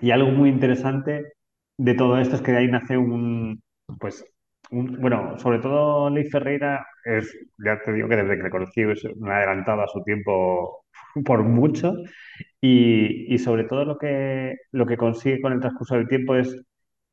y 0.01 0.11
algo 0.11 0.29
muy 0.31 0.49
interesante 0.49 1.33
de 1.77 1.93
todo 1.95 2.19
esto 2.19 2.35
es 2.35 2.41
que 2.41 2.51
de 2.51 2.59
ahí 2.59 2.67
nace 2.69 2.97
un, 2.97 3.61
pues, 3.99 4.25
un- 4.71 4.99
bueno, 5.01 5.37
sobre 5.39 5.59
todo 5.59 6.09
Leif 6.09 6.31
Ferreira 6.31 6.85
es, 7.05 7.33
ya 7.65 7.79
te 7.81 7.93
digo 7.93 8.09
que 8.09 8.17
desde 8.17 8.37
que 8.37 8.43
le 8.43 8.49
conocí 8.51 8.81
es 8.83 9.03
un 9.05 9.31
adelantado 9.31 9.83
a 9.83 9.87
su 9.87 10.03
tiempo 10.03 10.85
por 11.25 11.43
mucho 11.43 11.93
y, 12.61 13.33
y 13.33 13.37
sobre 13.39 13.65
todo 13.65 13.85
lo 13.85 13.97
que, 13.97 14.55
lo 14.71 14.85
que 14.85 14.97
consigue 14.97 15.41
con 15.41 15.53
el 15.53 15.59
transcurso 15.59 15.95
del 15.95 16.07
tiempo 16.07 16.35
es 16.35 16.55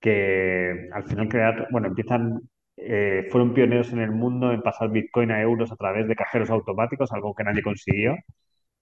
que 0.01 0.89
al 0.93 1.05
final 1.05 1.29
crear, 1.29 1.69
bueno, 1.71 1.89
empiezan, 1.89 2.41
eh, 2.77 3.29
fueron 3.31 3.55
pioneros 3.55 3.93
en 3.93 4.01
el 4.01 4.11
mundo 4.13 4.53
en 4.53 4.63
pasar 4.63 4.91
Bitcoin 4.91 5.31
a 5.33 5.41
euros 5.43 5.73
a 5.73 5.77
través 5.77 6.09
de 6.09 6.17
cajeros 6.17 6.51
automáticos, 6.51 7.13
algo 7.13 7.35
que 7.35 7.45
nadie 7.45 7.63
consiguió 7.63 8.17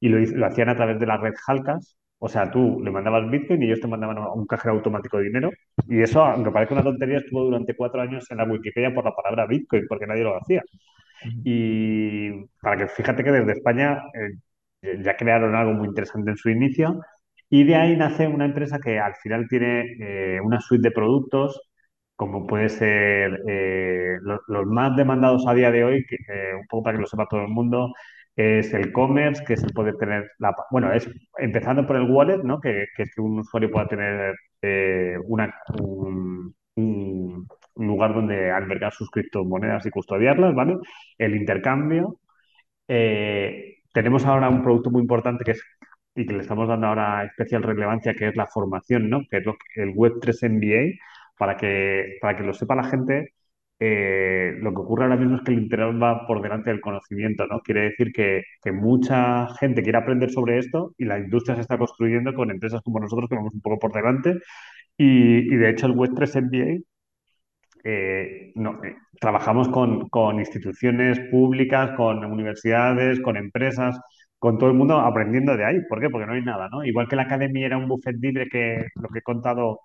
y 0.00 0.08
lo, 0.08 0.18
lo 0.18 0.46
hacían 0.46 0.68
a 0.68 0.76
través 0.76 0.98
de 0.98 1.06
la 1.06 1.16
red 1.18 1.34
Halcas. 1.46 1.96
O 2.18 2.28
sea, 2.28 2.50
tú 2.50 2.80
le 2.82 2.90
mandabas 2.90 3.30
Bitcoin 3.30 3.62
y 3.62 3.66
ellos 3.66 3.80
te 3.80 3.88
mandaban 3.88 4.18
a 4.18 4.32
un 4.32 4.46
cajero 4.46 4.74
automático 4.74 5.18
de 5.18 5.24
dinero. 5.24 5.50
Y 5.88 6.00
eso, 6.02 6.24
aunque 6.24 6.50
parezca 6.50 6.74
una 6.74 6.82
tontería, 6.84 7.18
estuvo 7.18 7.44
durante 7.44 7.76
cuatro 7.76 8.00
años 8.00 8.30
en 8.30 8.38
la 8.38 8.44
Wikipedia 8.44 8.94
por 8.94 9.04
la 9.04 9.14
palabra 9.14 9.46
Bitcoin, 9.46 9.84
porque 9.88 10.06
nadie 10.06 10.22
lo 10.24 10.36
hacía. 10.36 10.62
Y 11.44 12.44
para 12.60 12.76
que 12.76 12.88
fíjate 12.88 13.24
que 13.24 13.32
desde 13.32 13.52
España 13.52 14.02
eh, 14.82 15.02
ya 15.02 15.16
crearon 15.16 15.54
algo 15.54 15.72
muy 15.72 15.88
interesante 15.88 16.30
en 16.30 16.36
su 16.36 16.50
inicio. 16.50 17.00
Y 17.48 17.64
de 17.64 17.76
ahí 17.76 17.96
nace 17.96 18.26
una 18.26 18.44
empresa 18.46 18.78
que 18.80 18.98
al 18.98 19.14
final 19.16 19.46
tiene 19.48 19.84
eh, 20.00 20.40
una 20.42 20.60
suite 20.60 20.88
de 20.88 20.90
productos, 20.94 21.60
como 22.16 22.46
puede 22.46 22.68
ser 22.68 23.40
eh, 23.48 24.16
lo- 24.22 24.40
los 24.48 24.66
más 24.66 24.96
demandados 24.96 25.46
a 25.46 25.54
día 25.54 25.70
de 25.70 25.84
hoy, 25.84 26.04
que, 26.06 26.16
eh, 26.16 26.54
un 26.58 26.66
poco 26.66 26.84
para 26.84 26.96
que 26.96 27.02
lo 27.02 27.06
sepa 27.06 27.26
todo 27.28 27.40
el 27.42 27.48
mundo, 27.48 27.92
es 28.34 28.72
el 28.74 28.92
commerce, 28.92 29.44
que 29.44 29.56
se 29.56 29.68
puede 29.70 29.92
tener, 29.94 30.30
la, 30.38 30.54
bueno, 30.70 30.92
es 30.92 31.08
empezando 31.38 31.86
por 31.86 31.96
el 31.96 32.10
wallet, 32.10 32.38
¿no? 32.42 32.60
Que, 32.60 32.86
que 32.96 33.04
es 33.04 33.14
que 33.14 33.20
un 33.22 33.38
usuario 33.40 33.70
pueda 33.70 33.88
tener 33.88 34.34
un, 35.68 36.54
un- 36.76 37.48
lugar 37.76 38.14
donde 38.14 38.50
albergar 38.50 38.92
sus 38.94 39.10
criptomonedas 39.10 39.84
y 39.86 39.90
custodiarlas, 39.90 40.54
¿vale? 40.54 40.76
El 41.18 41.36
intercambio. 41.36 42.18
Tenemos 43.92 44.24
ahora 44.26 44.48
un 44.48 44.62
producto 44.62 44.90
muy 44.90 45.00
importante 45.02 45.44
que 45.44 45.52
es, 45.52 45.62
y 46.16 46.26
que 46.26 46.34
le 46.34 46.40
estamos 46.42 46.68
dando 46.68 46.86
ahora 46.88 47.24
especial 47.24 47.62
relevancia, 47.62 48.14
que 48.14 48.28
es 48.28 48.36
la 48.36 48.46
formación, 48.46 49.08
¿no? 49.10 49.22
Que 49.30 49.38
es 49.38 49.46
lo 49.46 49.56
el 49.76 49.90
Web3 49.94 50.42
MBA, 50.42 50.98
para 51.38 51.56
que, 51.56 52.18
para 52.20 52.36
que 52.36 52.44
lo 52.44 52.54
sepa 52.54 52.74
la 52.74 52.84
gente. 52.84 53.32
eh, 53.78 54.54
lo 54.62 54.72
que 54.72 54.80
ocurre 54.80 55.04
ahora 55.04 55.16
mismo 55.16 55.36
es 55.36 55.42
que 55.42 55.52
el 55.52 55.58
Internet 55.58 56.02
va 56.02 56.26
por 56.26 56.40
delante 56.42 56.70
del 56.70 56.80
conocimiento, 56.80 57.46
¿no? 57.46 57.60
Quiere 57.60 57.82
decir 57.82 58.10
que, 58.12 58.42
que 58.62 58.72
mucha 58.72 59.48
gente 59.56 59.82
quiere 59.82 59.98
aprender 59.98 60.30
sobre 60.30 60.58
esto 60.58 60.94
y 60.98 61.04
la 61.04 61.18
industria 61.18 61.56
se 61.56 61.60
está 61.62 61.76
construyendo 61.78 62.32
con 62.34 62.50
empresas 62.50 62.80
como 62.82 63.00
nosotros 63.00 63.28
que 63.28 63.36
vamos 63.36 63.54
un 63.54 63.60
poco 63.60 63.78
por 63.78 63.92
delante. 63.92 64.36
Y, 64.96 65.52
y 65.54 65.56
de 65.56 65.70
hecho 65.70 65.86
el 65.86 65.94
Web3 65.94 66.36
MBA 66.36 66.82
eh, 67.84 68.52
no, 68.56 68.82
eh, 68.84 68.96
trabajamos 69.20 69.68
con, 69.68 70.08
con 70.08 70.38
instituciones 70.40 71.20
públicas, 71.30 71.92
con 71.96 72.24
universidades, 72.24 73.20
con 73.20 73.36
empresas, 73.36 73.98
con 74.38 74.58
todo 74.58 74.70
el 74.70 74.76
mundo 74.76 74.98
aprendiendo 74.98 75.56
de 75.56 75.64
ahí. 75.64 75.80
¿Por 75.88 76.00
qué? 76.00 76.10
Porque 76.10 76.26
no 76.26 76.34
hay 76.34 76.42
nada, 76.42 76.68
¿no? 76.70 76.84
Igual 76.84 77.08
que 77.08 77.16
la 77.16 77.22
academia 77.22 77.66
era 77.66 77.78
un 77.78 77.88
buffet 77.88 78.16
libre 78.20 78.48
que 78.50 78.86
lo 78.96 79.08
que 79.08 79.20
he 79.20 79.22
contado 79.22 79.80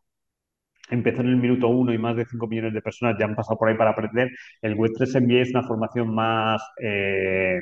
empezó 0.89 1.21
en 1.21 1.27
el 1.29 1.37
minuto 1.37 1.67
uno 1.69 1.93
y 1.93 1.97
más 1.97 2.15
de 2.15 2.25
5 2.25 2.47
millones 2.47 2.73
de 2.73 2.81
personas 2.81 3.15
ya 3.19 3.25
han 3.25 3.35
pasado 3.35 3.57
por 3.57 3.69
ahí 3.69 3.75
para 3.77 3.91
aprender, 3.91 4.29
el 4.61 4.75
Web3 4.75 5.15
MBA 5.21 5.41
es 5.41 5.51
una 5.51 5.63
formación 5.63 6.13
más, 6.13 6.61
eh, 6.81 7.59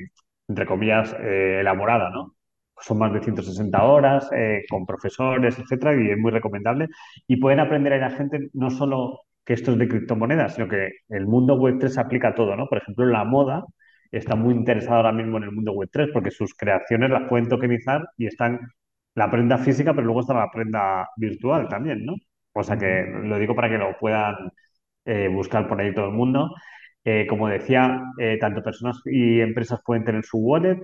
entre 0.47 0.65
comillas, 0.65 1.15
eh, 1.19 1.59
elaborada, 1.61 2.09
¿no? 2.09 2.35
Son 2.81 2.97
más 2.97 3.13
de 3.13 3.21
160 3.21 3.83
horas, 3.83 4.29
eh, 4.33 4.63
con 4.69 4.85
profesores, 4.85 5.59
etcétera, 5.59 5.95
y 6.01 6.09
es 6.11 6.17
muy 6.17 6.31
recomendable. 6.31 6.87
Y 7.27 7.37
pueden 7.37 7.59
aprender 7.59 7.93
ahí 7.93 7.99
la 7.99 8.11
gente 8.11 8.49
no 8.53 8.69
solo 8.71 9.21
que 9.45 9.53
esto 9.53 9.71
es 9.71 9.77
de 9.77 9.87
criptomonedas, 9.87 10.55
sino 10.55 10.67
que 10.69 10.89
el 11.09 11.25
mundo 11.27 11.55
Web3 11.57 11.89
se 11.89 12.01
aplica 12.01 12.29
a 12.29 12.35
todo, 12.35 12.55
¿no? 12.55 12.67
Por 12.67 12.79
ejemplo, 12.79 13.05
la 13.05 13.23
moda 13.25 13.65
está 14.11 14.35
muy 14.35 14.53
interesada 14.55 14.97
ahora 14.97 15.11
mismo 15.11 15.37
en 15.37 15.43
el 15.43 15.51
mundo 15.51 15.73
Web3 15.73 16.11
porque 16.13 16.31
sus 16.31 16.53
creaciones 16.55 17.09
las 17.11 17.27
pueden 17.29 17.47
tokenizar 17.47 18.07
y 18.17 18.27
están 18.27 18.59
la 19.15 19.29
prenda 19.31 19.57
física, 19.57 19.93
pero 19.93 20.05
luego 20.05 20.21
está 20.21 20.33
la 20.33 20.51
prenda 20.51 21.09
virtual 21.17 21.67
también, 21.67 22.05
¿no? 22.05 22.15
O 22.53 22.63
sea 22.63 22.77
que 22.77 23.05
lo 23.23 23.37
digo 23.39 23.55
para 23.55 23.69
que 23.69 23.77
lo 23.77 23.97
puedan 23.97 24.35
eh, 25.05 25.27
buscar 25.29 25.67
por 25.67 25.79
ahí 25.81 25.93
todo 25.93 26.05
el 26.07 26.13
mundo. 26.13 26.53
Eh, 27.03 27.25
como 27.27 27.47
decía, 27.47 28.03
eh, 28.19 28.37
tanto 28.39 28.61
personas 28.63 29.01
y 29.05 29.39
empresas 29.41 29.79
pueden 29.85 30.03
tener 30.05 30.23
su 30.25 30.37
wallet. 30.39 30.79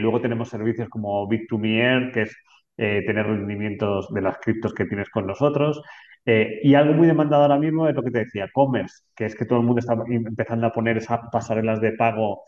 Luego 0.00 0.20
tenemos 0.20 0.48
servicios 0.48 0.88
como 0.88 1.28
Bit2Me 1.28 1.78
Earn, 1.80 2.12
que 2.12 2.22
es 2.22 2.36
tener 2.76 3.26
rendimientos 3.26 4.12
de 4.12 4.20
las 4.20 4.38
criptos 4.38 4.74
que 4.74 4.84
tienes 4.86 5.08
con 5.10 5.26
nosotros. 5.26 5.80
Eh, 6.26 6.60
y 6.62 6.74
algo 6.74 6.94
muy 6.94 7.06
demandado 7.06 7.42
ahora 7.42 7.58
mismo 7.58 7.88
es 7.88 7.94
lo 7.94 8.02
que 8.02 8.10
te 8.10 8.20
decía, 8.20 8.48
commerce, 8.52 9.04
que 9.14 9.26
es 9.26 9.34
que 9.36 9.44
todo 9.44 9.60
el 9.60 9.66
mundo 9.66 9.80
está 9.80 9.94
empezando 10.08 10.66
a 10.66 10.72
poner 10.72 10.96
esas 10.96 11.20
pasarelas 11.30 11.80
de 11.80 11.92
pago 11.92 12.42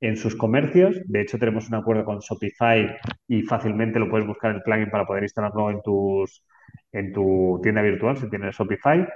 en 0.00 0.16
sus 0.16 0.36
comercios. 0.36 1.00
De 1.06 1.22
hecho, 1.22 1.38
tenemos 1.38 1.68
un 1.68 1.76
acuerdo 1.76 2.04
con 2.04 2.18
Shopify 2.18 2.96
y 3.28 3.42
fácilmente 3.42 3.98
lo 3.98 4.10
puedes 4.10 4.26
buscar 4.26 4.54
el 4.54 4.62
plugin 4.62 4.90
para 4.90 5.06
poder 5.06 5.22
instalarlo 5.22 5.70
en 5.70 5.80
tus, 5.82 6.44
en 6.92 7.12
tu 7.12 7.60
tienda 7.62 7.82
virtual 7.82 8.16
si 8.18 8.28
tienes 8.28 8.56
Shopify. 8.56 9.06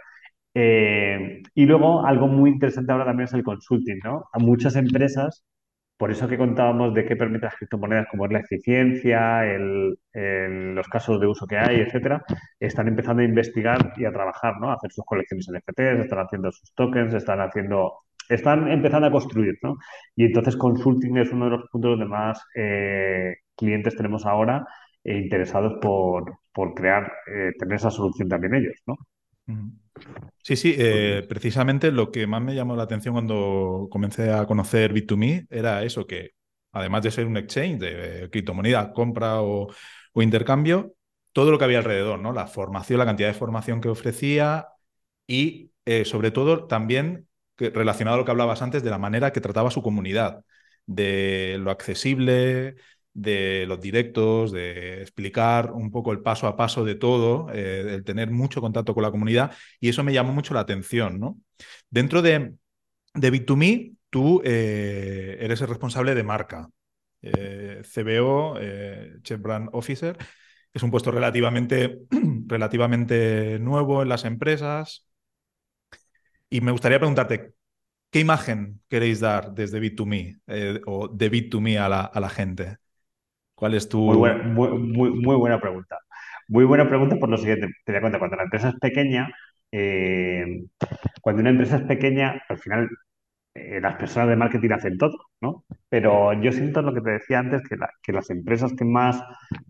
Eh, 0.55 1.43
y 1.55 1.67
luego 1.67 2.07
algo 2.07 2.29
muy 2.29 2.51
interesante 2.51 2.91
ahora 2.93 3.05
también 3.05 3.27
es 3.27 3.35
el 3.35 3.45
consulting, 3.45 3.99
¿no? 4.05 4.25
A 4.33 4.39
muchas 4.39 4.77
empresas, 4.77 5.45
por 5.97 6.11
eso 6.11 6.29
que 6.29 6.37
contábamos 6.37 6.93
de 6.95 7.05
qué 7.07 7.17
permite 7.17 7.47
las 7.47 7.57
criptomonedas, 7.57 8.09
como 8.11 8.27
es 8.27 8.33
la 8.33 8.41
eficiencia, 8.41 9.43
los 10.13 10.89
casos 10.89 11.21
de 11.21 11.27
uso 11.27 11.47
que 11.47 11.57
hay, 11.57 11.81
etcétera, 11.81 12.23
están 12.61 12.89
empezando 12.89 13.23
a 13.23 13.25
investigar 13.25 13.95
y 13.97 14.05
a 14.05 14.13
trabajar, 14.13 14.61
¿no? 14.61 14.71
A 14.71 14.75
hacer 14.75 14.93
sus 14.93 15.05
colecciones 15.05 15.49
NFTs, 15.49 16.05
están 16.05 16.19
haciendo 16.21 16.53
sus 16.53 16.75
tokens, 16.75 17.15
están 17.15 17.41
haciendo, 17.41 18.01
están 18.29 18.69
empezando 18.69 19.07
a 19.07 19.11
construir, 19.11 19.55
¿no? 19.63 19.77
Y 20.15 20.27
entonces 20.27 20.57
consulting 20.57 21.17
es 21.19 21.33
uno 21.33 21.47
de 21.47 21.51
los 21.53 21.69
puntos 21.71 21.93
donde 21.93 22.07
más 22.07 22.43
eh, 22.55 23.37
clientes 23.57 23.97
tenemos 23.97 24.27
ahora 24.27 24.67
e 25.03 25.17
interesados 25.17 25.75
por, 25.81 26.39
por 26.53 26.75
crear, 26.75 27.11
eh, 27.33 27.53
tener 27.59 27.77
esa 27.77 27.91
solución 27.91 28.29
también 28.29 28.55
ellos, 28.55 28.83
¿no? 28.87 28.97
Sí, 30.43 30.57
sí, 30.57 30.75
eh, 30.79 31.25
precisamente 31.29 31.91
lo 31.91 32.13
que 32.13 32.27
más 32.27 32.41
me 32.41 32.55
llamó 32.55 32.77
la 32.77 32.85
atención 32.85 33.15
cuando 33.15 33.89
comencé 33.91 34.33
a 34.33 34.47
conocer 34.47 34.93
Bit2Me 34.93 35.47
era 35.51 35.83
eso, 35.83 36.07
que 36.07 36.31
además 36.73 37.03
de 37.03 37.11
ser 37.11 37.27
un 37.27 37.37
exchange 37.37 37.79
de 37.81 38.29
criptomoneda, 38.31 38.93
compra 38.93 39.43
o, 39.43 39.69
o 40.13 40.23
intercambio, 40.23 40.95
todo 41.33 41.51
lo 41.51 41.59
que 41.59 41.65
había 41.65 41.79
alrededor, 41.79 42.21
¿no? 42.21 42.33
La 42.33 42.47
formación, 42.47 42.99
la 43.01 43.05
cantidad 43.07 43.29
de 43.29 43.35
formación 43.35 43.81
que 43.81 43.89
ofrecía 43.89 44.69
y 45.27 45.73
eh, 45.85 46.05
sobre 46.05 46.31
todo 46.31 46.67
también 46.67 47.29
que- 47.57 47.71
relacionado 47.71 48.15
a 48.17 48.19
lo 48.19 48.25
que 48.25 48.31
hablabas 48.31 48.63
antes 48.63 48.83
de 48.85 48.91
la 48.91 48.99
manera 48.99 49.33
que 49.33 49.41
trataba 49.41 49.71
su 49.71 49.83
comunidad, 49.83 50.45
de 50.87 51.57
lo 51.61 51.71
accesible, 51.73 52.77
de 53.17 53.65
los 53.67 53.81
directos, 53.81 54.53
de 54.53 55.03
explicar 55.03 55.73
un 55.73 55.91
poco 55.91 56.13
el 56.13 56.21
paso 56.21 56.47
a 56.47 56.57
paso 56.57 56.85
de 56.85 56.95
todo, 56.97 57.49
eh, 57.53 57.95
el 57.95 58.05
tener 58.05 58.31
mucho 58.31 58.61
contacto 58.61 58.95
con 58.95 59.03
la 59.03 59.11
comunidad 59.11 59.53
y 59.81 59.89
eso 59.89 60.05
me 60.05 60.13
llamó 60.13 60.33
mucho 60.33 60.55
la 60.55 60.61
atención, 60.61 61.19
¿no? 61.21 61.39
Dentro 61.91 62.23
de, 62.23 62.55
de 63.15 63.33
Bit2Me, 63.33 63.97
tú 64.11 64.43
eh, 64.45 65.39
eres 65.41 65.61
el 65.61 65.69
responsable 65.69 66.15
de 66.15 66.23
marca, 66.25 66.69
eh, 67.23 67.83
CBO, 67.85 68.57
eh, 68.61 69.17
Chief 69.23 69.41
Brand 69.41 69.69
Officer. 69.73 70.17
Es 70.73 70.83
un 70.83 70.91
puesto 70.91 71.11
relativamente, 71.11 72.01
relativamente 72.47 73.59
nuevo 73.61 74.03
en 74.03 74.09
las 74.11 74.25
empresas. 74.25 75.07
Y 76.49 76.61
me 76.61 76.73
gustaría 76.73 76.99
preguntarte, 76.99 77.55
¿qué 78.11 78.21
imagen 78.21 78.83
queréis 78.89 79.21
dar 79.21 79.53
desde 79.55 79.81
Bit2Me 79.81 80.41
eh, 80.47 80.81
o 80.87 81.09
de 81.09 81.31
Bit2Me 81.31 81.79
a 81.79 81.89
la, 81.89 82.03
a 82.03 82.21
la 82.21 82.29
gente? 82.31 82.79
¿Cuál 83.57 83.75
es 83.75 83.89
Muy 84.05 84.17
buena, 84.17 84.39
tu... 84.39 84.45
muy, 84.45 85.11
muy, 85.11 85.37
buena 85.37 85.61
pregunta. 85.61 85.99
Muy 86.49 86.65
buena 86.65 86.89
pregunta 86.89 87.17
por 87.19 87.29
lo 87.29 87.39
siguiente. 87.39 87.69
Te 87.85 87.93
das 87.93 88.01
cuenta, 88.01 88.19
cuando 88.19 88.37
la 88.37 88.45
empresa 88.45 88.69
es 88.71 88.75
pequeña, 88.77 89.29
eh, 89.73 90.45
cuando 91.23 91.41
una 91.43 91.51
empresa 91.51 91.77
es 91.77 91.83
pequeña, 91.85 92.43
al 92.49 92.59
final 92.59 92.89
eh, 93.55 93.81
las 93.81 93.97
personas 93.97 94.29
de 94.31 94.37
marketing 94.37 94.71
hacen 94.73 94.99
todo, 94.99 95.17
¿no? 95.41 95.65
Pero 95.89 96.33
yo 96.43 96.53
siento 96.53 96.83
lo 96.83 96.95
que 96.95 97.03
te 97.03 97.11
decía 97.13 97.41
antes, 97.41 97.63
que, 97.69 97.77
que 98.03 98.13
las 98.13 98.31
empresas 98.31 98.75
que 98.75 98.85
más... 98.85 99.23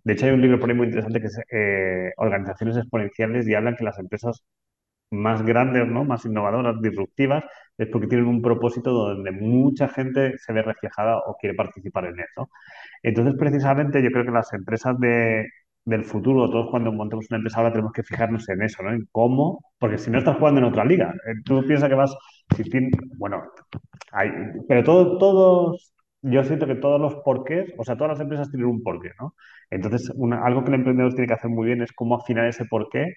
De 0.04 0.14
hecho, 0.14 0.26
hay 0.26 0.32
un 0.32 0.42
libro 0.42 0.61
por 0.61 0.70
ahí 0.70 0.76
muy 0.76 0.86
interesante 0.88 1.20
que 1.20 1.28
es 1.28 1.40
eh, 1.52 2.12
Organizaciones 2.18 2.76
Exponenciales 2.78 3.48
y 3.48 3.54
hablan 3.54 3.76
que 3.76 3.84
las 3.84 3.98
empresas 4.00 4.44
más 5.11 5.42
grandes, 5.44 5.86
¿no? 5.88 6.04
Más 6.04 6.24
innovadoras, 6.24 6.80
disruptivas, 6.82 7.44
es 7.78 7.88
porque 7.88 8.06
tienen 8.06 8.26
un 8.26 8.42
propósito 8.42 8.90
donde 8.92 9.32
mucha 9.32 9.88
gente 9.88 10.38
se 10.38 10.52
ve 10.52 10.62
reflejada 10.62 11.18
o 11.18 11.36
quiere 11.36 11.54
participar 11.54 12.06
en 12.06 12.20
eso. 12.20 12.50
Entonces, 13.02 13.34
precisamente, 13.38 14.02
yo 14.02 14.10
creo 14.10 14.24
que 14.24 14.30
las 14.30 14.52
empresas 14.52 14.98
de, 14.98 15.46
del 15.86 16.04
futuro, 16.04 16.50
todos 16.50 16.68
cuando 16.70 16.92
montemos 16.92 17.26
una 17.30 17.38
empresa 17.38 17.58
ahora 17.58 17.72
tenemos 17.72 17.92
que 17.92 18.02
fijarnos 18.02 18.48
en 18.48 18.62
eso, 18.62 18.82
¿no? 18.82 18.92
En 18.92 19.06
cómo, 19.12 19.64
porque 19.78 19.98
si 19.98 20.10
no 20.10 20.18
estás 20.18 20.36
jugando 20.36 20.60
en 20.60 20.66
otra 20.66 20.84
liga, 20.84 21.14
eh, 21.26 21.34
tú 21.44 21.64
piensas 21.66 21.88
que 21.88 21.94
vas, 21.94 22.14
si 22.56 22.64
bueno, 23.18 23.42
hay, 24.12 24.30
pero 24.68 24.82
todo, 24.84 25.18
todos, 25.18 25.92
yo 26.22 26.42
siento 26.44 26.66
que 26.66 26.74
todos 26.74 27.00
los 27.00 27.16
porqués, 27.24 27.72
o 27.78 27.84
sea, 27.84 27.96
todas 27.96 28.12
las 28.12 28.20
empresas 28.20 28.50
tienen 28.50 28.68
un 28.68 28.82
porqué, 28.82 29.10
¿no? 29.20 29.34
Entonces, 29.70 30.10
algo 30.42 30.64
que 30.64 30.68
el 30.70 30.74
emprendedor 30.74 31.12
tiene 31.14 31.28
que 31.28 31.34
hacer 31.34 31.50
muy 31.50 31.66
bien 31.66 31.82
es 31.82 31.92
cómo 31.92 32.16
afinar 32.16 32.46
ese 32.46 32.64
porqué 32.64 33.14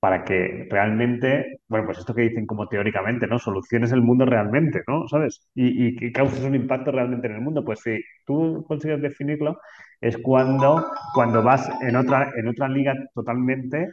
para 0.00 0.24
que 0.24 0.66
realmente, 0.70 1.60
bueno, 1.68 1.86
pues 1.86 1.98
esto 1.98 2.14
que 2.14 2.22
dicen 2.22 2.46
como 2.46 2.68
teóricamente, 2.68 3.26
¿no? 3.26 3.38
Soluciones 3.38 3.92
el 3.92 4.02
mundo 4.02 4.24
realmente, 4.26 4.82
¿no? 4.86 5.08
¿Sabes? 5.08 5.48
Y, 5.54 5.96
que 5.96 6.12
causes 6.12 6.44
un 6.44 6.54
impacto 6.54 6.92
realmente 6.92 7.26
en 7.26 7.34
el 7.34 7.40
mundo. 7.40 7.64
Pues 7.64 7.80
si 7.80 8.00
tú 8.24 8.64
consigues 8.68 9.02
definirlo, 9.02 9.58
es 10.00 10.16
cuando, 10.18 10.86
cuando 11.14 11.42
vas 11.42 11.68
en 11.82 11.96
otra, 11.96 12.30
en 12.36 12.46
otra 12.48 12.68
liga 12.68 12.94
totalmente 13.14 13.88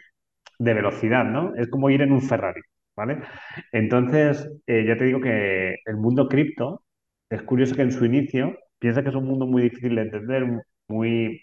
de 0.60 0.74
velocidad, 0.74 1.26
¿no? 1.26 1.56
Es 1.56 1.70
como 1.70 1.90
ir 1.90 2.02
en 2.02 2.12
un 2.12 2.22
Ferrari, 2.22 2.62
¿vale? 2.96 3.20
Entonces, 3.72 4.50
eh, 4.68 4.86
ya 4.88 4.98
te 4.98 5.06
digo 5.06 5.22
que 5.22 5.76
el 5.86 5.98
mundo 5.98 6.28
cripto, 6.28 6.84
es 7.30 7.42
curioso 7.44 7.76
que 7.76 7.82
en 7.84 7.92
su 7.92 8.06
inicio 8.06 8.58
piensa 8.80 9.04
que 9.04 9.10
es 9.10 9.16
un 9.16 9.26
mundo 9.28 9.48
muy 9.48 9.64
difícil 9.64 9.96
de 9.96 10.02
entender, 10.04 10.46
muy... 10.88 11.42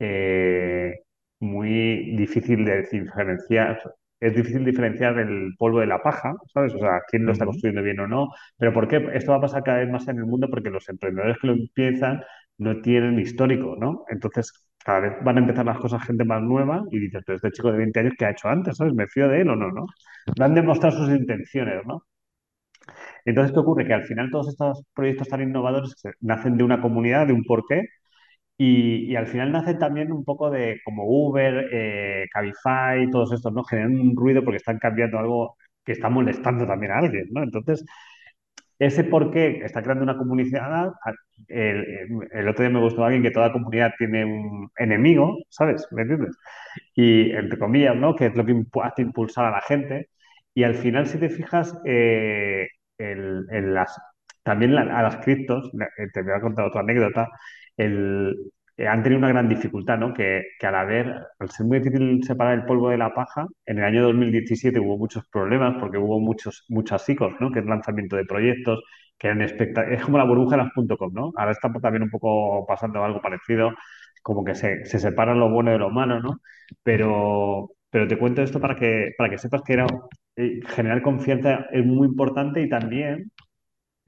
Eh, 0.00 0.94
muy 1.40 2.16
difícil 2.16 2.64
de 2.64 2.82
diferenciar. 2.90 3.80
Es 4.20 4.34
difícil 4.34 4.64
diferenciar 4.64 5.18
el 5.18 5.54
polvo 5.58 5.80
de 5.80 5.86
la 5.86 6.02
paja, 6.02 6.34
¿sabes? 6.52 6.74
O 6.74 6.78
sea, 6.78 7.00
quién 7.08 7.24
lo 7.24 7.32
está 7.32 7.44
construyendo 7.44 7.82
bien 7.82 8.00
o 8.00 8.08
no. 8.08 8.28
Pero 8.56 8.72
¿por 8.72 8.88
qué? 8.88 9.08
Esto 9.14 9.32
va 9.32 9.38
a 9.38 9.40
pasar 9.40 9.62
cada 9.62 9.78
vez 9.78 9.88
más 9.90 10.08
en 10.08 10.18
el 10.18 10.26
mundo 10.26 10.48
porque 10.50 10.70
los 10.70 10.88
emprendedores 10.88 11.38
que 11.40 11.46
lo 11.46 11.52
empiezan 11.54 12.22
no 12.58 12.80
tienen 12.80 13.18
histórico, 13.20 13.76
¿no? 13.78 14.04
Entonces, 14.08 14.52
cada 14.84 15.00
vez 15.00 15.12
van 15.22 15.36
a 15.36 15.40
empezar 15.40 15.64
las 15.66 15.78
cosas 15.78 16.02
gente 16.04 16.24
más 16.24 16.42
nueva 16.42 16.82
y 16.90 16.98
dices, 16.98 17.22
pero 17.24 17.36
este 17.36 17.52
chico 17.52 17.70
de 17.70 17.78
20 17.78 18.00
años, 18.00 18.14
¿qué 18.18 18.24
ha 18.26 18.30
hecho 18.30 18.48
antes? 18.48 18.76
¿Sabes? 18.76 18.94
¿Me 18.94 19.06
fío 19.06 19.28
de 19.28 19.40
él 19.42 19.48
o 19.50 19.56
no? 19.56 19.70
¿no? 19.70 19.86
Van 20.38 20.52
a 20.52 20.54
demostrar 20.56 20.92
sus 20.92 21.08
intenciones, 21.10 21.84
¿no? 21.86 22.02
Entonces, 23.24 23.52
¿qué 23.52 23.60
ocurre? 23.60 23.86
Que 23.86 23.94
al 23.94 24.04
final 24.04 24.30
todos 24.30 24.48
estos 24.48 24.82
proyectos 24.94 25.28
tan 25.28 25.42
innovadores 25.42 25.94
nacen 26.20 26.56
de 26.56 26.64
una 26.64 26.80
comunidad, 26.80 27.26
de 27.26 27.32
un 27.32 27.44
porqué, 27.44 27.82
y, 28.58 29.14
al 29.16 29.26
final 29.28 29.52
nace 29.52 29.74
también 29.74 30.12
un 30.12 30.24
poco 30.24 30.50
de 30.50 30.80
como 30.84 31.04
Uber, 31.04 31.68
eh, 31.72 32.26
Cabify, 32.32 33.08
todos 33.10 33.32
estos, 33.32 33.52
¿no? 33.52 33.64
Generan 33.64 34.00
un 34.00 34.16
ruido 34.16 34.42
porque 34.44 34.56
están 34.58 34.78
cambiando 34.78 35.18
algo 35.18 35.56
que 35.84 35.92
está 35.92 36.08
molestando 36.10 36.66
también 36.66 36.92
a 36.92 36.98
alguien, 36.98 37.28
¿no? 37.30 37.42
Entonces, 37.44 37.84
ese 38.78 39.04
por 39.04 39.30
qué 39.30 39.60
está 39.64 39.82
creando 39.82 40.04
una 40.04 40.16
comunidad, 40.18 40.92
el, 41.48 42.48
otro 42.48 42.64
día 42.64 42.70
me 42.74 42.80
gustó 42.80 43.04
alguien 43.04 43.22
que 43.22 43.30
toda 43.30 43.52
comunidad 43.52 43.92
tiene 43.98 44.24
un 44.24 44.70
enemigo, 44.76 45.38
¿sabes? 45.48 45.86
¿Me 45.92 46.02
entiendes? 46.02 46.36
Y 46.94 47.30
entre 47.32 47.58
comillas, 47.58 47.96
¿no? 47.96 48.14
Que 48.16 48.26
es 48.26 48.36
lo 48.36 48.44
que 48.46 48.54
hace 48.82 49.02
impulsar 49.02 49.46
a 49.46 49.50
la 49.52 49.62
gente. 49.62 50.10
Y 50.54 50.64
al 50.64 50.74
final, 50.74 51.06
si 51.06 51.18
te 51.18 51.28
fijas, 51.30 51.80
eh, 51.84 52.68
en 52.98 53.74
las, 53.74 53.98
también 54.48 54.74
a 54.78 55.02
las 55.02 55.16
criptos, 55.18 55.70
eh, 55.98 56.08
te 56.12 56.22
voy 56.22 56.32
a 56.32 56.40
contar 56.40 56.64
otra 56.66 56.80
anécdota, 56.80 57.28
el, 57.76 58.34
eh, 58.78 58.86
han 58.88 59.02
tenido 59.02 59.18
una 59.18 59.28
gran 59.28 59.46
dificultad, 59.48 59.98
¿no? 59.98 60.14
Que, 60.14 60.42
que, 60.58 60.66
al 60.66 60.74
haber, 60.76 61.14
al 61.38 61.50
ser 61.50 61.66
muy 61.66 61.80
difícil 61.80 62.22
separar 62.24 62.54
el 62.54 62.64
polvo 62.64 62.88
de 62.90 62.96
la 62.98 63.12
paja, 63.14 63.46
en 63.66 63.78
el 63.78 63.84
año 63.84 64.02
2017 64.04 64.80
hubo 64.80 64.96
muchos 64.96 65.26
problemas 65.28 65.76
porque 65.78 65.98
hubo 65.98 66.18
muchos, 66.20 66.64
muchas 66.68 67.04
ciclos, 67.04 67.34
¿no? 67.40 67.50
Que 67.52 67.58
es 67.60 67.66
lanzamiento 67.66 68.16
de 68.16 68.24
proyectos, 68.24 68.82
que 69.18 69.28
eran 69.28 69.42
Es 69.42 70.02
como 70.04 70.16
la 70.18 70.24
burbuja 70.24 70.56
de 70.56 70.62
las 70.64 70.72
.com, 70.98 71.12
¿no? 71.12 71.32
Ahora 71.36 71.52
está 71.52 71.70
también 71.72 72.04
un 72.04 72.10
poco 72.10 72.64
pasando 72.66 73.04
algo 73.04 73.20
parecido, 73.20 73.72
como 74.22 74.44
que 74.44 74.54
se, 74.54 74.84
se 74.86 74.98
separa 74.98 75.34
lo 75.34 75.50
bueno 75.50 75.72
de 75.72 75.78
lo 75.78 75.90
malo, 75.90 76.20
¿no? 76.20 76.40
Pero, 76.82 77.70
pero 77.90 78.06
te 78.08 78.16
cuento 78.18 78.42
esto 78.42 78.60
para 78.60 78.76
que, 78.76 79.10
para 79.18 79.28
que 79.30 79.38
sepas 79.38 79.62
que 79.62 79.72
era, 79.74 79.86
eh, 80.36 80.60
generar 80.68 81.02
confianza 81.02 81.66
es 81.72 81.84
muy 81.84 82.06
importante 82.08 82.62
y 82.62 82.68
también 82.68 83.30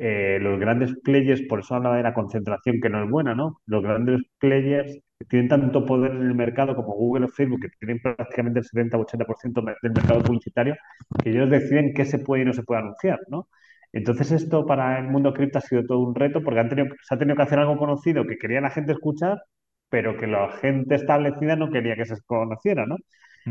eh, 0.02 0.38
los 0.40 0.58
grandes 0.58 0.94
players, 1.04 1.42
por 1.42 1.60
eso 1.60 1.74
hablaba 1.74 1.98
de 1.98 2.02
la 2.02 2.14
concentración 2.14 2.80
que 2.80 2.88
no 2.88 3.04
es 3.04 3.10
buena, 3.10 3.34
¿no? 3.34 3.60
Los 3.66 3.82
grandes 3.82 4.22
players 4.38 4.98
tienen 5.28 5.48
tanto 5.48 5.84
poder 5.84 6.12
en 6.12 6.22
el 6.22 6.34
mercado 6.34 6.74
como 6.74 6.94
Google 6.94 7.26
o 7.26 7.28
Facebook, 7.28 7.60
que 7.60 7.68
tienen 7.78 8.00
prácticamente 8.00 8.60
el 8.60 8.64
70-80% 8.64 9.62
del 9.82 9.92
mercado 9.92 10.22
publicitario, 10.22 10.74
que 11.22 11.30
ellos 11.30 11.50
deciden 11.50 11.92
qué 11.94 12.06
se 12.06 12.18
puede 12.18 12.42
y 12.42 12.46
no 12.46 12.54
se 12.54 12.62
puede 12.62 12.80
anunciar, 12.80 13.20
¿no? 13.28 13.48
Entonces 13.92 14.32
esto 14.32 14.64
para 14.66 14.98
el 14.98 15.08
mundo 15.08 15.34
cripto 15.34 15.58
ha 15.58 15.60
sido 15.60 15.84
todo 15.84 15.98
un 15.98 16.14
reto 16.14 16.42
porque 16.42 16.60
han 16.60 16.70
tenido, 16.70 16.88
se 17.02 17.14
ha 17.14 17.18
tenido 17.18 17.36
que 17.36 17.42
hacer 17.42 17.58
algo 17.58 17.76
conocido 17.76 18.26
que 18.26 18.38
quería 18.38 18.62
la 18.62 18.70
gente 18.70 18.92
escuchar, 18.92 19.42
pero 19.90 20.16
que 20.16 20.26
la 20.26 20.50
gente 20.52 20.94
establecida 20.94 21.56
no 21.56 21.70
quería 21.70 21.96
que 21.96 22.06
se 22.06 22.16
conociera, 22.24 22.86
¿no? 22.86 22.96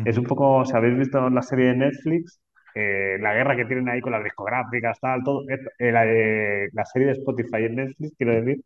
Es 0.03 0.17
un 0.17 0.25
poco, 0.25 0.65
si 0.65 0.75
habéis 0.75 0.97
visto 0.97 1.29
la 1.29 1.41
serie 1.41 1.67
de 1.67 1.75
Netflix, 1.77 2.41
eh, 2.75 3.17
la 3.19 3.33
guerra 3.33 3.55
que 3.55 3.65
tienen 3.65 3.89
ahí 3.89 4.01
con 4.01 4.11
las 4.11 4.23
discográficas, 4.23 4.99
tal, 4.99 5.23
todo, 5.23 5.43
eh, 5.49 5.91
la, 5.91 6.05
la, 6.73 6.85
serie 6.85 7.07
de 7.07 7.13
Spotify 7.13 7.65
en 7.65 7.75
Netflix, 7.75 8.13
quiero 8.17 8.33
decir, 8.33 8.63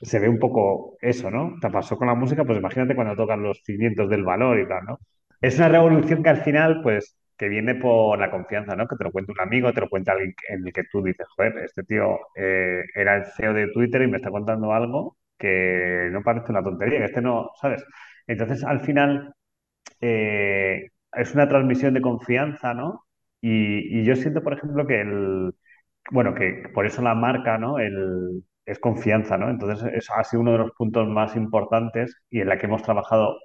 se 0.00 0.18
ve 0.18 0.28
un 0.28 0.38
poco 0.38 0.96
eso, 1.00 1.30
¿no? 1.30 1.54
Te 1.60 1.70
pasó 1.70 1.96
con 1.96 2.08
la 2.08 2.14
música, 2.14 2.44
pues 2.44 2.58
imagínate 2.58 2.94
cuando 2.94 3.16
tocan 3.16 3.42
los 3.42 3.62
cimientos 3.64 4.08
del 4.10 4.24
valor 4.24 4.58
y 4.60 4.68
tal, 4.68 4.84
¿no? 4.86 4.98
Es 5.40 5.58
una 5.58 5.68
revolución 5.68 6.22
que 6.22 6.30
al 6.30 6.42
final, 6.42 6.82
pues, 6.82 7.16
que 7.36 7.48
viene 7.48 7.74
por 7.76 8.18
la 8.18 8.30
confianza, 8.30 8.76
¿no? 8.76 8.86
Que 8.88 8.96
te 8.96 9.04
lo 9.04 9.12
cuenta 9.12 9.32
un 9.32 9.40
amigo, 9.40 9.72
te 9.72 9.80
lo 9.80 9.88
cuenta 9.88 10.12
alguien 10.12 10.34
en 10.48 10.66
el 10.66 10.72
que 10.72 10.84
tú 10.90 11.02
dices, 11.02 11.26
joder, 11.36 11.58
este 11.58 11.84
tío 11.84 12.18
eh, 12.36 12.82
era 12.94 13.16
el 13.16 13.24
CEO 13.26 13.54
de 13.54 13.68
Twitter 13.72 14.02
y 14.02 14.08
me 14.08 14.16
está 14.18 14.30
contando 14.30 14.72
algo 14.72 15.16
que 15.38 16.08
no 16.12 16.22
parece 16.22 16.50
una 16.50 16.62
tontería, 16.62 16.98
que 16.98 17.04
este 17.06 17.22
no, 17.22 17.50
¿sabes? 17.60 17.84
Entonces, 18.26 18.64
al 18.64 18.80
final, 18.80 19.34
es 20.00 21.34
una 21.34 21.48
transmisión 21.48 21.94
de 21.94 22.00
confianza, 22.00 22.74
¿no? 22.74 23.07
Y, 23.40 24.04
yo 24.04 24.16
siento, 24.16 24.42
por 24.42 24.54
ejemplo, 24.54 24.86
que 24.86 25.00
el, 25.00 25.54
bueno, 26.10 26.34
que 26.34 26.64
por 26.74 26.86
eso 26.86 27.02
la 27.02 27.14
marca, 27.14 27.58
¿no? 27.58 27.78
El, 27.78 28.44
es 28.66 28.78
confianza, 28.78 29.38
¿no? 29.38 29.50
Entonces, 29.50 29.90
eso 29.94 30.14
ha 30.14 30.24
sido 30.24 30.42
uno 30.42 30.52
de 30.52 30.58
los 30.58 30.72
puntos 30.72 31.08
más 31.08 31.36
importantes 31.36 32.16
y 32.30 32.40
en 32.40 32.48
la 32.48 32.58
que 32.58 32.66
hemos 32.66 32.82
trabajado 32.82 33.38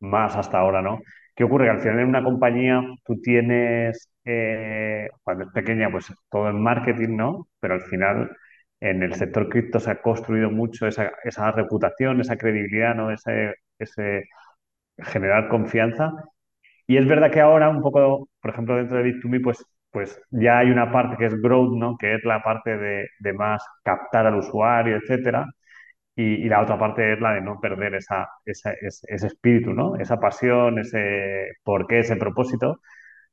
más 0.00 0.36
hasta 0.36 0.58
ahora, 0.58 0.82
¿no? 0.82 1.00
¿Qué 1.34 1.44
ocurre? 1.44 1.66
Que 1.66 1.70
al 1.70 1.80
final 1.80 2.00
en 2.00 2.08
una 2.08 2.24
compañía 2.24 2.82
tú 3.04 3.20
tienes, 3.20 4.10
eh, 4.24 5.08
cuando 5.22 5.44
es 5.44 5.52
pequeña, 5.52 5.90
pues 5.90 6.12
todo 6.30 6.48
el 6.48 6.54
marketing, 6.54 7.16
¿no? 7.16 7.48
Pero 7.60 7.74
al 7.74 7.82
final 7.82 8.30
en 8.80 9.02
el 9.02 9.14
sector 9.14 9.48
cripto 9.48 9.80
se 9.80 9.90
ha 9.90 10.02
construido 10.02 10.50
mucho 10.50 10.86
esa, 10.86 11.12
esa 11.24 11.50
reputación, 11.52 12.20
esa 12.20 12.36
credibilidad, 12.36 12.94
¿no? 12.94 13.10
Ese, 13.12 13.54
ese 13.78 14.28
generar 14.98 15.48
confianza 15.48 16.12
y 16.88 16.98
es 16.98 17.08
verdad 17.08 17.30
que 17.32 17.40
ahora 17.42 17.70
un 17.70 17.82
poco, 17.82 18.28
por 18.40 18.52
ejemplo, 18.52 18.76
dentro 18.76 18.98
de 18.98 19.04
Bit2Me, 19.04 19.40
pues, 19.42 19.64
pues 19.92 20.20
ya 20.30 20.58
hay 20.60 20.70
una 20.70 20.92
parte 20.92 21.16
que 21.18 21.26
es 21.26 21.40
growth, 21.42 21.76
¿no? 21.78 21.96
Que 21.98 22.14
es 22.16 22.24
la 22.24 22.42
parte 22.42 22.76
de, 22.78 23.06
de 23.20 23.34
más 23.34 23.62
captar 23.84 24.26
al 24.26 24.36
usuario, 24.36 24.96
etcétera. 24.98 25.46
Y, 26.16 26.48
la 26.48 26.62
otra 26.62 26.78
parte 26.78 27.12
es 27.14 27.20
la 27.20 27.32
de 27.34 27.40
no 27.42 27.60
perder 27.60 27.94
esa, 27.94 28.28
ese, 28.44 28.74
espíritu, 29.08 29.72
¿no? 29.72 29.96
Esa 29.96 30.18
pasión, 30.20 30.78
ese 30.80 31.46
porqué, 31.62 32.00
ese 32.00 32.16
propósito. 32.16 32.80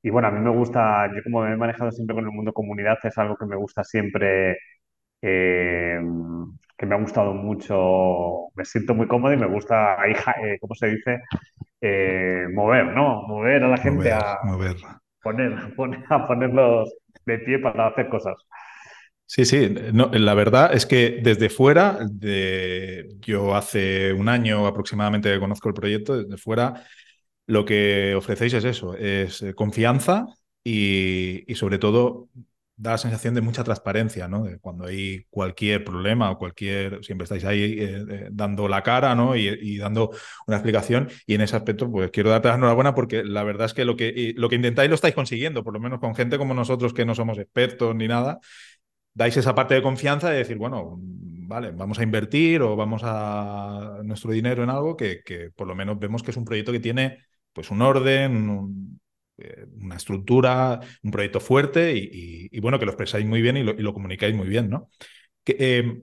Y 0.03 0.09
bueno, 0.11 0.29
a 0.29 0.31
mí 0.31 0.39
me 0.41 0.51
gusta, 0.51 1.07
yo 1.15 1.23
como 1.23 1.41
me 1.43 1.53
he 1.53 1.57
manejado 1.57 1.91
siempre 1.91 2.15
con 2.15 2.25
el 2.25 2.31
mundo 2.31 2.53
comunidad, 2.53 2.97
es 3.03 3.17
algo 3.17 3.37
que 3.37 3.45
me 3.47 3.55
gusta 3.57 3.83
siempre, 3.83 4.57
eh, 5.21 5.99
que 6.77 6.85
me 6.85 6.95
ha 6.95 6.99
gustado 6.99 7.33
mucho, 7.33 8.49
me 8.55 8.65
siento 8.65 8.93
muy 8.95 9.07
cómodo 9.07 9.33
y 9.33 9.37
me 9.37 9.47
gusta, 9.47 10.01
ahí, 10.01 10.13
eh, 10.43 10.57
¿cómo 10.59 10.75
se 10.75 10.87
dice? 10.87 11.19
Eh, 11.87 12.47
mover, 12.51 12.87
¿no? 12.87 13.21
Mover 13.27 13.63
a 13.63 13.67
la 13.67 13.77
gente 13.77 14.11
a 14.11 14.39
Poner, 15.21 15.53
a 16.09 16.27
ponerlos 16.27 16.93
de 17.25 17.39
pie 17.39 17.59
para 17.59 17.87
hacer 17.87 18.09
cosas. 18.09 18.35
Sí, 19.27 19.45
sí, 19.45 19.69
la 19.69 20.33
verdad 20.35 20.73
es 20.73 20.85
que 20.85 21.19
desde 21.23 21.49
fuera, 21.49 21.97
de, 22.11 23.07
yo 23.21 23.55
hace 23.55 24.13
un 24.13 24.29
año 24.29 24.67
aproximadamente 24.67 25.31
que 25.31 25.39
conozco 25.39 25.69
el 25.69 25.73
proyecto, 25.75 26.17
desde 26.17 26.37
fuera 26.37 26.83
lo 27.47 27.65
que 27.65 28.13
ofrecéis 28.15 28.53
es 28.53 28.65
eso, 28.65 28.95
es 28.95 29.43
confianza 29.55 30.25
y, 30.63 31.43
y 31.51 31.55
sobre 31.55 31.79
todo 31.79 32.29
da 32.77 32.91
la 32.91 32.97
sensación 32.97 33.33
de 33.33 33.41
mucha 33.41 33.63
transparencia, 33.63 34.27
¿no? 34.27 34.43
De 34.43 34.59
cuando 34.59 34.85
hay 34.85 35.25
cualquier 35.29 35.85
problema 35.85 36.31
o 36.31 36.37
cualquier, 36.37 37.03
siempre 37.03 37.23
estáis 37.23 37.45
ahí 37.45 37.63
eh, 37.63 38.05
eh, 38.09 38.29
dando 38.31 38.67
la 38.67 38.83
cara, 38.83 39.15
¿no? 39.15 39.35
Y, 39.35 39.77
dando 39.77 40.11
una 40.47 40.57
explicación. 40.57 41.09
Y 41.25 41.35
en 41.35 41.41
ese 41.41 41.55
aspecto, 41.55 41.89
pues 41.89 42.11
quiero 42.11 42.29
darte 42.29 42.49
la 42.49 42.55
enhorabuena 42.55 42.93
porque 42.93 43.23
la 43.23 43.43
verdad 43.43 43.67
es 43.67 43.73
que 43.73 43.85
lo 43.85 43.95
que, 43.95 44.33
lo 44.35 44.49
que 44.49 44.55
intentáis 44.55 44.89
lo 44.89 44.95
estáis 44.95 45.15
consiguiendo, 45.15 45.63
por 45.63 45.73
lo 45.73 45.79
menos 45.79 45.99
con 45.99 46.15
gente 46.15 46.37
como 46.37 46.53
nosotros 46.53 46.93
que 46.93 47.05
no 47.05 47.15
somos 47.15 47.37
expertos 47.37 47.95
ni 47.95 48.07
nada. 48.07 48.39
Dais 49.13 49.37
esa 49.37 49.55
parte 49.55 49.75
de 49.75 49.81
confianza 49.81 50.29
de 50.29 50.37
decir, 50.39 50.57
bueno, 50.57 50.97
vale, 50.99 51.71
vamos 51.71 51.99
a 51.99 52.03
invertir 52.03 52.61
o 52.61 52.75
vamos 52.75 53.01
a 53.05 53.99
nuestro 54.03 54.31
dinero 54.31 54.63
en 54.63 54.69
algo 54.69 54.97
que, 54.97 55.21
que 55.23 55.51
por 55.51 55.67
lo 55.67 55.75
menos 55.75 55.97
vemos 55.99 56.23
que 56.23 56.31
es 56.31 56.37
un 56.37 56.45
proyecto 56.45 56.71
que 56.71 56.79
tiene 56.81 57.19
pues 57.53 57.71
un 57.71 57.81
orden, 57.81 58.49
un, 58.49 58.99
una 59.81 59.95
estructura, 59.95 60.79
un 61.03 61.11
proyecto 61.11 61.39
fuerte 61.39 61.93
y, 61.95 62.59
bueno, 62.59 62.79
que 62.79 62.85
lo 62.85 62.91
expresáis 62.91 63.25
muy 63.25 63.41
bien 63.41 63.57
y 63.57 63.63
lo, 63.63 63.93
comunicáis 63.93 64.35
muy 64.35 64.47
bien, 64.47 64.69
¿no? 64.69 64.89
Eh, 65.45 66.01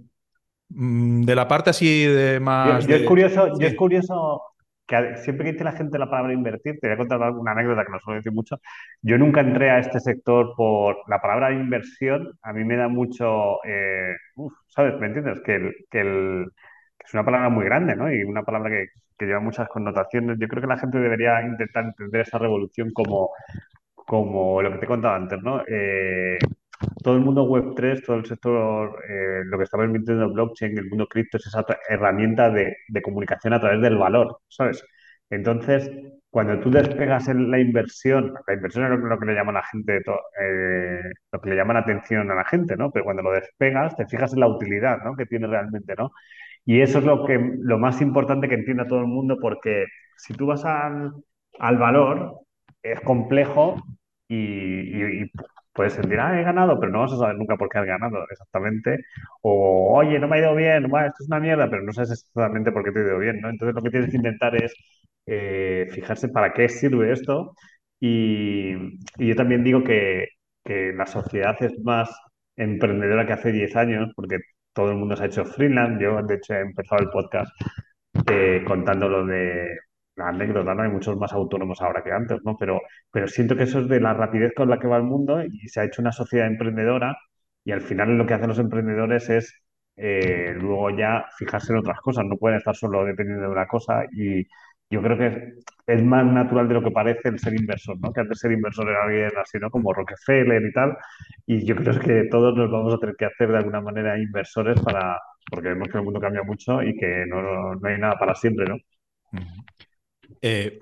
mm, 0.68 1.22
de 1.22 1.34
la 1.34 1.48
parte 1.48 1.70
así 1.70 2.04
de 2.04 2.40
más... 2.40 2.86
Yo, 2.86 2.96
es, 2.96 3.02
curioso, 3.02 3.48
es 3.58 3.74
curioso 3.74 4.42
que 4.86 5.16
siempre 5.16 5.46
que 5.46 5.52
dice 5.52 5.64
la 5.64 5.72
gente 5.72 5.98
la 5.98 6.10
palabra 6.10 6.32
invertir, 6.32 6.78
te 6.80 6.88
voy 6.88 6.94
a 6.94 6.98
contar 6.98 7.22
alguna 7.22 7.52
anécdota 7.52 7.84
que 7.84 7.92
no 7.92 8.00
suelo 8.00 8.18
decir 8.18 8.32
mucho. 8.32 8.60
Yo 9.00 9.18
nunca 9.18 9.40
entré 9.40 9.70
a 9.70 9.78
este 9.78 10.00
sector 10.00 10.54
por 10.56 10.98
la 11.08 11.20
palabra 11.20 11.52
inversión, 11.52 12.32
a 12.42 12.52
mí 12.52 12.64
me 12.64 12.76
da 12.76 12.88
mucho, 12.88 13.64
eh, 13.64 14.14
¿sabes? 14.68 14.98
¿Me 15.00 15.06
entiendes? 15.06 15.40
Que, 15.44 15.54
el, 15.54 15.74
que, 15.90 16.00
el, 16.00 16.46
es 17.04 17.14
una 17.14 17.24
palabra 17.24 17.48
muy 17.48 17.64
grande, 17.64 17.96
¿no? 17.96 18.12
Y 18.12 18.22
una 18.24 18.42
palabra 18.42 18.70
que, 18.70 18.88
lleva 19.24 19.38
muchas 19.40 19.68
connotaciones. 19.68 20.36
Yo 20.40 20.48
creo 20.48 20.62
que 20.62 20.66
la 20.66 20.78
gente 20.78 20.98
debería 20.98 21.40
intentar 21.42 21.84
entender 21.84 22.22
esa 22.22 22.38
revolución 22.38 22.90
como, 22.92 23.30
como 23.94 24.60
lo 24.60 24.72
que 24.72 24.78
te 24.78 24.84
he 24.84 24.88
contado 24.88 25.14
antes, 25.14 25.40
¿no? 25.42 25.62
Eh, 25.68 26.38
todo 27.02 27.16
el 27.16 27.20
mundo 27.20 27.46
Web3, 27.46 28.04
todo 28.04 28.16
el 28.16 28.26
sector, 28.26 28.98
eh, 29.08 29.42
lo 29.44 29.58
que 29.58 29.64
está 29.64 29.78
permitiendo 29.78 30.32
blockchain, 30.32 30.78
el 30.78 30.88
mundo 30.88 31.06
cripto, 31.06 31.36
es 31.36 31.46
esa 31.46 31.64
herramienta 31.88 32.50
de, 32.50 32.76
comunicación 33.02 33.52
a 33.54 33.60
través 33.60 33.80
del 33.80 33.96
valor, 33.98 34.38
¿sabes? 34.48 34.84
Entonces, 35.30 35.90
cuando 36.30 36.60
tú 36.60 36.70
despegas 36.70 37.28
en 37.28 37.50
la 37.50 37.58
inversión, 37.58 38.34
la 38.46 38.54
inversión 38.54 38.84
es 38.92 38.98
lo, 39.00 39.18
que 39.18 39.26
le 39.26 39.34
llama 39.34 39.52
la 39.52 39.64
gente, 39.64 39.98
eh, 39.98 41.02
lo 41.32 41.40
que 41.40 41.50
le 41.50 41.56
llama 41.56 41.74
la 41.74 41.80
atención 41.80 42.30
a 42.30 42.34
la 42.34 42.44
gente, 42.44 42.76
¿no? 42.76 42.90
Pero 42.90 43.04
cuando 43.04 43.22
lo 43.22 43.32
despegas, 43.32 43.96
te 43.96 44.06
fijas 44.06 44.32
en 44.34 44.40
la 44.40 44.48
utilidad, 44.48 44.98
¿no? 45.04 45.16
Que 45.16 45.26
tiene 45.26 45.46
realmente, 45.46 45.94
¿no? 45.96 46.12
Y 46.64 46.80
eso 46.80 46.98
es 46.98 47.04
lo, 47.04 47.24
que, 47.26 47.38
lo 47.60 47.78
más 47.78 48.00
importante 48.00 48.48
que 48.48 48.54
entienda 48.54 48.86
todo 48.86 49.00
el 49.00 49.06
mundo, 49.06 49.36
porque 49.40 49.86
si 50.16 50.34
tú 50.34 50.46
vas 50.46 50.64
al, 50.64 51.12
al 51.58 51.78
valor, 51.78 52.40
es 52.82 53.00
complejo 53.00 53.76
y, 54.28 54.36
y, 54.36 55.22
y 55.24 55.30
puedes 55.72 55.94
sentir, 55.94 56.20
ah, 56.20 56.38
he 56.40 56.44
ganado, 56.44 56.78
pero 56.78 56.92
no 56.92 57.00
vas 57.00 57.12
a 57.12 57.16
saber 57.18 57.36
nunca 57.36 57.56
por 57.56 57.68
qué 57.68 57.78
has 57.78 57.86
ganado 57.86 58.24
exactamente. 58.30 58.98
O, 59.42 59.96
oye, 59.96 60.18
no 60.18 60.28
me 60.28 60.36
ha 60.36 60.40
ido 60.40 60.54
bien, 60.54 60.88
bueno, 60.88 61.08
esto 61.08 61.22
es 61.22 61.28
una 61.28 61.40
mierda, 61.40 61.68
pero 61.70 61.82
no 61.82 61.92
sabes 61.92 62.12
exactamente 62.12 62.72
por 62.72 62.84
qué 62.84 62.92
te 62.92 63.00
ha 63.00 63.02
ido 63.02 63.18
bien, 63.18 63.40
¿no? 63.40 63.48
Entonces 63.50 63.74
lo 63.74 63.82
que 63.82 63.90
tienes 63.90 64.10
que 64.10 64.16
intentar 64.16 64.54
es 64.62 64.74
eh, 65.26 65.88
fijarse 65.92 66.28
para 66.28 66.52
qué 66.52 66.68
sirve 66.68 67.12
esto. 67.12 67.54
Y, 68.00 68.72
y 69.18 69.28
yo 69.28 69.36
también 69.36 69.62
digo 69.64 69.84
que, 69.84 70.26
que, 70.64 70.92
la 70.92 71.06
sociedad 71.06 71.56
es 71.62 71.78
más 71.84 72.10
emprendedora 72.56 73.26
que 73.26 73.32
hace 73.34 73.52
10 73.52 73.76
años, 73.76 74.10
porque 74.16 74.38
todo 74.72 74.90
el 74.90 74.96
mundo 74.98 75.16
se 75.16 75.24
ha 75.24 75.26
hecho 75.26 75.44
freelance. 75.44 76.02
Yo, 76.02 76.22
de 76.22 76.34
hecho, 76.34 76.54
he 76.54 76.60
empezado 76.60 77.02
el 77.02 77.10
podcast 77.10 77.50
eh, 78.30 78.62
contando 78.66 79.08
lo 79.08 79.26
de 79.26 79.68
la 80.16 80.28
anécdota, 80.28 80.74
¿no? 80.74 80.82
Hay 80.82 80.90
muchos 80.90 81.16
más 81.16 81.32
autónomos 81.32 81.80
ahora 81.80 82.02
que 82.02 82.12
antes, 82.12 82.40
¿no? 82.44 82.56
Pero, 82.58 82.80
pero 83.10 83.26
siento 83.28 83.56
que 83.56 83.64
eso 83.64 83.80
es 83.80 83.88
de 83.88 84.00
la 84.00 84.14
rapidez 84.14 84.52
con 84.54 84.68
la 84.68 84.78
que 84.78 84.86
va 84.88 84.96
el 84.98 85.04
mundo 85.04 85.42
y 85.44 85.68
se 85.68 85.80
ha 85.80 85.84
hecho 85.84 86.02
una 86.02 86.12
sociedad 86.12 86.46
emprendedora 86.46 87.16
y 87.64 87.72
al 87.72 87.80
final 87.82 88.16
lo 88.18 88.26
que 88.26 88.34
hacen 88.34 88.48
los 88.48 88.58
emprendedores 88.58 89.28
es 89.30 89.62
eh, 89.96 90.54
luego 90.58 90.90
ya 90.90 91.24
fijarse 91.38 91.72
en 91.72 91.78
otras 91.78 92.00
cosas, 92.00 92.24
no 92.26 92.36
pueden 92.36 92.58
estar 92.58 92.74
solo 92.76 93.04
dependiendo 93.04 93.44
de 93.44 93.52
una 93.52 93.66
cosa 93.66 94.04
y 94.12 94.46
yo 94.92 95.02
creo 95.02 95.16
que 95.16 95.54
es 95.86 96.02
más 96.02 96.24
natural 96.26 96.68
de 96.68 96.74
lo 96.74 96.82
que 96.82 96.90
parece 96.90 97.30
el 97.30 97.38
ser 97.38 97.54
inversor, 97.54 97.98
¿no? 98.00 98.12
Que 98.12 98.20
antes 98.20 98.38
ser 98.38 98.52
inversor 98.52 98.88
era 98.88 99.04
alguien 99.04 99.30
así, 99.42 99.58
¿no? 99.58 99.70
Como 99.70 99.92
Rockefeller 99.92 100.62
y 100.62 100.72
tal 100.72 100.96
y 101.46 101.64
yo 101.66 101.74
creo 101.76 101.98
que 101.98 102.28
todos 102.30 102.56
nos 102.56 102.70
vamos 102.70 102.94
a 102.94 102.98
tener 102.98 103.16
que 103.16 103.24
hacer 103.24 103.50
de 103.50 103.58
alguna 103.58 103.80
manera 103.80 104.18
inversores 104.18 104.80
para, 104.80 105.18
porque 105.50 105.70
vemos 105.70 105.88
que 105.88 105.98
el 105.98 106.04
mundo 106.04 106.20
cambia 106.20 106.42
mucho 106.42 106.82
y 106.82 106.94
que 106.96 107.24
no, 107.26 107.74
no 107.74 107.88
hay 107.88 107.98
nada 107.98 108.18
para 108.18 108.34
siempre, 108.34 108.66
¿no? 108.68 108.76
Eh, 110.40 110.78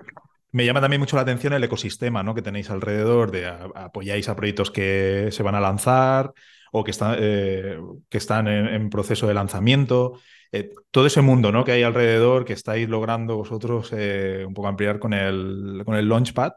me 0.51 0.65
llama 0.65 0.81
también 0.81 0.99
mucho 0.99 1.15
la 1.15 1.21
atención 1.21 1.53
el 1.53 1.63
ecosistema 1.63 2.23
¿no? 2.23 2.35
que 2.35 2.41
tenéis 2.41 2.69
alrededor, 2.69 3.31
de 3.31 3.47
apoyáis 3.47 4.27
a 4.27 4.35
proyectos 4.35 4.69
que 4.71 5.29
se 5.31 5.43
van 5.43 5.55
a 5.55 5.61
lanzar 5.61 6.33
o 6.71 6.83
que, 6.83 6.91
está, 6.91 7.15
eh, 7.19 7.77
que 8.09 8.17
están 8.17 8.47
en, 8.47 8.89
proceso 8.89 9.27
de 9.27 9.33
lanzamiento. 9.33 10.19
Eh, 10.51 10.71
todo 10.89 11.05
ese 11.05 11.21
mundo 11.21 11.51
¿no? 11.51 11.63
que 11.63 11.73
hay 11.73 11.83
alrededor 11.83 12.45
que 12.45 12.53
estáis 12.53 12.89
logrando 12.89 13.37
vosotros 13.37 13.91
eh, 13.93 14.43
un 14.47 14.53
poco 14.53 14.67
ampliar 14.67 14.99
con 14.99 15.13
el, 15.13 15.83
con 15.85 15.95
el 15.95 16.07
Launchpad. 16.07 16.53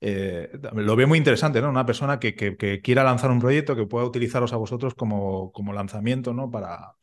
Lo 0.00 0.96
veo 0.96 1.08
muy 1.08 1.18
interesante, 1.18 1.60
¿no? 1.60 1.68
Una 1.68 1.84
persona 1.84 2.18
que, 2.18 2.34
que, 2.34 2.80
quiera 2.80 3.04
lanzar 3.04 3.30
un 3.30 3.40
proyecto 3.40 3.76
que 3.76 3.86
pueda 3.86 4.06
utilizaros 4.06 4.52
a 4.52 4.56
vosotros 4.56 4.94
como, 4.94 5.52
como 5.52 5.72
lanzamiento, 5.72 6.32
¿no? 6.32 6.50
Para, 6.50 6.94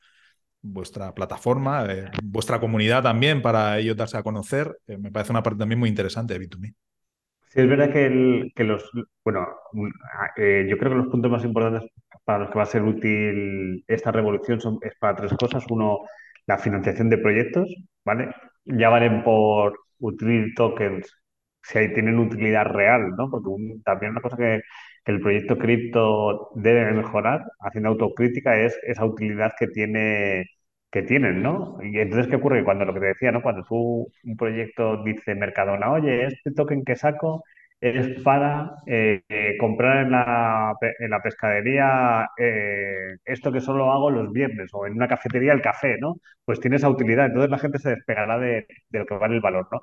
vuestra 0.62 1.14
plataforma, 1.14 1.86
vuestra 2.24 2.60
comunidad 2.60 3.04
también 3.04 3.42
para 3.44 3.78
ellos 3.78 3.96
darse 3.96 4.18
a 4.18 4.24
conocer. 4.24 4.80
Me 4.88 5.12
parece 5.12 5.32
una 5.32 5.44
parte 5.44 5.60
también 5.60 5.80
muy 5.80 5.90
interesante 5.90 6.38
de 6.38 6.50
B2Me. 6.50 6.74
Sí, 7.48 7.62
es 7.62 7.70
verdad 7.70 7.92
que, 7.92 8.06
el, 8.06 8.52
que 8.54 8.64
los, 8.66 8.92
bueno, 9.24 9.48
eh, 10.36 10.68
yo 10.70 10.78
creo 10.78 10.92
que 10.92 10.98
los 10.98 11.08
puntos 11.08 11.32
más 11.32 11.46
importantes 11.46 11.90
para 12.28 12.40
los 12.42 12.50
que 12.52 12.58
va 12.60 12.64
a 12.64 12.68
ser 12.68 12.84
útil 12.84 13.84
esta 13.88 14.12
revolución 14.12 14.60
son, 14.62 14.80
es 14.84 14.96
para 15.00 15.16
tres 15.18 15.34
cosas. 15.40 15.66
Uno, 15.72 16.02
la 16.48 16.60
financiación 16.60 17.10
de 17.10 17.18
proyectos, 17.20 17.74
¿vale? 18.06 18.30
Ya 18.66 18.90
valen 18.90 19.24
por 19.24 19.80
utility 20.00 20.54
tokens 20.56 21.12
si 21.64 21.78
ahí 21.80 21.94
tienen 21.94 22.20
utilidad 22.20 22.66
real, 22.66 23.10
¿no? 23.18 23.30
Porque 23.30 23.50
un, 23.50 23.82
también 23.84 24.12
una 24.14 24.22
cosa 24.22 24.38
que, 24.38 24.62
que 25.06 25.12
el 25.12 25.22
proyecto 25.22 25.58
cripto 25.58 26.50
debe 26.56 26.92
mejorar, 26.94 27.44
haciendo 27.60 27.90
autocrítica, 27.90 28.58
es 28.60 28.78
esa 28.84 29.06
utilidad 29.06 29.54
que 29.60 29.68
tiene 29.68 30.46
que 30.92 31.02
tienen, 31.04 31.44
¿no? 31.44 31.78
Y 31.84 32.00
entonces, 32.00 32.28
¿qué 32.30 32.38
ocurre? 32.38 32.64
Cuando 32.64 32.86
lo 32.86 32.94
que 32.94 33.02
te 33.02 33.08
decía, 33.08 33.32
¿no? 33.32 33.42
Cuando 33.42 33.64
tú, 33.66 34.10
un 34.24 34.38
proyecto 34.38 35.04
dice 35.04 35.36
Mercadona, 35.36 35.92
oye, 35.92 36.26
este 36.28 36.52
token 36.54 36.84
que 36.86 36.96
saco 36.96 37.44
es 37.82 38.22
para 38.24 38.72
eh, 38.88 39.22
eh, 39.30 39.56
comprar 39.60 40.06
en 40.06 40.12
la, 40.12 40.74
en 41.00 41.10
la 41.12 41.22
pescadería 41.22 42.28
eh, 42.38 43.16
esto 43.26 43.52
que 43.52 43.62
solo 43.62 43.92
hago 43.92 44.10
los 44.12 44.32
viernes 44.34 44.70
o 44.74 44.88
en 44.88 44.94
una 44.94 45.08
cafetería 45.08 45.54
el 45.54 45.62
café, 45.62 45.98
¿no? 46.00 46.16
Pues 46.46 46.60
tiene 46.60 46.78
esa 46.78 46.90
utilidad. 46.90 47.28
Entonces 47.28 47.52
la 47.52 47.60
gente 47.60 47.80
se 47.80 47.90
despegará 47.92 48.40
de, 48.40 48.68
de 48.90 49.00
lo 49.00 49.06
que 49.06 49.16
vale 49.16 49.36
el 49.36 49.42
valor, 49.42 49.68
¿no? 49.72 49.82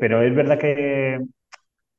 Pero 0.00 0.22
es 0.22 0.34
verdad 0.34 0.58
que, 0.58 1.18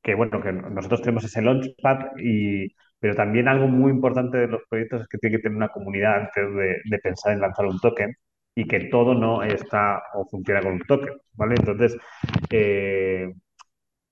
que, 0.01 0.16
bueno, 0.16 0.41
que 0.41 0.51
nosotros 0.53 1.01
tenemos 1.01 1.24
ese 1.24 1.41
launchpad 1.41 2.11
y, 2.18 2.68
pero 2.99 3.16
también 3.16 3.47
algo 3.47 3.68
muy 3.68 3.91
importante 3.91 4.38
de 4.38 4.47
los 4.47 4.61
proyectos 4.70 5.01
es 5.03 5.07
que 5.07 5.18
tiene 5.18 5.38
que 5.38 5.43
tener 5.43 5.55
una 5.57 5.70
comunidad 5.70 6.16
antes 6.22 6.55
de, 6.55 6.78
de 6.86 6.99
pensar 6.99 7.34
en 7.34 7.41
lanzar 7.41 7.66
un 7.66 7.80
token 7.80 8.14
y 8.55 8.66
que 8.68 8.82
todo 8.86 9.14
no 9.16 9.43
está 9.43 10.03
o 10.14 10.26
funciona 10.28 10.61
con 10.61 10.74
un 10.74 10.82
token, 10.82 11.14
¿vale? 11.34 11.55
Entonces, 11.57 11.97
eh, 12.51 13.32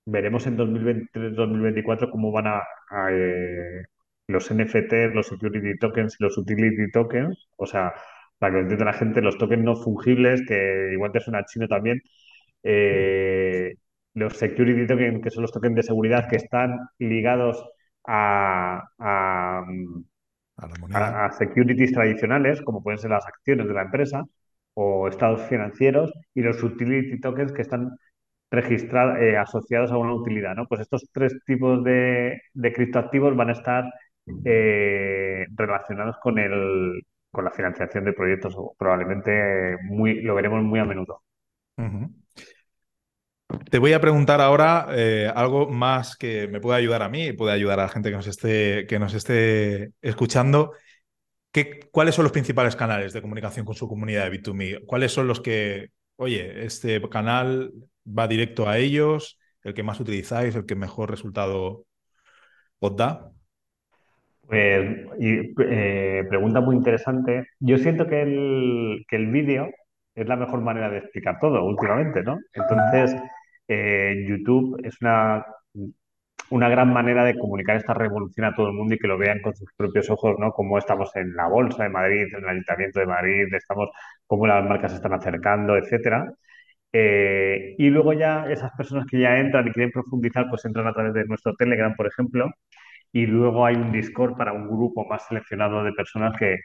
veremos 0.06 0.48
en 0.48 0.58
2023-2024 0.58 2.10
cómo 2.12 2.32
van 2.32 2.48
a, 2.48 2.64
a 2.90 3.12
eh, 3.12 3.84
los 4.28 4.52
NFT, 4.52 5.14
los 5.14 5.28
security 5.28 5.78
tokens 5.78 6.16
y 6.20 6.24
los 6.24 6.38
utility 6.38 6.92
tokens, 6.92 7.50
o 7.58 7.66
sea, 7.66 7.94
para 8.40 8.54
que 8.54 8.58
lo 8.58 8.62
entienda 8.64 8.86
la 8.86 8.94
gente, 8.94 9.22
los 9.22 9.38
tokens 9.38 9.64
no 9.64 9.76
fungibles, 9.76 10.42
que 10.48 10.92
igual 10.94 11.12
te 11.12 11.20
suena 11.20 11.46
chino 11.46 11.68
también, 11.68 12.02
eh, 12.64 13.76
los 14.14 14.38
security 14.38 14.88
tokens, 14.88 15.22
que 15.24 15.30
son 15.32 15.44
los 15.44 15.52
tokens 15.52 15.76
de 15.76 15.84
seguridad 15.84 16.28
que 16.30 16.38
están 16.38 16.78
ligados 17.00 17.64
a, 18.06 18.82
a, 19.00 19.64
a, 20.58 21.26
a, 21.26 21.32
securities 21.34 21.92
tradicionales, 21.94 22.62
como 22.62 22.84
pueden 22.84 23.00
ser 23.00 23.12
las 23.12 23.26
acciones 23.26 23.68
de 23.68 23.74
la 23.74 23.84
empresa 23.84 24.24
o 24.74 25.08
estados 25.08 25.42
financieros, 25.50 26.12
y 26.34 26.42
los 26.42 26.62
utility 26.64 27.20
tokens 27.20 27.52
que 27.54 27.62
están 27.62 27.92
registrados, 28.52 29.18
eh, 29.20 29.38
asociados 29.38 29.92
a 29.92 29.98
una 29.98 30.14
utilidad. 30.14 30.56
¿no? 30.56 30.68
Pues 30.68 30.82
estos 30.82 31.10
tres 31.12 31.40
tipos 31.46 31.84
de, 31.84 32.42
criptoactivos 32.54 33.36
van 33.36 33.50
a 33.50 33.54
estar 33.54 33.86
eh, 34.46 35.46
relacionados 35.56 36.18
con, 36.22 36.38
el, 36.38 37.02
con 37.32 37.46
la 37.46 37.52
financiación 37.52 38.04
de 38.06 38.14
proyectos, 38.14 38.56
probablemente 38.78 39.78
muy, 39.84 40.22
lo 40.22 40.36
veremos 40.36 40.62
muy 40.64 40.80
a 40.80 40.86
menudo. 40.86 41.24
Te 43.70 43.80
voy 43.80 43.94
a 43.94 44.02
preguntar 44.02 44.40
ahora 44.40 44.88
eh, 44.92 45.32
algo 45.34 45.68
más 45.70 46.16
que 46.16 46.48
me 46.48 46.62
pueda 46.62 46.78
ayudar 46.78 47.02
a 47.02 47.10
mí 47.10 47.28
y 47.28 47.34
puede 47.34 47.54
ayudar 47.54 47.80
a 47.80 47.84
la 47.84 47.90
gente 47.90 48.10
que 48.10 48.16
nos 48.16 48.28
esté, 48.28 48.86
que 48.88 49.00
nos 49.00 49.14
esté 49.14 49.92
escuchando. 50.02 50.74
¿Qué, 51.52 51.90
¿Cuáles 51.92 52.16
son 52.16 52.24
los 52.24 52.32
principales 52.32 52.76
canales 52.76 53.12
de 53.14 53.22
comunicación 53.22 53.66
con 53.66 53.76
su 53.76 53.88
comunidad 53.88 54.30
de 54.30 54.42
B2Me? 54.42 54.86
¿Cuáles 54.86 55.12
son 55.12 55.28
los 55.28 55.42
que, 55.42 55.90
oye, 56.22 56.66
este 56.66 57.02
canal 57.10 57.74
va 58.06 58.28
directo 58.28 58.70
a 58.70 58.78
ellos, 58.78 59.40
el 59.64 59.74
que 59.74 59.82
más 59.82 60.00
utilizáis, 60.00 60.56
el 60.56 60.68
que 60.68 60.76
mejor 60.76 61.10
resultado 61.10 61.86
os 62.80 62.96
da? 62.96 63.32
Pues, 64.48 65.08
eh, 65.20 66.24
pregunta 66.30 66.62
muy 66.62 66.76
interesante. 66.76 67.48
Yo 67.60 67.78
siento 67.80 68.06
que 68.06 68.22
el, 68.22 69.04
que 69.08 69.16
el 69.16 69.32
vídeo 69.32 69.72
es 70.14 70.28
la 70.28 70.36
mejor 70.36 70.62
manera 70.62 70.92
de 70.92 71.00
explicar 71.00 71.40
todo 71.40 71.64
últimamente, 71.66 72.22
¿no? 72.22 72.38
Entonces, 72.54 73.16
eh, 73.68 74.24
YouTube 74.28 74.80
es 74.84 75.02
una, 75.02 75.44
una 76.52 76.68
gran 76.70 76.92
manera 76.94 77.24
de 77.24 77.38
comunicar 77.40 77.78
esta 77.78 77.94
revolución 77.94 78.46
a 78.46 78.54
todo 78.54 78.68
el 78.68 78.74
mundo 78.74 78.94
y 78.94 79.00
que 79.00 79.08
lo 79.08 79.18
vean 79.18 79.42
con 79.42 79.56
sus 79.56 79.70
propios 79.76 80.10
ojos, 80.10 80.36
¿no? 80.38 80.52
Como 80.52 80.78
estamos 80.78 81.10
en 81.16 81.34
la 81.34 81.48
Bolsa 81.48 81.84
de 81.84 81.90
Madrid, 81.90 82.28
en 82.36 82.44
el 82.44 82.50
Ayuntamiento 82.50 83.00
de 83.00 83.06
Madrid, 83.06 83.54
estamos, 83.54 83.90
cómo 84.32 84.48
las 84.48 84.64
marcas 84.66 84.92
se 84.92 84.98
están 84.98 85.14
acercando, 85.14 85.76
etcétera. 85.78 86.32
Eh, 86.94 87.76
y 87.78 87.90
luego 87.90 88.14
ya 88.14 88.46
esas 88.50 88.72
personas 88.78 89.06
que 89.10 89.20
ya 89.20 89.38
entran 89.40 89.68
y 89.68 89.72
quieren 89.72 89.92
profundizar, 89.92 90.48
pues 90.50 90.64
entran 90.66 90.88
a 90.88 90.94
través 90.94 91.14
de 91.14 91.26
nuestro 91.26 91.54
Telegram, 91.56 91.94
por 91.96 92.08
ejemplo, 92.08 92.50
y 93.12 93.26
luego 93.28 93.66
hay 93.66 93.76
un 93.76 93.92
Discord 93.92 94.38
para 94.38 94.54
un 94.54 94.68
grupo 94.68 95.06
más 95.06 95.28
seleccionado 95.28 95.84
de 95.84 95.94
personas 95.94 96.34
que, 96.40 96.56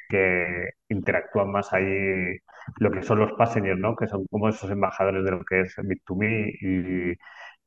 interactúan 0.89 1.51
más 1.51 1.73
ahí, 1.73 2.37
lo 2.79 2.91
que 2.93 3.03
son 3.03 3.19
los 3.21 3.33
passengers, 3.33 3.81
¿no? 3.81 3.97
Que 3.97 4.07
son 4.09 4.27
como 4.31 4.49
esos 4.49 4.71
embajadores 4.71 5.25
de 5.25 5.31
lo 5.33 5.45
que 5.45 5.63
es 5.63 5.77
Bit2Me 5.79 6.53
y, 6.61 7.15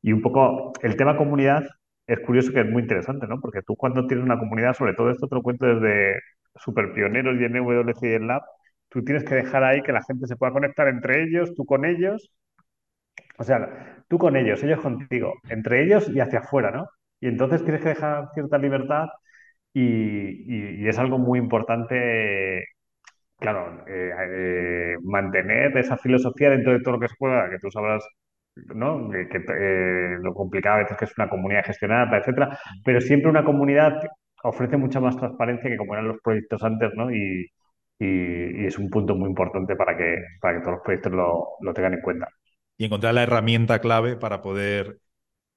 y 0.09 0.13
un 0.13 0.21
poco 0.21 0.73
el 0.81 0.95
tema 0.95 1.17
comunidad 1.17 1.65
es 2.07 2.19
curioso 2.21 2.53
que 2.53 2.61
es 2.61 2.69
muy 2.69 2.83
interesante, 2.83 3.27
¿no? 3.27 3.39
Porque 3.41 3.61
tú 3.63 3.75
cuando 3.75 4.07
tienes 4.07 4.25
una 4.25 4.39
comunidad, 4.39 4.73
sobre 4.73 4.93
todo 4.93 5.11
esto 5.11 5.27
te 5.27 5.35
lo 5.35 5.43
cuento 5.43 5.65
desde 5.67 6.19
super 6.55 6.93
pioneros 6.93 7.35
y 7.39 7.45
MWC 7.45 8.03
y 8.03 8.13
en 8.15 8.27
Lab, 8.27 8.43
tú 8.89 9.03
tienes 9.03 9.23
que 9.23 9.35
dejar 9.35 9.63
ahí 9.63 9.81
que 9.83 9.91
la 9.93 10.03
gente 10.03 10.27
se 10.27 10.35
pueda 10.37 10.53
conectar 10.53 10.87
entre 10.87 11.23
ellos, 11.23 11.53
tú 11.55 11.65
con 11.65 11.85
ellos, 11.85 12.31
o 13.37 13.43
sea, 13.43 14.03
tú 14.07 14.17
con 14.17 14.35
ellos, 14.35 14.61
ellos 14.63 14.81
contigo, 14.81 15.33
entre 15.49 15.83
ellos 15.83 16.09
y 16.09 16.19
hacia 16.19 16.39
afuera, 16.39 16.71
¿no? 16.71 16.87
Y 17.19 17.27
entonces 17.27 17.63
tienes 17.63 17.81
que 17.81 17.89
dejar 17.89 18.29
cierta 18.33 18.57
libertad 18.57 19.07
y, 19.73 20.83
y- 20.85 20.87
es 20.89 20.97
algo 20.99 21.17
muy 21.19 21.39
importante, 21.39 22.65
claro, 23.39 23.85
eh, 23.87 24.11
eh, 24.31 24.97
mantener 25.03 25.77
esa 25.77 25.97
filosofía 25.97 26.49
dentro 26.51 26.73
de 26.73 26.81
todo 26.81 26.95
lo 26.95 26.99
que 27.01 27.09
se 27.09 27.15
pueda, 27.19 27.49
que 27.49 27.59
tú 27.59 27.71
sabrás, 27.71 28.03
¿no? 28.75 29.09
Que, 29.11 29.27
que, 29.29 29.37
eh, 29.37 30.17
lo 30.21 30.33
complicado 30.33 30.77
a 30.77 30.79
veces 30.83 30.97
que 30.97 31.05
es 31.05 31.17
una 31.17 31.29
comunidad 31.29 31.65
gestionada, 31.65 32.17
etcétera, 32.19 32.59
pero 32.85 33.01
siempre 33.01 33.29
una 33.31 33.45
comunidad 33.45 34.01
ofrece 34.43 34.77
mucha 34.77 34.99
más 35.01 35.17
transparencia 35.17 35.69
que 35.69 35.77
como 35.77 35.93
eran 35.95 36.07
los 36.09 36.21
proyectos 36.23 36.63
antes, 36.63 36.91
¿no? 36.95 37.11
Y, 37.11 37.47
y- 37.99 38.63
y 38.63 38.65
es 38.67 38.77
un 38.79 38.89
punto 38.89 39.15
muy 39.15 39.29
importante 39.29 39.75
para 39.75 39.95
que, 39.97 40.15
para 40.41 40.55
que 40.55 40.61
todos 40.61 40.73
los 40.75 40.83
proyectos 40.83 41.11
lo, 41.13 41.47
lo 41.61 41.73
tengan 41.73 41.93
en 41.95 42.01
cuenta. 42.01 42.27
Y 42.77 42.85
encontrar 42.85 43.13
la 43.13 43.23
herramienta 43.23 43.79
clave 43.81 44.15
para 44.17 44.41
poder 44.41 44.99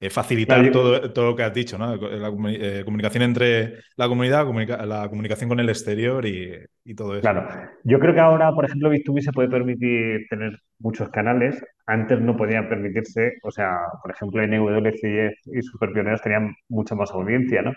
eh, 0.01 0.09
Claro, 0.45 0.63
facilitar 0.63 0.71
yo- 0.71 0.71
todo, 0.71 1.13
todo 1.13 1.27
lo 1.27 1.35
que 1.37 1.43
has 1.43 1.53
dicho, 1.53 1.77
¿no? 1.79 1.95
La 1.97 2.29
eh, 2.51 2.83
comunicación 2.85 3.23
entre 3.23 3.81
la 3.97 4.07
comunidad, 4.09 4.45
comunica- 4.47 4.85
la 4.85 5.09
comunicación 5.09 5.49
con 5.49 5.59
el 5.61 5.69
exterior 5.69 6.25
y, 6.27 6.53
y 6.85 6.95
todo 6.95 7.17
eso. 7.17 7.29
Claro, 7.29 7.47
yo 7.85 7.99
creo 7.99 8.13
que 8.13 8.19
ahora, 8.19 8.51
por 8.53 8.65
ejemplo, 8.65 8.89
Bit2Me 8.91 9.21
se 9.21 9.31
puede 9.31 9.47
permitir 9.49 10.27
tener 10.29 10.59
muchos 10.79 11.09
canales. 11.09 11.63
Antes 11.85 12.19
no 12.19 12.35
podían 12.35 12.67
permitirse, 12.67 13.33
o 13.43 13.49
sea, 13.51 13.77
por 14.01 14.11
ejemplo, 14.11 14.41
NWCF 14.43 15.35
y 15.57 15.61
Superpioneros 15.61 16.21
tenían 16.21 16.53
mucha 16.67 16.95
más 16.95 17.11
audiencia, 17.11 17.61
¿no? 17.61 17.71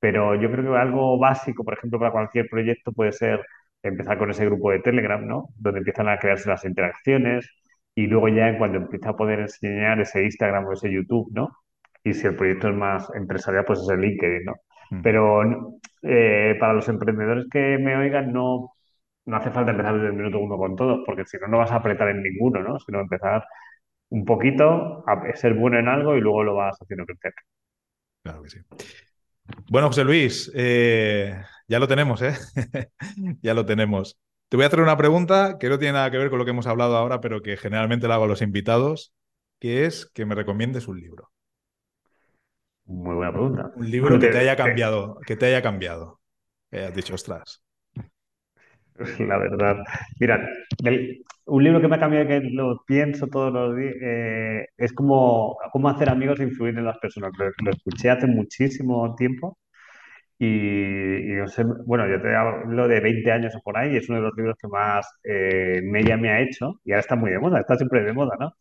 Pero 0.00 0.34
yo 0.34 0.50
creo 0.50 0.72
que 0.72 0.78
algo 0.78 1.18
básico, 1.18 1.64
por 1.64 1.74
ejemplo, 1.74 1.98
para 1.98 2.12
cualquier 2.12 2.46
proyecto 2.50 2.92
puede 2.92 3.12
ser 3.12 3.40
empezar 3.82 4.18
con 4.18 4.30
ese 4.30 4.44
grupo 4.46 4.70
de 4.70 4.80
Telegram, 4.80 5.26
¿no? 5.26 5.48
Donde 5.56 5.78
empiezan 5.78 6.08
a 6.08 6.18
crearse 6.18 6.48
las 6.48 6.64
interacciones 6.64 7.48
y 7.94 8.06
luego 8.06 8.28
ya 8.28 8.56
cuando 8.58 8.78
empieza 8.78 9.10
a 9.10 9.16
poder 9.16 9.40
enseñar 9.40 10.00
ese 10.00 10.24
Instagram 10.24 10.66
o 10.66 10.72
ese 10.72 10.92
YouTube, 10.92 11.30
¿no? 11.32 11.50
Y 12.04 12.14
si 12.14 12.26
el 12.26 12.36
proyecto 12.36 12.68
es 12.68 12.74
más 12.76 13.10
empresarial, 13.14 13.64
pues 13.64 13.80
es 13.80 13.88
el 13.90 14.00
LinkedIn, 14.00 14.44
¿no? 14.44 14.54
Mm. 14.90 15.02
Pero 15.02 15.78
eh, 16.02 16.56
para 16.58 16.72
los 16.72 16.88
emprendedores 16.88 17.46
que 17.50 17.78
me 17.78 17.96
oigan, 17.96 18.32
no 18.32 18.72
no 19.26 19.36
hace 19.36 19.50
falta 19.50 19.70
empezar 19.70 19.94
desde 19.94 20.08
el 20.08 20.14
minuto 20.14 20.38
uno 20.38 20.56
con 20.56 20.76
todos, 20.76 21.00
porque 21.06 21.24
si 21.24 21.38
no, 21.38 21.48
no 21.48 21.58
vas 21.58 21.70
a 21.70 21.76
apretar 21.76 22.08
en 22.08 22.22
ninguno, 22.22 22.62
¿no? 22.62 22.78
Sino 22.78 23.00
empezar 23.00 23.44
un 24.10 24.24
poquito, 24.24 25.04
a 25.06 25.36
ser 25.36 25.54
bueno 25.54 25.78
en 25.78 25.88
algo 25.88 26.16
y 26.16 26.20
luego 26.20 26.42
lo 26.42 26.56
vas 26.56 26.76
haciendo 26.80 27.06
crecer. 27.06 27.32
Claro 28.24 28.42
que 28.42 28.50
sí. 28.50 28.58
Bueno, 29.70 29.88
José 29.88 30.04
Luis, 30.04 30.50
eh, 30.54 31.40
ya 31.70 31.78
lo 31.80 31.88
tenemos, 31.88 32.22
¿eh? 32.22 32.34
ya 33.42 33.54
lo 33.54 33.66
tenemos. 33.66 34.18
Te 34.48 34.56
voy 34.56 34.64
a 34.64 34.66
hacer 34.68 34.80
una 34.80 34.96
pregunta 34.96 35.58
que 35.60 35.68
no 35.68 35.78
tiene 35.78 35.94
nada 35.94 36.10
que 36.10 36.18
ver 36.18 36.30
con 36.30 36.38
lo 36.40 36.44
que 36.44 36.50
hemos 36.52 36.66
hablado 36.66 36.96
ahora, 36.96 37.20
pero 37.22 37.42
que 37.42 37.56
generalmente 37.56 38.08
la 38.08 38.14
hago 38.16 38.24
a 38.24 38.28
los 38.28 38.42
invitados, 38.42 39.14
que 39.60 39.86
es 39.86 40.06
que 40.06 40.26
me 40.26 40.34
recomiendes 40.34 40.88
un 40.88 41.00
libro. 41.00 41.30
Muy 42.86 43.14
buena 43.14 43.32
pregunta. 43.32 43.70
Un 43.74 43.90
libro 43.90 44.18
que 44.18 44.28
te- 44.28 44.38
haya 44.38 44.56
cambiado, 44.56 45.18
que 45.26 45.36
te 45.36 45.46
haya 45.46 45.62
cambiado. 45.62 46.20
Que 46.70 46.78
hayas 46.78 46.94
dicho, 46.94 47.14
ostras. 47.14 47.62
La 49.18 49.38
verdad. 49.38 49.78
Mira, 50.18 50.46
un 51.46 51.64
libro 51.64 51.80
que 51.80 51.88
me 51.88 51.96
ha 51.96 52.00
cambiado 52.00 52.26
que 52.28 52.40
lo 52.40 52.82
pienso 52.86 53.26
todos 53.28 53.52
los 53.52 53.76
días 53.76 53.94
eh, 54.02 54.66
es 54.76 54.92
como 54.92 55.56
cómo 55.72 55.88
hacer 55.88 56.10
amigos 56.10 56.40
e 56.40 56.44
influir 56.44 56.76
en 56.78 56.84
las 56.84 56.98
personas. 56.98 57.32
Lo, 57.38 57.46
lo 57.64 57.70
escuché 57.70 58.10
hace 58.10 58.26
muchísimo 58.26 59.14
tiempo 59.16 59.58
y, 60.40 61.32
y 61.32 61.36
no 61.36 61.48
sé, 61.48 61.64
bueno, 61.86 62.08
yo 62.08 62.20
te 62.22 62.34
hablo 62.36 62.88
de 62.88 63.00
20 63.00 63.32
años 63.32 63.54
o 63.56 63.62
por 63.62 63.78
ahí 63.78 63.94
y 63.94 63.98
es 63.98 64.10
uno 64.10 64.20
de 64.20 64.24
los 64.26 64.36
libros 64.36 64.56
que 64.60 64.68
más 64.68 65.06
eh, 65.24 65.82
mella 65.84 66.18
me 66.18 66.30
ha 66.30 66.40
hecho 66.42 66.80
y 66.84 66.92
ahora 66.92 67.02
está 67.02 67.16
muy 67.16 67.30
de 67.32 67.40
moda, 67.40 67.60
está 67.60 67.76
siempre 67.76 68.02
de 68.04 68.14
moda, 68.14 68.36
¿no? 68.40 68.54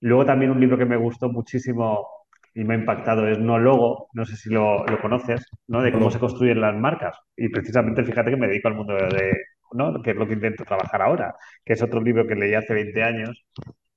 Luego 0.00 0.26
también 0.26 0.50
un 0.52 0.60
libro 0.60 0.78
que 0.78 0.84
me 0.86 0.96
gustó 0.96 1.30
muchísimo 1.30 2.06
y 2.54 2.64
me 2.64 2.74
ha 2.74 2.78
impactado 2.78 3.28
es 3.28 3.38
No 3.38 3.58
Logo, 3.58 4.08
no 4.14 4.24
sé 4.26 4.36
si 4.36 4.50
lo, 4.50 4.84
lo 4.86 5.00
conoces, 5.00 5.46
¿no? 5.68 5.82
De 5.82 5.92
cómo 5.92 6.10
se 6.10 6.18
construyen 6.20 6.60
las 6.60 6.74
marcas. 6.76 7.18
Y 7.36 7.48
precisamente 7.50 8.04
fíjate 8.04 8.30
que 8.30 8.36
me 8.36 8.48
dedico 8.48 8.68
al 8.68 8.74
mundo 8.76 8.94
de, 8.94 9.32
¿no? 9.74 10.02
Que 10.02 10.10
es 10.12 10.16
lo 10.16 10.26
que 10.26 10.34
intento 10.34 10.64
trabajar 10.64 11.02
ahora, 11.02 11.34
que 11.64 11.74
es 11.74 11.82
otro 11.82 12.00
libro 12.02 12.26
que 12.26 12.34
leí 12.36 12.54
hace 12.54 12.74
20 12.74 13.02
años. 13.02 13.44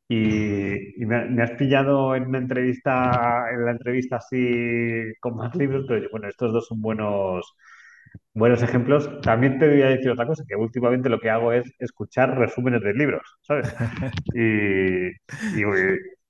Y, 0.08 1.02
y 1.02 1.06
me, 1.06 1.26
me 1.26 1.44
has 1.44 1.52
pillado 1.52 2.16
en 2.16 2.28
una 2.28 2.38
entrevista, 2.40 3.48
en 3.52 3.66
la 3.66 3.72
entrevista 3.72 4.18
así 4.18 4.38
con 5.20 5.36
más 5.36 5.56
libros, 5.56 5.86
pero 5.88 6.08
bueno, 6.12 6.28
estos 6.30 6.54
dos 6.54 6.68
son 6.68 6.82
buenos, 6.82 7.56
buenos 8.34 8.62
ejemplos. 8.64 9.10
También 9.22 9.60
te 9.60 9.68
voy 9.70 9.82
a 9.82 9.88
decir 9.90 10.12
otra 10.12 10.28
cosa, 10.28 10.44
que 10.48 10.56
últimamente 10.56 11.10
lo 11.10 11.20
que 11.20 11.30
hago 11.30 11.52
es 11.54 11.72
escuchar 11.80 12.38
resúmenes 12.38 12.82
de 12.82 12.94
libros, 12.94 13.24
¿sabes? 13.42 13.74
Y, 14.36 15.08
y, 15.10 15.64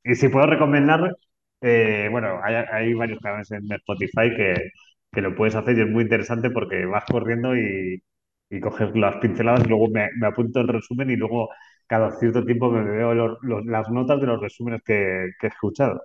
y 0.03 0.15
si 0.15 0.29
puedo 0.29 0.45
recomendar, 0.47 1.15
eh, 1.61 2.07
bueno, 2.11 2.39
hay, 2.43 2.55
hay 2.71 2.93
varios 2.93 3.19
canales 3.19 3.51
en 3.51 3.71
Spotify 3.71 4.29
que, 4.35 4.55
que 5.11 5.21
lo 5.21 5.35
puedes 5.35 5.55
hacer 5.55 5.77
y 5.77 5.81
es 5.81 5.87
muy 5.89 6.03
interesante 6.03 6.49
porque 6.51 6.85
vas 6.85 7.05
corriendo 7.05 7.55
y, 7.55 8.01
y 8.49 8.59
coges 8.59 8.95
las 8.95 9.17
pinceladas 9.17 9.65
y 9.65 9.69
luego 9.69 9.89
me, 9.89 10.09
me 10.19 10.27
apunto 10.27 10.59
el 10.61 10.67
resumen 10.67 11.09
y 11.09 11.15
luego 11.15 11.49
cada 11.87 12.11
cierto 12.19 12.43
tiempo 12.45 12.69
me 12.71 12.83
veo 12.83 13.13
los- 13.13 13.37
los- 13.41 13.65
las 13.65 13.89
notas 13.89 14.19
de 14.21 14.27
los 14.27 14.41
resúmenes 14.41 14.81
que, 14.83 15.29
que 15.39 15.47
he 15.47 15.49
escuchado. 15.49 16.01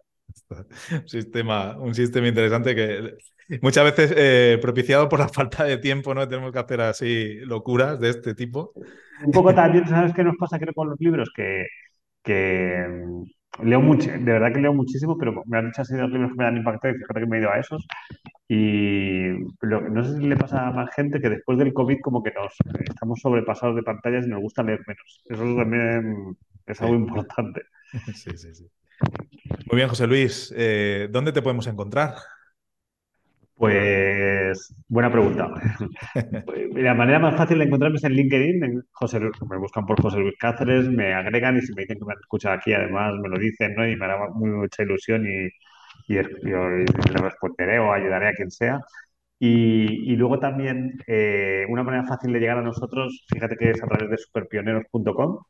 Un 0.91 1.09
sistema, 1.09 1.77
un 1.79 1.95
sistema 1.95 2.29
interesante 2.29 2.75
que 2.75 3.17
muchas 3.61 3.85
veces 3.85 4.13
eh, 4.17 4.59
propiciado 4.61 5.09
por 5.09 5.19
la 5.21 5.29
falta 5.29 5.65
de 5.65 5.79
tiempo, 5.79 6.15
¿no? 6.15 6.29
Tenemos 6.29 6.53
que 6.53 6.59
hacer 6.59 6.81
así 6.81 7.35
locuras 7.41 7.99
de 8.01 8.11
este 8.11 8.35
tipo. 8.35 8.77
Un 9.25 9.33
poco 9.33 9.55
también, 9.55 9.87
¿sabes 9.89 10.15
qué 10.15 10.23
nos 10.25 10.37
pasa 10.39 10.59
creo 10.59 10.75
con 10.75 10.89
los 10.91 11.01
libros? 11.01 11.31
Que, 11.35 11.67
que 12.23 12.87
leo 13.65 13.81
mucho, 13.81 14.11
de 14.11 14.19
verdad 14.19 14.53
que 14.53 14.61
leo 14.61 14.73
muchísimo, 14.75 15.17
pero 15.19 15.43
me 15.47 15.59
han 15.59 15.67
dicho 15.67 15.83
así 15.83 15.95
dos 15.97 16.11
libros 16.11 16.33
que 16.33 16.39
me 16.39 16.47
han 16.47 16.57
impactado 16.57 16.95
y 16.95 16.99
fíjate 16.99 17.21
que 17.21 17.27
me 17.27 17.37
he 17.39 17.41
ido 17.41 17.51
a 17.51 17.59
esos. 17.59 17.87
Y 18.49 19.29
lo- 19.63 19.81
no 19.89 20.05
sé 20.05 20.17
si 20.19 20.27
le 20.27 20.37
pasa 20.37 20.69
a 20.69 20.73
más 20.73 20.91
gente 20.95 21.21
que 21.21 21.31
después 21.31 21.59
del 21.59 21.73
COVID 21.73 22.01
como 22.03 22.23
que 22.23 22.33
nos 22.33 22.55
estamos 22.89 23.21
sobrepasados 23.21 23.77
de 23.77 23.83
pantallas 23.83 24.27
y 24.27 24.31
nos 24.31 24.41
gusta 24.41 24.63
leer 24.63 24.81
menos. 24.87 25.23
Eso 25.29 25.43
también 25.57 26.37
es 26.67 26.81
algo 26.83 26.95
importante. 26.97 27.63
Sí, 28.15 28.31
sí, 28.37 28.55
sí. 28.55 28.71
Muy 29.69 29.77
bien, 29.77 29.89
José 29.89 30.07
Luis. 30.07 30.53
Eh, 30.57 31.09
¿dónde 31.11 31.33
te 31.33 31.43
podemos 31.43 31.67
encontrar? 31.67 32.15
Pues 33.61 34.75
buena 34.89 35.11
pregunta. 35.13 35.49
Pues, 36.47 36.69
La 36.75 36.95
manera 36.95 37.19
más 37.19 37.37
fácil 37.37 37.59
de 37.59 37.65
encontrarme 37.67 37.97
es 37.99 38.05
en 38.05 38.13
LinkedIn. 38.15 38.65
en 38.65 38.83
José 38.93 39.21
Lu- 39.21 39.31
me 39.51 39.59
buscan 39.59 39.85
por 39.87 40.01
José 40.01 40.19
Luis 40.19 40.35
Cáceres, 40.39 40.89
me 40.89 41.13
agregan 41.15 41.59
y 41.59 41.63
si 41.63 41.75
me 41.75 41.83
dicen 41.83 41.99
que 41.99 42.05
me 42.07 42.13
han 42.15 42.21
escuchado 42.21 42.55
aquí, 42.57 42.73
además 42.73 43.15
me 43.23 43.29
lo 43.29 43.39
dicen, 43.39 43.75
¿no? 43.77 43.87
Y 43.89 43.97
me 43.97 44.05
hará 44.07 44.29
muy 44.35 44.51
mucha 44.51 44.83
ilusión 44.83 45.27
y, 45.27 45.49
y, 46.09 46.19
es- 46.19 46.29
yo 46.45 46.69
le 46.69 46.87
responderé 47.23 47.79
o 47.81 47.93
ayudaré 47.93 48.29
a 48.29 48.35
quien 48.35 48.51
sea. 48.51 48.81
Y, 49.39 50.13
y 50.13 50.17
luego 50.17 50.39
también 50.41 50.95
eh, 51.07 51.67
una 51.71 51.83
manera 51.85 52.05
fácil 52.07 52.33
de 52.33 52.41
llegar 52.41 52.59
a 52.59 52.63
nosotros, 52.63 53.25
fíjate 53.33 53.57
que 53.57 53.71
es 53.71 53.83
a 53.83 53.87
través 53.89 54.11
de 54.11 54.19
superpioneros.com. 54.19 55.41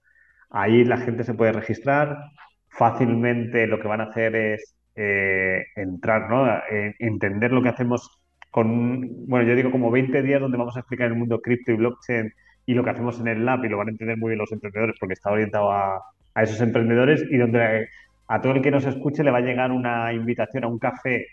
Ahí 0.50 0.84
la 0.84 0.98
gente 0.98 1.24
se 1.24 1.34
puede 1.34 1.52
registrar. 1.52 2.16
Fácilmente 2.70 3.66
lo 3.66 3.80
que 3.80 3.88
van 3.88 4.00
a 4.00 4.04
hacer 4.04 4.36
es 4.36 4.76
eh, 4.96 5.66
entrar, 5.76 6.28
¿no? 6.28 6.46
Eh, 6.70 6.94
entender 6.98 7.52
lo 7.52 7.62
que 7.62 7.68
hacemos 7.68 8.20
con, 8.50 9.26
bueno, 9.28 9.46
yo 9.46 9.54
digo 9.54 9.70
como 9.70 9.90
20 9.90 10.22
días 10.22 10.40
donde 10.40 10.58
vamos 10.58 10.76
a 10.76 10.80
explicar 10.80 11.08
el 11.08 11.14
mundo 11.14 11.40
cripto 11.40 11.72
y 11.72 11.76
blockchain 11.76 12.32
y 12.66 12.74
lo 12.74 12.84
que 12.84 12.90
hacemos 12.90 13.20
en 13.20 13.28
el 13.28 13.44
lab 13.44 13.64
y 13.64 13.68
lo 13.68 13.78
van 13.78 13.88
a 13.88 13.90
entender 13.90 14.16
muy 14.16 14.30
bien 14.30 14.38
los 14.38 14.52
emprendedores 14.52 14.96
porque 14.98 15.14
está 15.14 15.30
orientado 15.30 15.72
a, 15.72 16.02
esos 16.36 16.60
emprendedores 16.60 17.24
y 17.30 17.36
donde 17.36 17.88
a 18.28 18.40
todo 18.40 18.52
el 18.52 18.62
que 18.62 18.70
nos 18.70 18.86
escuche 18.86 19.24
le 19.24 19.30
va 19.30 19.38
a 19.38 19.42
llegar 19.42 19.72
una 19.72 20.12
invitación 20.12 20.64
a 20.64 20.68
un 20.68 20.78
café 20.78 21.26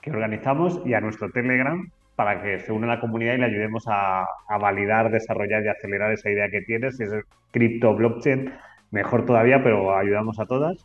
que 0.00 0.10
organizamos 0.10 0.80
y 0.84 0.94
a 0.94 1.00
nuestro 1.00 1.30
Telegram 1.30 1.88
para 2.16 2.42
que 2.42 2.58
se 2.60 2.72
una 2.72 2.86
a 2.86 2.96
la 2.96 3.00
comunidad 3.00 3.34
y 3.34 3.38
le 3.38 3.46
ayudemos 3.46 3.84
a, 3.88 4.24
a 4.48 4.58
validar, 4.58 5.10
desarrollar 5.10 5.64
y 5.64 5.68
acelerar 5.68 6.12
esa 6.12 6.30
idea 6.30 6.50
que 6.50 6.60
tienes. 6.62 6.96
Si 6.96 7.04
es 7.04 7.12
cripto, 7.52 7.94
blockchain, 7.94 8.52
mejor 8.90 9.24
todavía, 9.24 9.62
pero 9.62 9.96
ayudamos 9.96 10.38
a 10.38 10.46
todas. 10.46 10.84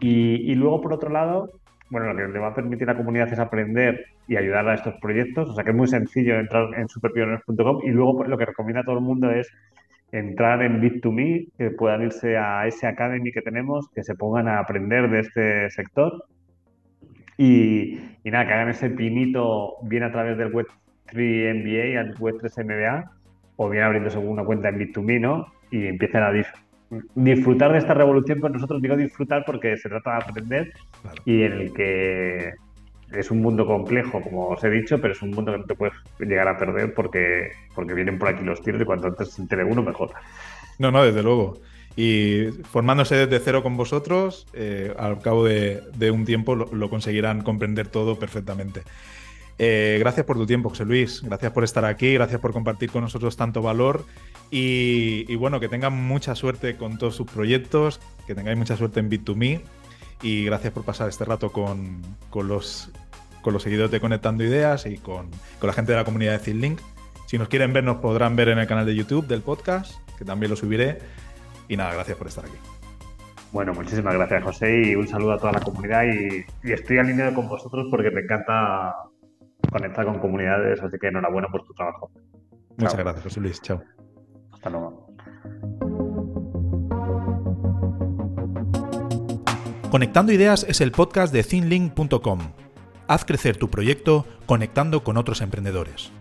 Y, 0.00 0.54
luego, 0.54 0.80
por 0.80 0.92
otro 0.92 1.10
lado, 1.10 1.50
bueno, 1.90 2.12
lo 2.12 2.16
que 2.16 2.32
le 2.32 2.38
va 2.38 2.48
a 2.48 2.54
permitir 2.54 2.88
a 2.88 2.92
la 2.92 2.98
comunidad 2.98 3.32
es 3.32 3.38
aprender 3.38 4.06
y 4.26 4.36
ayudar 4.36 4.68
a 4.68 4.74
estos 4.74 4.94
proyectos. 5.00 5.50
O 5.50 5.54
sea 5.54 5.64
que 5.64 5.70
es 5.70 5.76
muy 5.76 5.88
sencillo 5.88 6.38
entrar 6.38 6.68
en 6.78 6.88
superpioneros.com 6.88 7.80
y 7.84 7.90
luego 7.90 8.18
pues, 8.18 8.28
lo 8.28 8.38
que 8.38 8.46
recomienda 8.46 8.80
a 8.80 8.84
todo 8.84 8.96
el 8.96 9.04
mundo 9.04 9.30
es 9.30 9.52
entrar 10.10 10.62
en 10.62 10.80
Bit2Me, 10.80 11.48
que 11.56 11.70
puedan 11.70 12.02
irse 12.02 12.36
a 12.36 12.66
ese 12.66 12.86
Academy 12.86 13.32
que 13.32 13.42
tenemos, 13.42 13.88
que 13.94 14.02
se 14.02 14.14
pongan 14.14 14.48
a 14.48 14.58
aprender 14.58 15.08
de 15.10 15.20
este 15.20 15.70
sector 15.70 16.24
Y, 17.38 17.98
y 18.22 18.30
nada, 18.30 18.46
que 18.46 18.52
hagan 18.52 18.68
ese 18.68 18.90
pinito 18.90 19.76
bien 19.82 20.02
a 20.02 20.12
través 20.12 20.36
del 20.36 20.52
Web3 20.52 20.74
MBA, 21.14 22.00
al 22.00 22.14
Web3 22.16 22.64
MBA, 22.64 23.10
o 23.56 23.68
bien 23.68 23.84
abriéndose 23.84 24.18
una 24.18 24.44
cuenta 24.44 24.68
en 24.68 24.78
Bit2Me, 24.78 25.20
¿no? 25.20 25.46
Y 25.70 25.86
empiecen 25.86 26.22
a 26.22 26.30
disfrutar 27.14 27.72
de 27.72 27.78
esta 27.78 27.94
revolución 27.94 28.40
con 28.40 28.52
nosotros. 28.52 28.82
Digo 28.82 28.96
disfrutar 28.96 29.44
porque 29.44 29.76
se 29.76 29.88
trata 29.88 30.12
de 30.12 30.16
aprender 30.16 30.72
y 31.24 31.42
en 31.42 31.52
el 31.52 31.72
que 31.72 32.52
es 33.12 33.30
un 33.30 33.42
mundo 33.42 33.66
complejo, 33.66 34.20
como 34.22 34.48
os 34.48 34.64
he 34.64 34.70
dicho, 34.70 35.00
pero 35.00 35.12
es 35.12 35.22
un 35.22 35.30
mundo 35.30 35.52
que 35.52 35.58
no 35.58 35.64
te 35.64 35.74
puedes 35.74 35.94
llegar 36.18 36.48
a 36.48 36.56
perder 36.56 36.94
porque, 36.94 37.50
porque 37.74 37.94
vienen 37.94 38.18
por 38.18 38.28
aquí 38.28 38.44
los 38.44 38.62
tiros 38.62 38.80
y 38.80 38.84
cuanto 38.84 39.08
antes 39.08 39.30
se 39.30 39.42
entere 39.42 39.64
uno, 39.64 39.82
mejor. 39.82 40.10
No, 40.78 40.90
no, 40.90 41.04
desde 41.04 41.22
luego. 41.22 41.58
Y 41.94 42.46
formándose 42.64 43.14
desde 43.14 43.38
cero 43.38 43.62
con 43.62 43.76
vosotros, 43.76 44.46
eh, 44.54 44.94
al 44.98 45.20
cabo 45.20 45.44
de, 45.44 46.10
un 46.10 46.24
tiempo 46.24 46.54
lo, 46.54 46.90
conseguirán 46.90 47.42
comprender 47.42 47.88
todo 47.88 48.18
perfectamente. 48.18 48.82
Eh, 49.58 49.98
gracias 50.00 50.24
por 50.24 50.38
tu 50.38 50.46
tiempo, 50.46 50.70
José 50.70 50.86
Luis. 50.86 51.22
Gracias 51.22 51.52
por 51.52 51.64
estar 51.64 51.84
aquí, 51.84 52.14
gracias 52.14 52.40
por 52.40 52.52
compartir 52.52 52.90
con 52.90 53.02
nosotros 53.02 53.36
tanto 53.36 53.60
valor. 53.60 54.04
Y, 54.52 55.24
y 55.28 55.34
bueno, 55.36 55.60
que 55.60 55.68
tengan 55.68 55.94
mucha 55.94 56.34
suerte 56.34 56.76
con 56.76 56.98
todos 56.98 57.16
sus 57.16 57.26
proyectos, 57.26 58.00
que 58.26 58.34
tengáis 58.34 58.58
mucha 58.58 58.76
suerte 58.76 59.00
en 59.00 59.10
Bit2Me 59.10 59.62
y 60.22 60.44
gracias 60.44 60.72
por 60.72 60.84
pasar 60.84 61.08
este 61.08 61.24
rato 61.24 61.50
con, 61.50 62.00
los, 62.46 62.92
con 63.42 63.52
los 63.52 63.62
seguidores 63.62 63.90
de 63.90 64.00
Conectando 64.00 64.44
Ideas 64.44 64.86
y 64.86 64.98
con, 64.98 65.30
la 65.60 65.72
gente 65.72 65.92
de 65.92 65.98
la 65.98 66.04
comunidad 66.04 66.32
de 66.32 66.38
ZinLink. 66.38 66.80
Si 67.26 67.38
nos 67.38 67.48
quieren 67.48 67.72
ver, 67.72 67.82
nos 67.82 67.96
podrán 67.96 68.36
ver 68.36 68.50
en 68.50 68.58
el 68.58 68.66
canal 68.66 68.86
de 68.86 68.94
YouTube 68.94 69.26
del 69.26 69.42
podcast, 69.42 69.94
que 70.18 70.24
también 70.24 70.50
lo 70.50 70.56
subiré. 70.56 70.98
Y 71.68 71.76
nada, 71.76 71.94
gracias 71.94 72.16
por 72.16 72.26
estar 72.26 72.44
aquí. 72.44 72.56
Bueno, 73.52 73.74
muchísimas 73.74 74.14
gracias, 74.14 74.44
José, 74.44 74.82
y 74.82 74.94
un 74.94 75.08
saludo 75.08 75.32
a 75.32 75.38
toda 75.38 75.52
la 75.52 75.60
comunidad. 75.60 76.04
Y, 76.04 76.44
y 76.62 76.72
estoy 76.72 76.98
alineado 76.98 77.34
con 77.34 77.48
vosotros 77.48 77.88
porque 77.90 78.10
me 78.10 78.20
encanta 78.20 78.94
conectar 79.70 80.04
con 80.04 80.18
comunidades, 80.18 80.80
así 80.82 80.98
que 81.00 81.08
enhorabuena 81.08 81.48
por 81.48 81.64
tu 81.64 81.72
trabajo. 81.74 82.10
Muchas 82.76 82.96
gracias, 82.96 83.24
José 83.24 83.40
Luis. 83.40 83.60
Chao. 83.60 83.82
Hasta 84.62 84.70
luego. 84.70 85.08
Conectando 89.90 90.32
Ideas 90.32 90.64
es 90.68 90.80
el 90.80 90.92
podcast 90.92 91.32
de 91.32 91.42
thinlink.com. 91.42 92.38
Haz 93.08 93.24
crecer 93.24 93.56
tu 93.56 93.68
proyecto 93.70 94.24
conectando 94.46 95.02
con 95.02 95.16
otros 95.16 95.40
emprendedores. 95.40 96.12